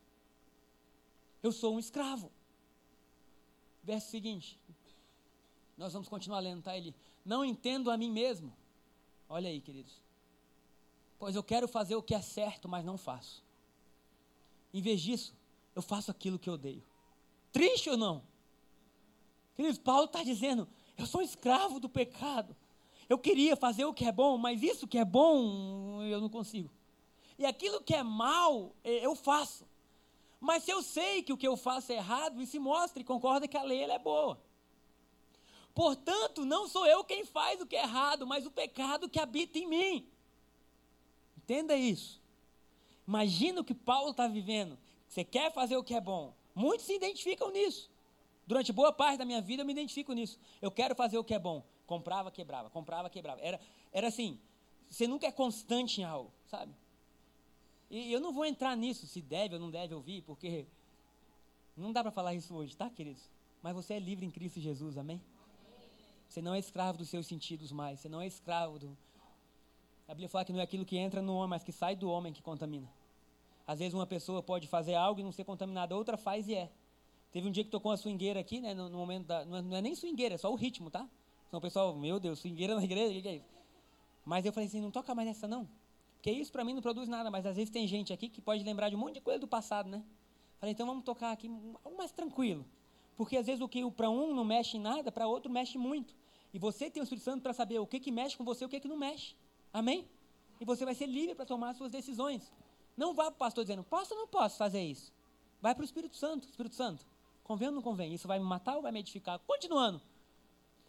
Eu 1.43 1.51
sou 1.51 1.75
um 1.75 1.81
escravo. 1.81 2.31
Verso 3.83 4.11
seguinte. 4.11 4.61
Nós 5.77 5.93
vamos 5.93 6.09
continuar 6.09 6.39
lendo, 6.39 6.63
tá? 6.63 6.77
Ele, 6.77 6.95
não 7.25 7.45
entendo 7.45 7.91
a 7.91 7.97
mim 7.97 8.13
mesmo. 8.13 8.57
Olha 9.29 9.51
aí, 9.51 9.61
queridos. 9.61 10.01
Pois 11.19 11.35
eu 11.35 11.43
quero 11.43 11.67
fazer 11.67 11.97
o 11.97 12.03
que 12.03 12.15
é 12.15 12.23
certo, 12.23 12.69
mas 12.69 12.85
não 12.85 12.97
faço. 12.97 13.43
Em 14.73 14.81
vez 14.81 15.01
disso, 15.01 15.35
eu 15.75 15.83
faço 15.83 16.13
aquilo 16.13 16.39
que 16.39 16.49
eu 16.49 16.55
odeio. 16.55 16.85
Triste 17.51 17.91
ou 17.91 17.97
não? 17.97 18.23
Queridos, 19.57 19.79
Paulo 19.79 20.05
está 20.05 20.23
dizendo, 20.23 20.69
eu 20.97 21.07
sou 21.07 21.23
escravo 21.23 21.81
do 21.81 21.89
pecado. 21.89 22.57
Eu 23.09 23.19
queria 23.19 23.57
fazer 23.57 23.85
o 23.85 23.93
que 23.93 24.05
é 24.05 24.13
bom, 24.13 24.39
mas 24.39 24.63
isso 24.63 24.87
que 24.87 24.99
é 24.99 25.05
bom, 25.05 26.03
eu 26.03 26.21
não 26.21 26.29
consigo. 26.29 26.71
E 27.39 27.45
aquilo 27.45 27.83
que 27.83 27.95
é 27.95 28.03
mal, 28.03 28.75
eu 28.85 29.15
faço. 29.15 29.67
Mas 30.41 30.65
se 30.65 30.71
eu 30.71 30.83
sei 30.83 31.23
que 31.23 31.33
o 31.33 31.37
que 31.37 31.47
eu 31.47 31.57
faço 31.57 31.93
é 31.93 31.97
errado, 31.97 32.41
e 32.41 32.47
se 32.47 32.59
mostra 32.59 33.01
e 33.01 33.05
concorda 33.05 33.47
que 33.47 33.57
a 33.57 33.63
lei 33.63 33.83
é 33.85 33.99
boa. 33.99 34.41
Portanto, 35.75 36.45
não 36.45 36.69
sou 36.69 36.87
eu 36.87 37.05
quem 37.05 37.25
faz 37.25 37.61
o 37.61 37.67
que 37.67 37.77
é 37.77 37.83
errado, 37.83 38.27
mas 38.27 38.47
o 38.47 38.51
pecado 38.51 39.09
que 39.09 39.21
habita 39.21 39.59
em 39.59 39.67
mim. 39.67 40.09
Entenda 41.37 41.77
isso. 41.77 42.21
Imagina 43.07 43.61
o 43.61 43.65
que 43.65 43.75
Paulo 43.75 44.11
está 44.11 44.27
vivendo. 44.27 44.79
Você 45.09 45.23
quer 45.23 45.53
fazer 45.53 45.77
o 45.77 45.85
que 45.85 45.95
é 45.95 46.01
bom. 46.01 46.35
Muitos 46.55 46.87
se 46.87 46.95
identificam 46.95 47.51
nisso. 47.51 47.91
Durante 48.47 48.73
boa 48.73 48.93
parte 48.93 49.19
da 49.19 49.25
minha 49.25 49.41
vida 49.41 49.63
eu 49.63 49.67
me 49.67 49.73
identifico 49.73 50.13
nisso. 50.13 50.39
Eu 50.61 50.71
quero 50.71 50.95
fazer 50.95 51.19
o 51.19 51.25
que 51.25 51.35
é 51.35 51.39
bom. 51.39 51.65
Comprava, 51.87 52.31
quebrava, 52.31 52.71
comprava, 52.71 53.09
quebrava. 53.09 53.41
Era, 53.41 53.61
era 53.93 54.09
assim, 54.09 54.39
você 54.89 55.07
nunca 55.07 55.27
é 55.27 55.33
constante 55.33 56.01
em 56.01 56.05
algo, 56.05 56.31
sabe? 56.47 56.75
E 57.91 58.13
eu 58.13 58.21
não 58.21 58.33
vou 58.33 58.47
entrar 58.47 58.77
nisso, 58.77 59.07
se 59.07 59.21
deve 59.21 59.55
ou 59.55 59.61
não 59.61 59.71
deve 59.71 59.95
ouvir, 59.95 60.23
porque 60.23 60.67
não 61.77 61.93
dá 61.93 62.03
para 62.03 62.11
falar 62.11 62.35
isso 62.35 62.55
hoje, 62.55 62.77
tá, 62.77 62.89
queridos? 62.89 63.31
Mas 63.63 63.75
você 63.75 63.95
é 63.95 63.99
livre 63.99 64.25
em 64.25 64.31
Cristo 64.31 64.61
Jesus, 64.61 64.97
amém? 64.97 65.21
Você 66.29 66.41
não 66.41 66.55
é 66.55 66.59
escravo 66.59 66.97
dos 66.97 67.11
seus 67.11 67.27
sentidos 67.27 67.71
mais, 67.71 68.01
você 68.01 68.09
não 68.09 68.21
é 68.21 68.27
escravo 68.27 68.79
do. 68.79 68.97
A 70.09 70.15
Bíblia 70.15 70.29
fala 70.29 70.45
que 70.45 70.53
não 70.53 70.61
é 70.61 70.63
aquilo 70.63 70.85
que 70.85 70.97
entra 70.97 71.21
no 71.21 71.35
homem, 71.35 71.51
mas 71.51 71.63
que 71.63 71.73
sai 71.73 71.95
do 71.95 72.11
homem 72.11 72.33
que 72.33 72.43
contamina. 72.43 72.91
Às 73.67 73.79
vezes 73.79 73.95
uma 73.95 74.07
pessoa 74.07 74.43
pode 74.43 74.67
fazer 74.67 74.95
algo 74.95 75.21
e 75.21 75.23
não 75.23 75.31
ser 75.31 75.45
contaminada, 75.45 75.95
outra 75.95 76.17
faz 76.17 76.49
e 76.49 76.55
é. 76.55 76.71
Teve 77.33 77.49
um 77.49 77.51
dia 77.51 77.65
que 77.65 77.71
tocou 77.71 77.91
uma 77.91 77.97
swingueira 77.97 78.39
aqui, 78.39 78.61
né? 78.61 78.75
No, 78.75 78.89
no 78.89 78.99
momento 78.99 79.27
da. 79.27 79.45
Não 79.45 79.57
é, 79.57 79.63
não 79.63 79.77
é, 79.77 79.83
nem 79.83 79.95
swingueira, 79.95 80.35
é 80.35 80.39
só 80.39 80.53
o 80.53 80.55
ritmo, 80.55 80.91
tá? 80.91 81.09
Então 81.49 81.59
o 81.59 81.61
pessoal, 81.61 81.97
meu 81.97 82.21
Deus, 82.21 82.39
swingueira 82.39 82.75
na 82.77 82.85
igreja, 82.85 83.19
o 83.19 83.23
que 83.23 83.29
é 83.29 83.37
isso? 83.37 83.49
Mas 84.25 84.45
eu 84.45 84.53
falei 84.53 84.69
assim, 84.69 84.81
não 84.81 84.91
toca 84.91 85.15
mais 85.15 85.27
nessa 85.27 85.49
não. 85.49 85.69
Porque 86.15 86.31
isso 86.31 86.53
para 86.53 86.65
mim 86.65 86.75
não 86.75 86.83
produz 86.83 87.09
nada, 87.09 87.31
mas 87.31 87.45
às 87.45 87.57
vezes 87.57 87.71
tem 87.71 87.89
gente 87.89 88.13
aqui 88.13 88.29
que 88.29 88.41
pode 88.41 88.63
lembrar 88.63 88.89
de 88.89 88.95
um 88.95 88.99
monte 88.99 89.15
de 89.15 89.21
coisa 89.21 89.41
do 89.41 89.49
passado, 89.49 89.89
né? 89.89 90.05
Falei, 90.61 90.73
então 90.73 90.87
vamos 90.87 91.03
tocar 91.05 91.33
aqui 91.33 91.49
algo 91.85 91.99
mais 91.99 92.13
tranquilo. 92.13 92.65
Porque 93.17 93.37
às 93.37 93.47
vezes 93.47 93.61
o 93.61 93.69
que 93.69 93.91
para 93.91 94.09
um 94.09 94.35
não 94.35 94.45
mexe 94.45 94.77
em 94.77 94.81
nada, 94.81 95.11
para 95.11 95.27
outro 95.27 95.51
mexe 95.51 95.77
muito. 95.77 96.15
E 96.55 96.59
você 96.59 96.91
tem 96.91 97.03
o 97.03 97.05
Espírito 97.05 97.25
Santo 97.25 97.43
para 97.43 97.53
saber 97.53 97.79
o 97.81 97.87
que, 97.87 97.99
que 97.99 98.13
mexe 98.13 98.37
com 98.37 98.45
você 98.45 98.65
e 98.65 98.67
o 98.67 98.69
que, 98.69 98.79
que 98.79 98.87
não 98.87 98.97
mexe. 98.97 99.35
Amém? 99.73 100.07
E 100.61 100.65
você 100.65 100.85
vai 100.85 100.95
ser 100.95 101.07
livre 101.07 101.35
para 101.35 101.45
tomar 101.45 101.71
as 101.71 101.77
suas 101.77 101.91
decisões. 101.91 102.53
Não 102.97 103.15
vá 103.15 103.25
para 103.25 103.35
o 103.35 103.39
pastor 103.39 103.65
dizendo, 103.65 103.83
posso 103.83 104.15
ou 104.15 104.21
não 104.21 104.29
posso 104.29 104.57
fazer 104.57 104.83
isso? 104.83 105.13
Vai 105.61 105.75
para 105.75 105.83
o 105.83 105.85
Espírito 105.85 106.17
Santo. 106.17 106.49
Espírito 106.49 106.75
Santo, 106.75 107.05
Convém 107.45 107.69
ou 107.69 107.75
não 107.75 107.83
convém? 107.83 108.15
Isso 108.15 108.29
vai 108.29 108.39
me 108.39 108.45
matar 108.45 108.77
ou 108.77 108.83
vai 108.83 108.93
me 108.93 109.01
edificar? 109.01 109.39
Continuando. 109.41 110.01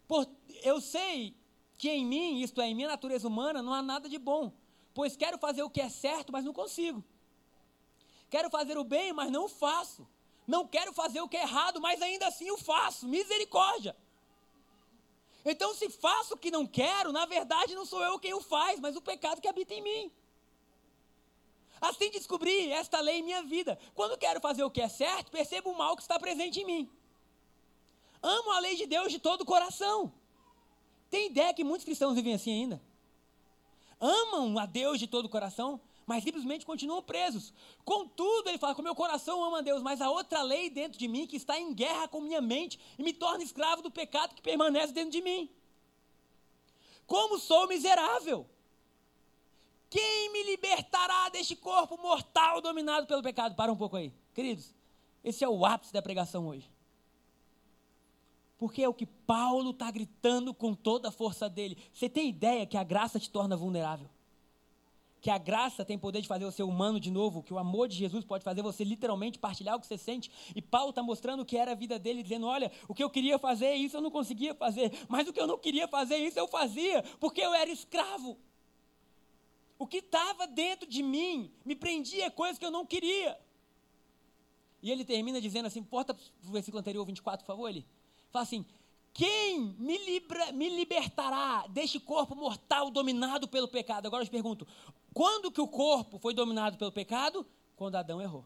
Por, 0.07 0.27
eu 0.63 0.79
sei 0.79 1.35
que 1.77 1.89
em 1.89 2.05
mim, 2.05 2.41
isto 2.41 2.61
é, 2.61 2.67
em 2.67 2.75
minha 2.75 2.87
natureza 2.87 3.27
humana, 3.27 3.61
não 3.61 3.73
há 3.73 3.81
nada 3.81 4.07
de 4.07 4.17
bom. 4.17 4.53
Pois 4.93 5.15
quero 5.15 5.37
fazer 5.37 5.63
o 5.63 5.69
que 5.69 5.81
é 5.81 5.89
certo, 5.89 6.31
mas 6.31 6.45
não 6.45 6.53
consigo. 6.53 7.03
Quero 8.29 8.49
fazer 8.49 8.77
o 8.77 8.83
bem, 8.83 9.11
mas 9.13 9.31
não 9.31 9.49
faço. 9.49 10.07
Não 10.47 10.67
quero 10.67 10.93
fazer 10.93 11.21
o 11.21 11.27
que 11.27 11.37
é 11.37 11.41
errado, 11.41 11.81
mas 11.81 12.01
ainda 12.01 12.27
assim 12.27 12.51
o 12.51 12.57
faço. 12.57 13.07
Misericórdia. 13.07 13.95
Então, 15.45 15.73
se 15.73 15.89
faço 15.89 16.35
o 16.35 16.37
que 16.37 16.51
não 16.51 16.65
quero, 16.65 17.11
na 17.11 17.25
verdade 17.25 17.75
não 17.75 17.85
sou 17.85 18.01
eu 18.01 18.17
quem 18.19 18.33
o 18.33 18.41
faz, 18.41 18.79
mas 18.79 18.95
o 18.95 19.01
pecado 19.01 19.41
que 19.41 19.47
habita 19.47 19.73
em 19.73 19.81
mim. 19.81 20.11
Assim 21.83 22.09
descobri 22.09 22.71
esta 22.71 23.01
lei 23.01 23.17
em 23.17 23.23
minha 23.23 23.43
vida. 23.43 23.77
Quando 23.93 24.17
quero 24.17 24.39
fazer 24.39 24.63
o 24.63 24.71
que 24.71 24.79
é 24.79 24.87
certo, 24.87 25.29
percebo 25.29 25.71
o 25.71 25.77
mal 25.77 25.97
que 25.97 26.01
está 26.01 26.17
presente 26.17 26.61
em 26.61 26.65
mim. 26.65 26.89
Amo 28.21 28.51
a 28.53 28.59
lei 28.59 28.77
de 28.77 28.85
Deus 28.85 29.11
de 29.11 29.19
todo 29.19 29.41
o 29.41 29.45
coração. 29.45 30.13
Tem 31.09 31.27
ideia 31.27 31.53
que 31.53 31.61
muitos 31.61 31.83
cristãos 31.83 32.15
vivem 32.15 32.35
assim 32.35 32.53
ainda? 32.53 32.81
Amam 33.99 34.57
a 34.57 34.65
Deus 34.65 34.97
de 34.97 35.07
todo 35.07 35.25
o 35.25 35.29
coração, 35.29 35.77
mas 36.05 36.23
simplesmente 36.23 36.65
continuam 36.65 37.03
presos. 37.03 37.51
Contudo, 37.83 38.47
ele 38.47 38.57
fala: 38.57 38.75
com 38.75 38.81
meu 38.81 38.95
coração 38.95 39.43
ama 39.43 39.57
a 39.57 39.61
Deus, 39.61 39.81
mas 39.81 39.99
há 39.99 40.09
outra 40.09 40.41
lei 40.41 40.69
dentro 40.69 40.97
de 40.97 41.09
mim 41.09 41.27
que 41.27 41.35
está 41.35 41.59
em 41.59 41.73
guerra 41.73 42.07
com 42.07 42.21
minha 42.21 42.39
mente 42.39 42.79
e 42.97 43.03
me 43.03 43.11
torna 43.11 43.43
escravo 43.43 43.81
do 43.81 43.91
pecado 43.91 44.33
que 44.33 44.41
permanece 44.41 44.93
dentro 44.93 45.11
de 45.11 45.21
mim. 45.21 45.49
Como 47.05 47.37
sou 47.37 47.67
miserável! 47.67 48.47
Quem 49.93 50.31
me 50.31 50.41
libertará 50.41 51.29
deste 51.29 51.55
corpo 51.55 52.01
mortal 52.01 52.59
dominado 52.59 53.05
pelo 53.05 53.21
pecado? 53.21 53.53
Para 53.53 53.71
um 53.71 53.75
pouco 53.75 53.95
aí. 53.95 54.11
Queridos, 54.33 54.73
esse 55.23 55.43
é 55.43 55.47
o 55.47 55.63
ápice 55.63 55.93
da 55.93 56.01
pregação 56.01 56.47
hoje. 56.47 56.67
Porque 58.57 58.81
é 58.81 58.89
o 58.89 58.93
que 58.93 59.05
Paulo 59.05 59.69
está 59.69 59.91
gritando 59.91 60.51
com 60.51 60.73
toda 60.73 61.09
a 61.09 61.11
força 61.11 61.47
dele. 61.47 61.77
Você 61.93 62.09
tem 62.09 62.27
ideia 62.27 62.65
que 62.65 62.75
a 62.75 62.83
graça 62.83 63.19
te 63.19 63.29
torna 63.29 63.55
vulnerável? 63.55 64.09
que 65.21 65.29
a 65.29 65.37
graça 65.37 65.85
tem 65.85 65.97
poder 65.97 66.19
de 66.21 66.27
fazer 66.27 66.43
você 66.43 66.61
humano 66.61 66.99
de 66.99 67.09
novo, 67.09 67.41
que 67.41 67.53
o 67.53 67.57
amor 67.57 67.87
de 67.87 67.95
Jesus 67.95 68.25
pode 68.25 68.43
fazer 68.43 68.61
você 68.61 68.83
literalmente 68.83 69.39
partilhar 69.39 69.77
o 69.77 69.79
que 69.79 69.87
você 69.87 69.97
sente. 69.97 70.29
E 70.53 70.61
Paulo 70.61 70.89
está 70.89 71.01
mostrando 71.01 71.43
o 71.43 71.45
que 71.45 71.55
era 71.55 71.71
a 71.71 71.75
vida 71.75 71.97
dele, 71.97 72.21
dizendo: 72.21 72.45
Olha, 72.45 72.69
o 72.89 72.93
que 72.93 73.01
eu 73.01 73.09
queria 73.09 73.39
fazer, 73.39 73.73
isso 73.75 73.95
eu 73.95 74.01
não 74.01 74.11
conseguia 74.11 74.53
fazer, 74.53 74.91
mas 75.07 75.25
o 75.25 75.31
que 75.31 75.39
eu 75.39 75.47
não 75.47 75.57
queria 75.57 75.87
fazer, 75.87 76.17
isso 76.17 76.37
eu 76.37 76.47
fazia, 76.47 77.01
porque 77.21 77.39
eu 77.39 77.53
era 77.53 77.71
escravo. 77.71 78.37
O 79.77 79.87
que 79.87 79.97
estava 79.97 80.47
dentro 80.47 80.87
de 80.87 81.01
mim 81.03 81.51
me 81.65 81.75
prendia 81.75 82.31
coisas 82.31 82.57
que 82.57 82.65
eu 82.65 82.71
não 82.71 82.85
queria. 82.85 83.37
E 84.81 84.91
ele 84.91 85.05
termina 85.05 85.39
dizendo 85.39 85.65
assim: 85.65 85.81
porta 85.81 86.15
o 86.47 86.51
versículo 86.51 86.79
anterior, 86.79 87.05
24, 87.05 87.45
por 87.45 87.53
favor. 87.53 87.69
Ele 87.69 87.85
fala 88.31 88.43
assim: 88.43 88.65
quem 89.13 89.59
me, 89.77 89.97
libra, 89.99 90.51
me 90.51 90.69
libertará 90.69 91.67
deste 91.67 91.99
corpo 91.99 92.35
mortal 92.35 92.89
dominado 92.89 93.47
pelo 93.47 93.67
pecado? 93.67 94.07
Agora 94.07 94.23
eu 94.23 94.27
te 94.27 94.31
pergunto: 94.31 94.67
quando 95.13 95.51
que 95.51 95.61
o 95.61 95.67
corpo 95.67 96.17
foi 96.17 96.33
dominado 96.33 96.77
pelo 96.77 96.91
pecado? 96.91 97.45
Quando 97.75 97.95
Adão 97.95 98.21
errou. 98.21 98.45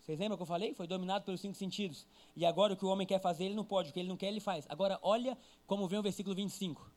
Vocês 0.00 0.18
lembram 0.18 0.38
que 0.38 0.42
eu 0.42 0.46
falei? 0.46 0.72
Foi 0.72 0.86
dominado 0.86 1.26
pelos 1.26 1.40
cinco 1.40 1.54
sentidos. 1.54 2.06
E 2.34 2.46
agora 2.46 2.72
o 2.72 2.76
que 2.76 2.84
o 2.84 2.88
homem 2.88 3.06
quer 3.06 3.20
fazer, 3.20 3.44
ele 3.44 3.54
não 3.54 3.64
pode. 3.64 3.90
O 3.90 3.92
que 3.92 4.00
ele 4.00 4.08
não 4.08 4.16
quer, 4.16 4.28
ele 4.28 4.40
faz. 4.40 4.64
Agora, 4.66 4.98
olha 5.02 5.36
como 5.66 5.86
vem 5.86 5.98
o 5.98 6.02
versículo 6.02 6.34
25. 6.34 6.90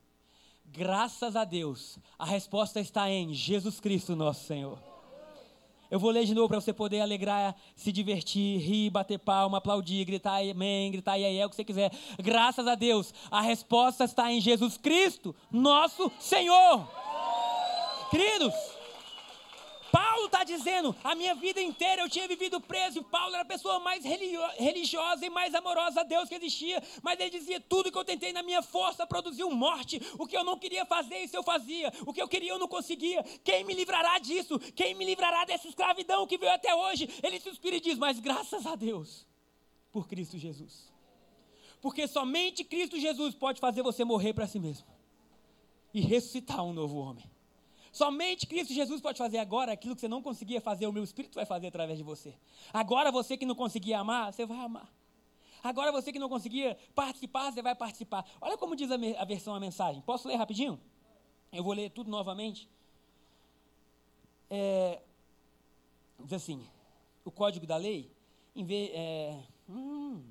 Graças 0.74 1.36
a 1.36 1.44
Deus, 1.44 2.00
a 2.18 2.24
resposta 2.24 2.80
está 2.80 3.10
em 3.10 3.34
Jesus 3.34 3.82
Cristo, 3.82 4.16
nosso 4.16 4.46
Senhor. 4.46 4.80
Eu 5.90 6.00
vou 6.00 6.10
ler 6.10 6.24
de 6.24 6.34
novo 6.34 6.48
para 6.48 6.62
você 6.62 6.72
poder 6.72 7.02
alegrar, 7.02 7.54
se 7.76 7.92
divertir, 7.92 8.58
rir, 8.62 8.90
bater 8.90 9.20
palma, 9.20 9.58
aplaudir, 9.58 10.06
gritar 10.06 10.42
amém, 10.42 10.90
gritar 10.90 11.20
e 11.20 11.26
aí 11.26 11.38
é 11.38 11.46
o 11.46 11.50
que 11.50 11.58
você 11.58 11.66
quiser. 11.66 11.92
Graças 12.18 12.66
a 12.66 12.76
Deus, 12.76 13.14
a 13.30 13.42
resposta 13.42 14.06
está 14.06 14.32
em 14.32 14.40
Jesus 14.40 14.78
Cristo, 14.78 15.36
nosso 15.52 16.10
Senhor. 16.22 16.88
Queridos, 18.10 18.54
Paulo 19.92 20.26
está 20.26 20.44
dizendo, 20.44 20.96
a 21.04 21.14
minha 21.14 21.36
vida 21.36 21.62
inteira 21.62 22.02
eu 22.02 22.10
tinha 22.10 22.28
vivido 22.28 22.62
preso, 22.62 23.04
Paulo 23.04 23.34
era 23.34 23.44
a 23.44 23.46
pessoa 23.46 23.80
mais 23.80 24.04
religiosa 24.06 25.26
e 25.26 25.30
mais 25.30 25.54
amorosa 25.54 26.02
a 26.02 26.04
Deus 26.04 26.30
que 26.30 26.36
existia, 26.36 26.82
mas 27.02 27.20
ele 27.20 27.30
dizia, 27.30 27.60
tudo 27.60 27.92
que 27.92 27.98
eu 27.98 28.06
tentei 28.06 28.32
na 28.32 28.42
minha 28.42 28.62
força 28.62 29.06
produziu 29.06 29.52
morte, 29.52 30.02
o 30.18 30.26
que 30.26 30.38
eu 30.38 30.44
não 30.44 30.58
queria 30.58 30.86
fazer, 30.86 31.18
isso 31.18 31.36
eu 31.36 31.44
fazia, 31.44 31.92
o 32.06 32.14
que 32.14 32.22
eu 32.22 32.28
queria 32.28 32.52
eu 32.52 32.60
não 32.60 32.68
conseguia, 32.68 33.22
quem 33.44 33.64
me 33.64 33.74
livrará 33.74 34.18
disso? 34.20 34.58
Quem 34.76 34.94
me 34.94 35.06
livrará 35.06 35.46
dessa 35.46 35.68
escravidão 35.68 36.26
que 36.26 36.38
veio 36.38 36.54
até 36.54 36.74
hoje? 36.74 37.10
Ele 37.22 37.40
se 37.40 37.50
inspira 37.50 37.76
e 37.76 37.82
diz, 37.82 37.98
mas 37.98 38.20
graças 38.20 38.66
a 38.66 38.76
Deus, 38.76 39.26
por 39.92 40.08
Cristo 40.08 40.38
Jesus. 40.38 40.92
Porque 41.82 42.08
somente 42.08 42.64
Cristo 42.64 43.00
Jesus 43.00 43.36
pode 43.36 43.60
fazer 43.60 43.82
você 43.82 44.04
morrer 44.04 44.34
para 44.34 44.48
si 44.48 44.60
mesmo 44.60 44.88
e 45.94 46.00
ressuscitar 46.00 46.64
um 46.64 46.74
novo 46.74 46.98
homem. 46.98 47.30
Somente 47.92 48.48
Cristo 48.48 48.74
Jesus 48.74 49.02
pode 49.02 49.18
fazer 49.18 49.38
agora 49.38 49.74
aquilo 49.74 49.96
que 49.96 50.02
você 50.02 50.08
não 50.08 50.22
conseguia 50.22 50.62
fazer, 50.62 50.88
o 50.88 50.94
meu 50.94 51.04
Espírito 51.04 51.36
vai 51.36 51.46
fazer 51.46 51.68
através 51.68 51.98
de 51.98 52.04
você. 52.04 52.34
Agora 52.72 53.12
você 53.12 53.36
que 53.36 53.46
não 53.46 53.56
conseguia 53.56 54.00
amar, 54.00 54.32
você 54.32 54.46
vai 54.46 54.60
amar. 54.60 54.90
Agora 55.64 55.92
você 55.92 56.12
que 56.12 56.18
não 56.18 56.30
conseguia 56.30 56.78
participar, 56.96 57.52
você 57.52 57.62
vai 57.62 57.76
participar. 57.76 58.26
Olha 58.40 58.58
como 58.58 58.76
diz 58.76 58.90
a, 58.90 58.96
a 58.96 59.26
versão 59.26 59.54
a 59.54 59.60
mensagem. 59.60 60.02
Posso 60.02 60.28
ler 60.28 60.36
rapidinho? 60.36 60.80
Eu 61.52 61.64
vou 61.64 61.74
ler 61.74 61.92
tudo 61.92 62.10
novamente. 62.10 62.68
É, 64.50 65.02
diz 66.20 66.34
assim: 66.34 66.66
o 67.26 67.30
código 67.30 67.68
da 67.68 67.78
lei, 67.78 68.10
em 68.56 68.66
vez, 68.66 68.90
é, 68.94 69.44
hum, 69.70 70.24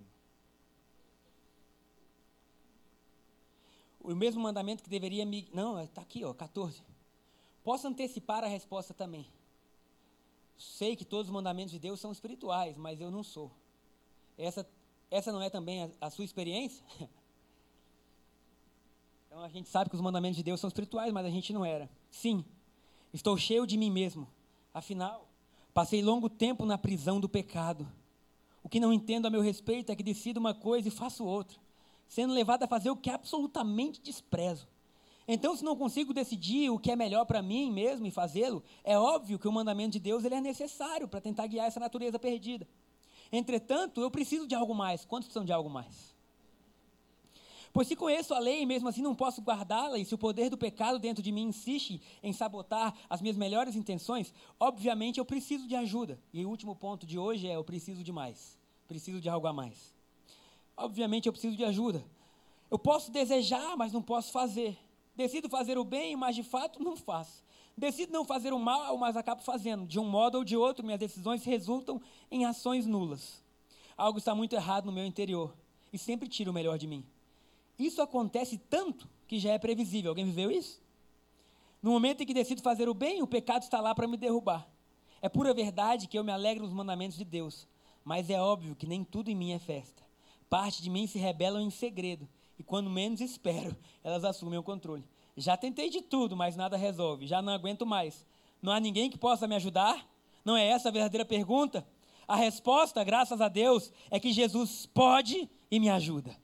o 4.01 4.15
mesmo 4.15 4.43
mandamento 4.43 4.83
que 4.83 4.91
deveria 4.91 5.25
me. 5.27 5.49
Não, 5.53 5.81
está 5.81 6.01
aqui, 6.01 6.25
ó, 6.25 6.33
14. 6.33 6.90
Posso 7.63 7.87
antecipar 7.87 8.43
a 8.43 8.47
resposta 8.47 8.95
também. 8.95 9.27
Sei 10.57 10.97
que 10.97 11.05
todos 11.05 11.29
os 11.29 11.33
mandamentos 11.33 11.73
de 11.73 11.79
Deus 11.79 12.01
são 12.01 12.13
espirituais, 12.13 12.77
mas 12.77 13.01
eu 13.01 13.11
não 13.11 13.23
sou. 13.23 13.51
Essa, 14.37 14.69
essa 15.11 15.33
não 15.33 15.43
é 15.43 15.51
também 15.51 15.85
a, 15.85 15.91
a 16.01 16.11
sua 16.11 16.25
experiência? 16.25 16.85
então 19.27 19.43
a 19.43 19.49
gente 19.49 19.69
sabe 19.69 19.91
que 19.91 19.97
os 19.97 20.03
mandamentos 20.03 20.37
de 20.37 20.43
Deus 20.43 20.61
são 20.61 20.69
espirituais, 20.69 21.13
mas 21.13 21.27
a 21.27 21.31
gente 21.31 21.53
não 21.53 21.65
era. 21.65 21.89
Sim, 22.11 22.45
estou 23.13 23.37
cheio 23.37 23.67
de 23.67 23.77
mim 23.77 23.91
mesmo. 23.91 24.29
Afinal, 24.73 25.27
passei 25.73 26.03
longo 26.03 26.29
tempo 26.29 26.65
na 26.65 26.79
prisão 26.79 27.21
do 27.21 27.29
pecado. 27.29 27.91
O 28.63 28.69
que 28.69 28.81
não 28.81 28.93
entendo 28.93 29.27
a 29.27 29.31
meu 29.31 29.41
respeito 29.41 29.91
é 29.91 29.97
que 29.97 30.03
decido 30.03 30.39
uma 30.39 30.55
coisa 30.55 30.89
e 30.89 30.91
faço 30.91 31.25
outra, 31.25 31.59
sendo 32.07 32.35
levado 32.35 32.63
a 32.63 32.69
fazer 32.69 32.91
o 32.91 32.97
que 32.97 33.11
absolutamente 33.11 34.01
desprezo. 34.01 34.69
Então, 35.33 35.55
se 35.55 35.63
não 35.63 35.77
consigo 35.77 36.13
decidir 36.13 36.71
o 36.71 36.79
que 36.79 36.91
é 36.91 36.97
melhor 36.97 37.25
para 37.25 37.41
mim 37.41 37.71
mesmo 37.71 38.05
e 38.05 38.11
fazê-lo, 38.11 38.65
é 38.83 38.99
óbvio 38.99 39.39
que 39.39 39.47
o 39.47 39.53
mandamento 39.53 39.93
de 39.93 40.01
Deus 40.01 40.25
ele 40.25 40.35
é 40.35 40.41
necessário 40.41 41.07
para 41.07 41.21
tentar 41.21 41.47
guiar 41.47 41.69
essa 41.69 41.79
natureza 41.79 42.19
perdida. 42.19 42.67
Entretanto, 43.31 44.01
eu 44.01 44.11
preciso 44.11 44.45
de 44.45 44.57
algo 44.57 44.75
mais. 44.75 45.05
Quantos 45.05 45.29
precisam 45.29 45.45
de 45.45 45.53
algo 45.53 45.71
mais? 45.71 46.17
Pois 47.73 47.87
se 47.87 47.95
conheço 47.95 48.35
a 48.35 48.41
lei 48.41 48.63
e 48.63 48.67
mesmo 48.67 48.89
assim 48.89 49.03
não 49.03 49.15
posso 49.15 49.41
guardá-la, 49.41 49.99
e 49.99 50.05
se 50.05 50.13
o 50.13 50.19
poder 50.19 50.51
do 50.51 50.59
pecado 50.59 50.99
dentro 50.99 51.23
de 51.23 51.31
mim 51.31 51.45
insiste 51.45 52.03
em 52.25 52.33
sabotar 52.33 52.93
as 53.09 53.21
minhas 53.21 53.37
melhores 53.37 53.77
intenções, 53.77 54.35
obviamente 54.59 55.21
eu 55.21 55.25
preciso 55.25 55.69
de 55.69 55.77
ajuda. 55.77 56.19
E 56.33 56.45
o 56.45 56.49
último 56.49 56.75
ponto 56.75 57.07
de 57.07 57.21
hoje 57.21 57.47
é: 57.47 57.55
eu 57.55 57.63
preciso 57.63 58.03
de 58.03 58.11
mais. 58.11 58.59
Preciso 58.89 59.21
de 59.21 59.29
algo 59.29 59.47
a 59.47 59.53
mais. 59.53 59.95
Obviamente 60.77 61.27
eu 61.27 61.33
preciso 61.33 61.57
de 61.57 61.65
ajuda. 61.65 62.05
Eu 62.69 62.81
posso 62.81 63.13
desejar, 63.13 63.77
mas 63.77 63.93
não 63.93 64.03
posso 64.03 64.33
fazer. 64.33 64.77
Decido 65.21 65.51
fazer 65.51 65.77
o 65.77 65.85
bem, 65.85 66.17
mas 66.17 66.35
de 66.35 66.43
fato 66.43 66.83
não 66.83 66.97
faço. 66.97 67.45
Decido 67.77 68.11
não 68.11 68.25
fazer 68.25 68.55
o 68.55 68.59
mal, 68.59 68.97
mas 68.97 69.19
acabo 69.19 69.43
fazendo. 69.43 69.87
De 69.87 70.01
um 70.01 70.05
modo 70.09 70.39
ou 70.39 70.45
de 70.45 70.57
outro, 70.57 70.83
minhas 70.83 70.99
decisões 70.99 71.45
resultam 71.45 72.01
em 72.31 72.47
ações 72.47 72.87
nulas. 72.87 73.45
Algo 73.99 74.17
está 74.17 74.35
muito 74.35 74.55
errado 74.55 74.87
no 74.87 74.93
meu 74.93 75.05
interior 75.05 75.55
e 75.93 75.99
sempre 75.99 76.27
tira 76.27 76.51
o 76.51 76.55
melhor 76.55 76.79
de 76.79 76.87
mim. 76.87 77.05
Isso 77.79 78.01
acontece 78.01 78.57
tanto 78.57 79.07
que 79.29 79.39
já 79.39 79.53
é 79.53 79.59
previsível. 79.59 80.13
Alguém 80.13 80.25
viveu 80.25 80.51
isso? 80.51 80.81
No 81.83 81.91
momento 81.91 82.23
em 82.23 82.27
que 82.27 82.33
decido 82.33 82.63
fazer 82.63 82.89
o 82.89 82.95
bem, 82.95 83.21
o 83.21 83.27
pecado 83.27 83.65
está 83.65 83.79
lá 83.79 83.95
para 83.95 84.09
me 84.09 84.17
derrubar. 84.17 84.67
É 85.21 85.29
pura 85.29 85.53
verdade 85.53 86.09
que 86.09 86.19
eu 86.19 86.25
me 86.25 86.33
alegro 86.33 86.65
nos 86.65 86.73
mandamentos 86.73 87.19
de 87.19 87.27
Deus, 87.27 87.69
mas 88.03 88.31
é 88.31 88.41
óbvio 88.41 88.75
que 88.75 88.87
nem 88.87 89.05
tudo 89.05 89.31
em 89.31 89.35
mim 89.35 89.53
é 89.53 89.59
festa. 89.59 90.03
Parte 90.49 90.83
de 90.83 90.89
mim 90.89 91.07
se 91.07 91.19
rebelam 91.19 91.61
em 91.61 91.69
segredo 91.69 92.27
e 92.61 92.63
quando 92.63 92.91
menos 92.91 93.23
espero, 93.23 93.75
elas 94.05 94.23
assumem 94.23 94.59
o 94.59 94.63
controle. 94.63 95.03
Já 95.35 95.57
tentei 95.57 95.89
de 95.89 96.03
tudo, 96.03 96.37
mas 96.37 96.57
nada 96.57 96.77
resolve. 96.77 97.27
Já 97.27 97.41
não 97.41 97.55
aguento 97.55 97.87
mais. 97.87 98.23
Não 98.61 98.71
há 98.71 98.79
ninguém 98.79 99.09
que 99.09 99.17
possa 99.17 99.49
me 99.49 99.55
ajudar? 99.55 100.07
Não 100.45 100.55
é 100.55 100.67
essa 100.67 100.91
a 100.91 100.93
verdadeira 100.93 101.25
pergunta? 101.25 101.87
A 102.29 102.37
resposta, 102.37 103.03
graças 103.03 103.41
a 103.41 103.49
Deus, 103.49 103.91
é 104.11 104.21
que 104.21 104.31
Jesus 104.31 104.85
pode 104.85 105.49
e 105.71 105.81
me 105.81 105.89
ajuda. 105.89 106.37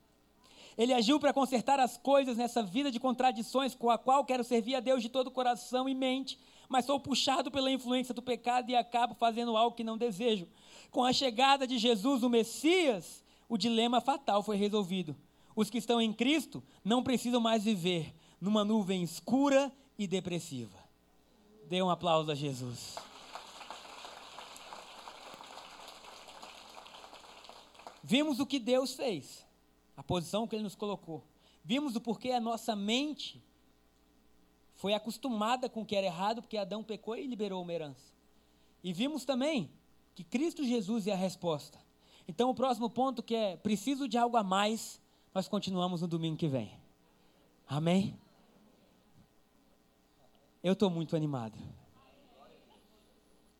Ele 0.78 0.94
agiu 0.94 1.20
para 1.20 1.34
consertar 1.34 1.78
as 1.78 1.98
coisas 1.98 2.38
nessa 2.38 2.62
vida 2.62 2.90
de 2.90 2.98
contradições 2.98 3.74
com 3.74 3.90
a 3.90 3.98
qual 3.98 4.24
quero 4.24 4.42
servir 4.42 4.74
a 4.74 4.80
Deus 4.80 5.02
de 5.02 5.10
todo 5.10 5.30
coração 5.30 5.86
e 5.86 5.94
mente, 5.94 6.38
mas 6.66 6.86
sou 6.86 6.98
puxado 6.98 7.50
pela 7.50 7.70
influência 7.70 8.14
do 8.14 8.22
pecado 8.22 8.70
e 8.70 8.74
acabo 8.74 9.14
fazendo 9.14 9.54
algo 9.54 9.76
que 9.76 9.84
não 9.84 9.98
desejo. 9.98 10.48
Com 10.90 11.04
a 11.04 11.12
chegada 11.12 11.66
de 11.66 11.76
Jesus, 11.76 12.22
o 12.22 12.30
Messias, 12.30 13.22
o 13.50 13.58
dilema 13.58 14.00
fatal 14.00 14.42
foi 14.42 14.56
resolvido. 14.56 15.14
Os 15.56 15.70
que 15.70 15.78
estão 15.78 16.00
em 16.00 16.12
Cristo 16.12 16.62
não 16.84 17.02
precisam 17.02 17.40
mais 17.40 17.64
viver 17.64 18.14
numa 18.38 18.62
nuvem 18.62 19.02
escura 19.02 19.72
e 19.98 20.06
depressiva. 20.06 20.78
Dê 21.66 21.82
um 21.82 21.88
aplauso 21.88 22.30
a 22.30 22.34
Jesus. 22.34 22.96
Vimos 28.02 28.38
o 28.38 28.46
que 28.46 28.60
Deus 28.60 28.94
fez, 28.94 29.44
a 29.96 30.02
posição 30.02 30.46
que 30.46 30.54
Ele 30.54 30.62
nos 30.62 30.76
colocou. 30.76 31.24
Vimos 31.64 31.96
o 31.96 32.00
porquê 32.00 32.32
a 32.32 32.40
nossa 32.40 32.76
mente 32.76 33.42
foi 34.76 34.92
acostumada 34.92 35.68
com 35.70 35.80
o 35.80 35.86
que 35.86 35.96
era 35.96 36.06
errado, 36.06 36.42
porque 36.42 36.58
Adão 36.58 36.84
pecou 36.84 37.16
e 37.16 37.26
liberou 37.26 37.62
uma 37.62 37.72
herança. 37.72 38.14
E 38.84 38.92
vimos 38.92 39.24
também 39.24 39.70
que 40.14 40.22
Cristo 40.22 40.62
Jesus 40.62 41.06
é 41.06 41.12
a 41.12 41.16
resposta. 41.16 41.80
Então, 42.28 42.50
o 42.50 42.54
próximo 42.54 42.90
ponto 42.90 43.22
que 43.22 43.34
é 43.34 43.56
preciso 43.56 44.06
de 44.06 44.18
algo 44.18 44.36
a 44.36 44.44
mais 44.44 45.00
nós 45.36 45.48
continuamos 45.48 46.00
no 46.00 46.08
domingo 46.08 46.38
que 46.38 46.48
vem. 46.48 46.72
Amém? 47.68 48.18
Eu 50.62 50.72
estou 50.72 50.88
muito 50.88 51.14
animado. 51.14 51.58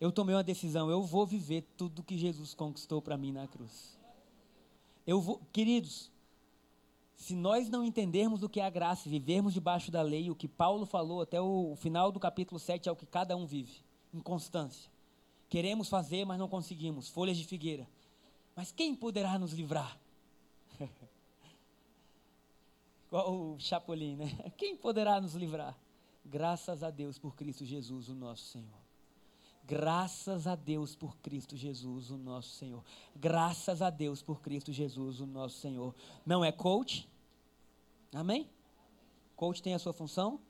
Eu 0.01 0.11
tomei 0.11 0.35
uma 0.35 0.43
decisão, 0.43 0.89
eu 0.89 1.03
vou 1.03 1.27
viver 1.27 1.67
tudo 1.77 2.03
que 2.03 2.17
Jesus 2.17 2.55
conquistou 2.55 3.03
para 3.03 3.19
mim 3.19 3.31
na 3.31 3.47
cruz. 3.47 3.99
Eu 5.07 5.21
vou, 5.21 5.39
queridos, 5.53 6.11
se 7.15 7.37
nós 7.37 7.69
não 7.69 7.85
entendermos 7.85 8.43
o 8.43 8.49
que 8.49 8.59
é 8.59 8.65
a 8.65 8.71
graça, 8.71 9.11
vivermos 9.11 9.53
debaixo 9.53 9.91
da 9.91 10.01
lei, 10.01 10.31
o 10.31 10.35
que 10.35 10.49
Paulo 10.49 10.87
falou 10.87 11.21
até 11.21 11.39
o 11.43 11.77
final 11.77 12.11
do 12.11 12.19
capítulo 12.19 12.59
7 12.59 12.89
é 12.89 12.93
o 12.93 12.97
que 12.97 13.05
cada 13.05 13.37
um 13.37 13.45
vive, 13.45 13.85
inconstância. 14.15 14.91
Queremos 15.47 15.91
fazer, 15.91 16.25
mas 16.25 16.39
não 16.39 16.49
conseguimos, 16.49 17.11
folhas 17.11 17.37
de 17.37 17.45
figueira. 17.45 17.87
Mas 18.55 18.73
quem 18.73 18.95
poderá 18.95 19.39
nos 19.39 19.53
livrar? 19.53 20.01
Igual 23.07 23.33
o 23.33 23.61
Chapolin, 23.61 24.17
né? 24.17 24.27
Quem 24.57 24.77
poderá 24.77 25.21
nos 25.21 25.35
livrar? 25.35 25.77
Graças 26.25 26.83
a 26.83 26.91
Deus 26.91 27.19
por 27.19 27.37
Cristo 27.37 27.65
Jesus, 27.65 28.09
o 28.09 28.15
nosso 28.15 28.45
Senhor. 28.45 28.87
Graças 29.65 30.47
a 30.47 30.55
Deus 30.55 30.95
por 30.95 31.17
Cristo 31.19 31.57
Jesus, 31.57 32.11
o 32.11 32.17
nosso 32.17 32.51
Senhor. 32.51 32.85
Graças 33.15 33.83
a 33.83 33.91
Deus 33.91 34.23
por 34.23 34.41
Cristo 34.41 34.73
Jesus, 34.73 35.21
o 35.21 35.27
nosso 35.27 35.59
Senhor. 35.59 35.95
Não 36.25 36.45
é 36.45 36.53
coach? 36.53 37.09
Amém? 38.15 38.49
Coach 39.35 39.63
tem 39.63 39.75
a 39.75 39.79
sua 39.79 39.93
função? 39.93 40.41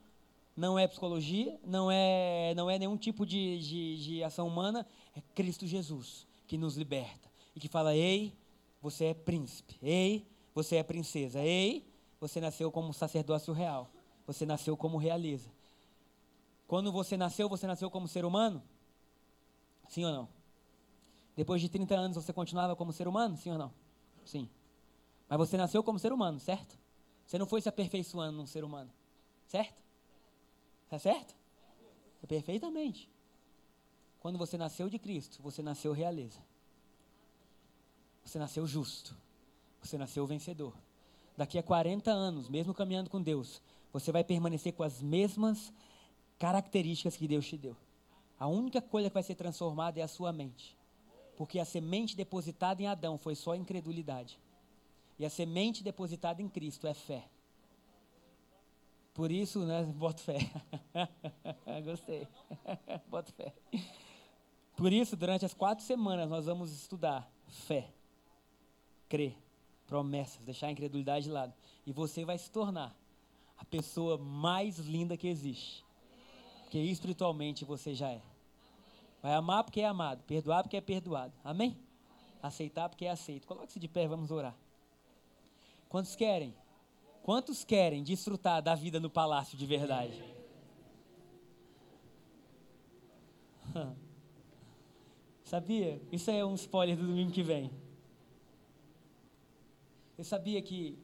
Não 0.55 0.79
é 0.79 0.87
psicologia, 0.87 1.59
não 1.65 1.91
é, 1.91 2.55
não 2.55 2.71
é 2.71 2.79
nenhum 2.79 2.97
tipo 2.97 3.27
de, 3.27 3.59
de, 3.59 4.05
de 4.05 4.25
ação 4.25 4.49
humana, 4.49 4.87
é 5.15 5.21
Cristo 5.35 5.67
Jesus 5.67 6.27
que 6.47 6.57
nos 6.57 6.77
liberta 6.77 7.31
e 7.55 7.61
que 7.61 7.69
fala: 7.69 7.95
Ei, 7.95 8.33
você 8.81 9.07
é 9.07 9.15
príncipe, 9.15 9.77
ei, 9.83 10.27
você 10.55 10.77
é 10.77 10.83
princesa, 10.83 11.43
ei, 11.43 11.87
você 12.21 12.41
nasceu 12.41 12.71
como 12.71 12.93
sacerdócio 12.93 13.53
real, 13.53 13.91
você 14.27 14.47
nasceu 14.47 14.77
como 14.77 14.97
realeza. 14.99 15.51
Quando 16.67 16.91
você 16.91 17.17
nasceu, 17.17 17.49
você 17.49 17.67
nasceu 17.67 17.91
como 17.91 18.09
ser 18.09 18.25
humano? 18.25 18.63
Sim 19.89 20.05
ou 20.05 20.13
não? 20.13 20.29
Depois 21.37 21.61
de 21.61 21.69
30 21.69 21.95
anos 21.95 22.17
você 22.17 22.33
continuava 22.33 22.75
como 22.75 22.93
ser 22.93 23.07
humano? 23.07 23.37
Sim 23.37 23.53
ou 23.53 23.59
não? 23.59 23.73
Sim. 24.25 24.49
Mas 25.29 25.39
você 25.39 25.57
nasceu 25.57 25.83
como 25.83 25.99
ser 25.99 26.13
humano, 26.13 26.41
certo? 26.41 26.79
Você 27.27 27.39
não 27.39 27.47
foi 27.47 27.61
se 27.61 27.69
aperfeiçoando 27.69 28.37
num 28.37 28.47
ser 28.47 28.65
humano, 28.65 28.91
certo? 29.47 29.83
Tá 30.89 30.99
certo? 30.99 31.35
É 32.23 32.27
perfeitamente. 32.27 33.11
Quando 34.21 34.39
você 34.39 34.57
nasceu 34.57 34.89
de 34.89 34.99
Cristo, 34.99 35.43
você 35.43 35.63
nasceu 35.63 35.93
realeza. 35.93 36.41
Você 38.25 38.39
nasceu 38.39 38.67
justo. 38.67 39.17
Você 39.81 39.97
nasceu 39.97 40.27
vencedor. 40.27 40.75
Daqui 41.37 41.59
a 41.59 41.63
40 41.63 42.11
anos, 42.11 42.49
mesmo 42.49 42.73
caminhando 42.73 43.11
com 43.11 43.21
Deus, 43.21 43.61
você 43.93 44.11
vai 44.11 44.25
permanecer 44.25 44.73
com 44.73 44.83
as 44.83 45.03
mesmas 45.03 45.73
características 46.39 47.17
que 47.17 47.29
Deus 47.29 47.47
te 47.47 47.57
deu. 47.57 47.77
A 48.39 48.47
única 48.47 48.81
coisa 48.81 49.09
que 49.09 49.15
vai 49.15 49.23
ser 49.23 49.35
transformada 49.35 50.01
é 50.01 50.03
a 50.03 50.09
sua 50.09 50.33
mente. 50.33 50.77
Porque 51.37 51.59
a 51.59 51.65
semente 51.65 52.17
depositada 52.17 52.83
em 52.83 52.87
Adão 52.87 53.19
foi 53.19 53.35
só 53.35 53.55
incredulidade. 53.55 54.39
E 55.19 55.25
a 55.25 55.31
semente 55.31 55.83
depositada 55.83 56.43
em 56.43 56.49
Cristo 56.49 56.87
é 56.87 56.95
fé. 56.95 57.25
Por 59.15 59.31
isso, 59.31 59.65
né, 59.65 59.83
boto 59.97 60.21
fé. 60.21 60.39
Gostei. 61.85 62.29
boto 63.09 63.33
fé. 63.33 63.53
Por 64.77 64.93
isso, 64.93 65.17
durante 65.17 65.45
as 65.45 65.55
quatro 65.55 65.85
semanas, 65.85 66.29
nós 66.29 66.45
vamos 66.45 66.71
estudar 66.71 67.31
fé, 67.49 67.89
crer, 69.09 69.35
promessas, 69.87 70.43
deixar 70.45 70.67
a 70.67 70.71
incredulidade 70.71 71.27
de 71.27 71.31
lado. 71.31 71.55
E 71.87 71.93
você 71.93 72.25
vai 72.25 72.37
se 72.37 72.51
tornar 72.51 72.95
a 73.57 73.65
pessoa 73.65 74.19
mais 74.19 74.79
linda 74.79 75.17
que 75.17 75.29
existe. 75.29 75.85
Porque 76.63 76.79
espiritualmente 76.79 77.65
você 77.65 77.95
já 77.95 78.11
é. 78.11 78.21
Vai 79.23 79.35
amar 79.35 79.65
porque 79.65 79.81
é 79.81 79.87
amado, 79.87 80.23
perdoar 80.25 80.63
porque 80.63 80.77
é 80.77 80.81
perdoado. 80.81 81.33
Amém? 81.43 81.77
Aceitar 82.43 82.89
porque 82.89 83.07
é 83.07 83.11
aceito. 83.11 83.47
Coloque-se 83.47 83.79
de 83.79 83.89
pé, 83.89 84.07
vamos 84.07 84.31
orar. 84.31 84.55
Quantos 85.89 86.15
querem? 86.15 86.55
Quantos 87.23 87.65
querem 87.65 88.03
desfrutar 88.03 88.63
da 88.63 88.75
vida 88.75 89.01
no 89.01 89.11
palácio 89.11 89.57
de 89.57 89.67
verdade? 89.67 90.23
Sabia? 95.45 96.01
Isso 96.11 96.31
é 96.31 96.45
um 96.45 96.55
spoiler 96.55 96.97
do 96.97 97.07
domingo 97.07 97.31
que 97.33 97.43
vem. 97.43 97.71
Eu 100.17 100.25
sabia 100.25 100.61
que 100.63 100.99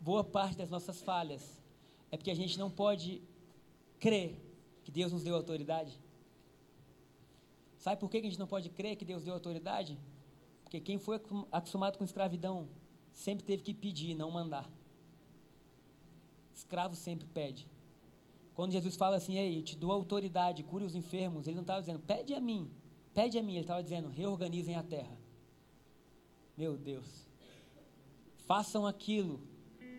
boa 0.00 0.22
parte 0.22 0.56
das 0.56 0.70
nossas 0.70 1.00
falhas 1.02 1.62
é 2.10 2.16
porque 2.16 2.30
a 2.30 2.34
gente 2.34 2.58
não 2.58 2.70
pode 2.70 3.22
crer 3.98 4.36
que 4.84 4.90
Deus 4.90 5.12
nos 5.12 5.22
deu 5.22 5.34
autoridade. 5.34 5.98
Sabe 7.78 7.98
por 7.98 8.10
que 8.10 8.18
a 8.18 8.22
gente 8.22 8.38
não 8.38 8.46
pode 8.46 8.68
crer 8.68 8.96
que 8.96 9.04
Deus 9.04 9.24
deu 9.24 9.32
autoridade? 9.32 9.98
Porque 10.64 10.80
quem 10.80 10.98
foi 10.98 11.20
acostumado 11.50 11.96
com 11.96 12.04
escravidão 12.04 12.68
sempre 13.12 13.44
teve 13.44 13.62
que 13.62 13.72
pedir, 13.72 14.14
não 14.14 14.30
mandar. 14.30 14.70
Escravo 16.54 16.94
sempre 16.94 17.26
pede. 17.26 17.66
Quando 18.54 18.72
Jesus 18.72 18.96
fala 18.96 19.16
assim, 19.16 19.36
ei, 19.38 19.58
eu 19.58 19.62
te 19.62 19.76
dou 19.76 19.90
autoridade, 19.92 20.62
cure 20.62 20.84
os 20.84 20.94
enfermos, 20.94 21.46
ele 21.46 21.56
não 21.56 21.62
estava 21.62 21.80
dizendo, 21.80 22.00
pede 22.00 22.34
a 22.34 22.40
mim, 22.40 22.70
pede 23.14 23.38
a 23.38 23.42
mim, 23.42 23.52
ele 23.52 23.62
estava 23.62 23.82
dizendo, 23.82 24.08
reorganizem 24.08 24.76
a 24.76 24.82
terra. 24.82 25.16
Meu 26.56 26.76
Deus. 26.76 27.29
Façam 28.50 28.84
aquilo, 28.84 29.40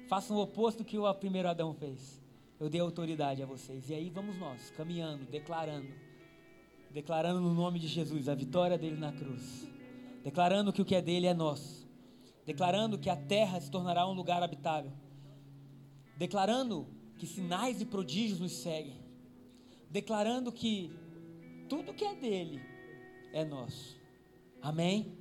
façam 0.09 0.35
o 0.35 0.41
oposto 0.41 0.79
do 0.79 0.83
que 0.83 0.97
o 0.97 1.13
primeiro 1.13 1.47
Adão 1.47 1.73
fez. 1.73 2.21
Eu 2.59 2.69
dei 2.69 2.81
autoridade 2.81 3.41
a 3.41 3.45
vocês. 3.45 3.89
E 3.89 3.93
aí 3.93 4.09
vamos 4.09 4.37
nós, 4.37 4.69
caminhando, 4.71 5.23
declarando 5.23 5.87
declarando 6.89 7.39
no 7.39 7.53
nome 7.53 7.79
de 7.79 7.87
Jesus 7.87 8.27
a 8.27 8.35
vitória 8.35 8.77
dele 8.77 8.97
na 8.97 9.13
cruz, 9.13 9.65
declarando 10.21 10.73
que 10.73 10.81
o 10.81 10.85
que 10.85 10.95
é 10.95 11.01
dele 11.01 11.27
é 11.27 11.33
nosso, 11.33 11.87
declarando 12.45 12.99
que 12.99 13.09
a 13.09 13.15
terra 13.15 13.61
se 13.61 13.71
tornará 13.71 14.05
um 14.05 14.11
lugar 14.11 14.43
habitável, 14.43 14.91
declarando 16.17 16.85
que 17.17 17.25
sinais 17.25 17.79
e 17.79 17.85
prodígios 17.85 18.41
nos 18.41 18.51
seguem, 18.51 18.99
declarando 19.89 20.51
que 20.51 20.91
tudo 21.69 21.93
que 21.93 22.03
é 22.03 22.15
dele 22.15 22.61
é 23.31 23.45
nosso. 23.45 23.97
Amém? 24.61 25.20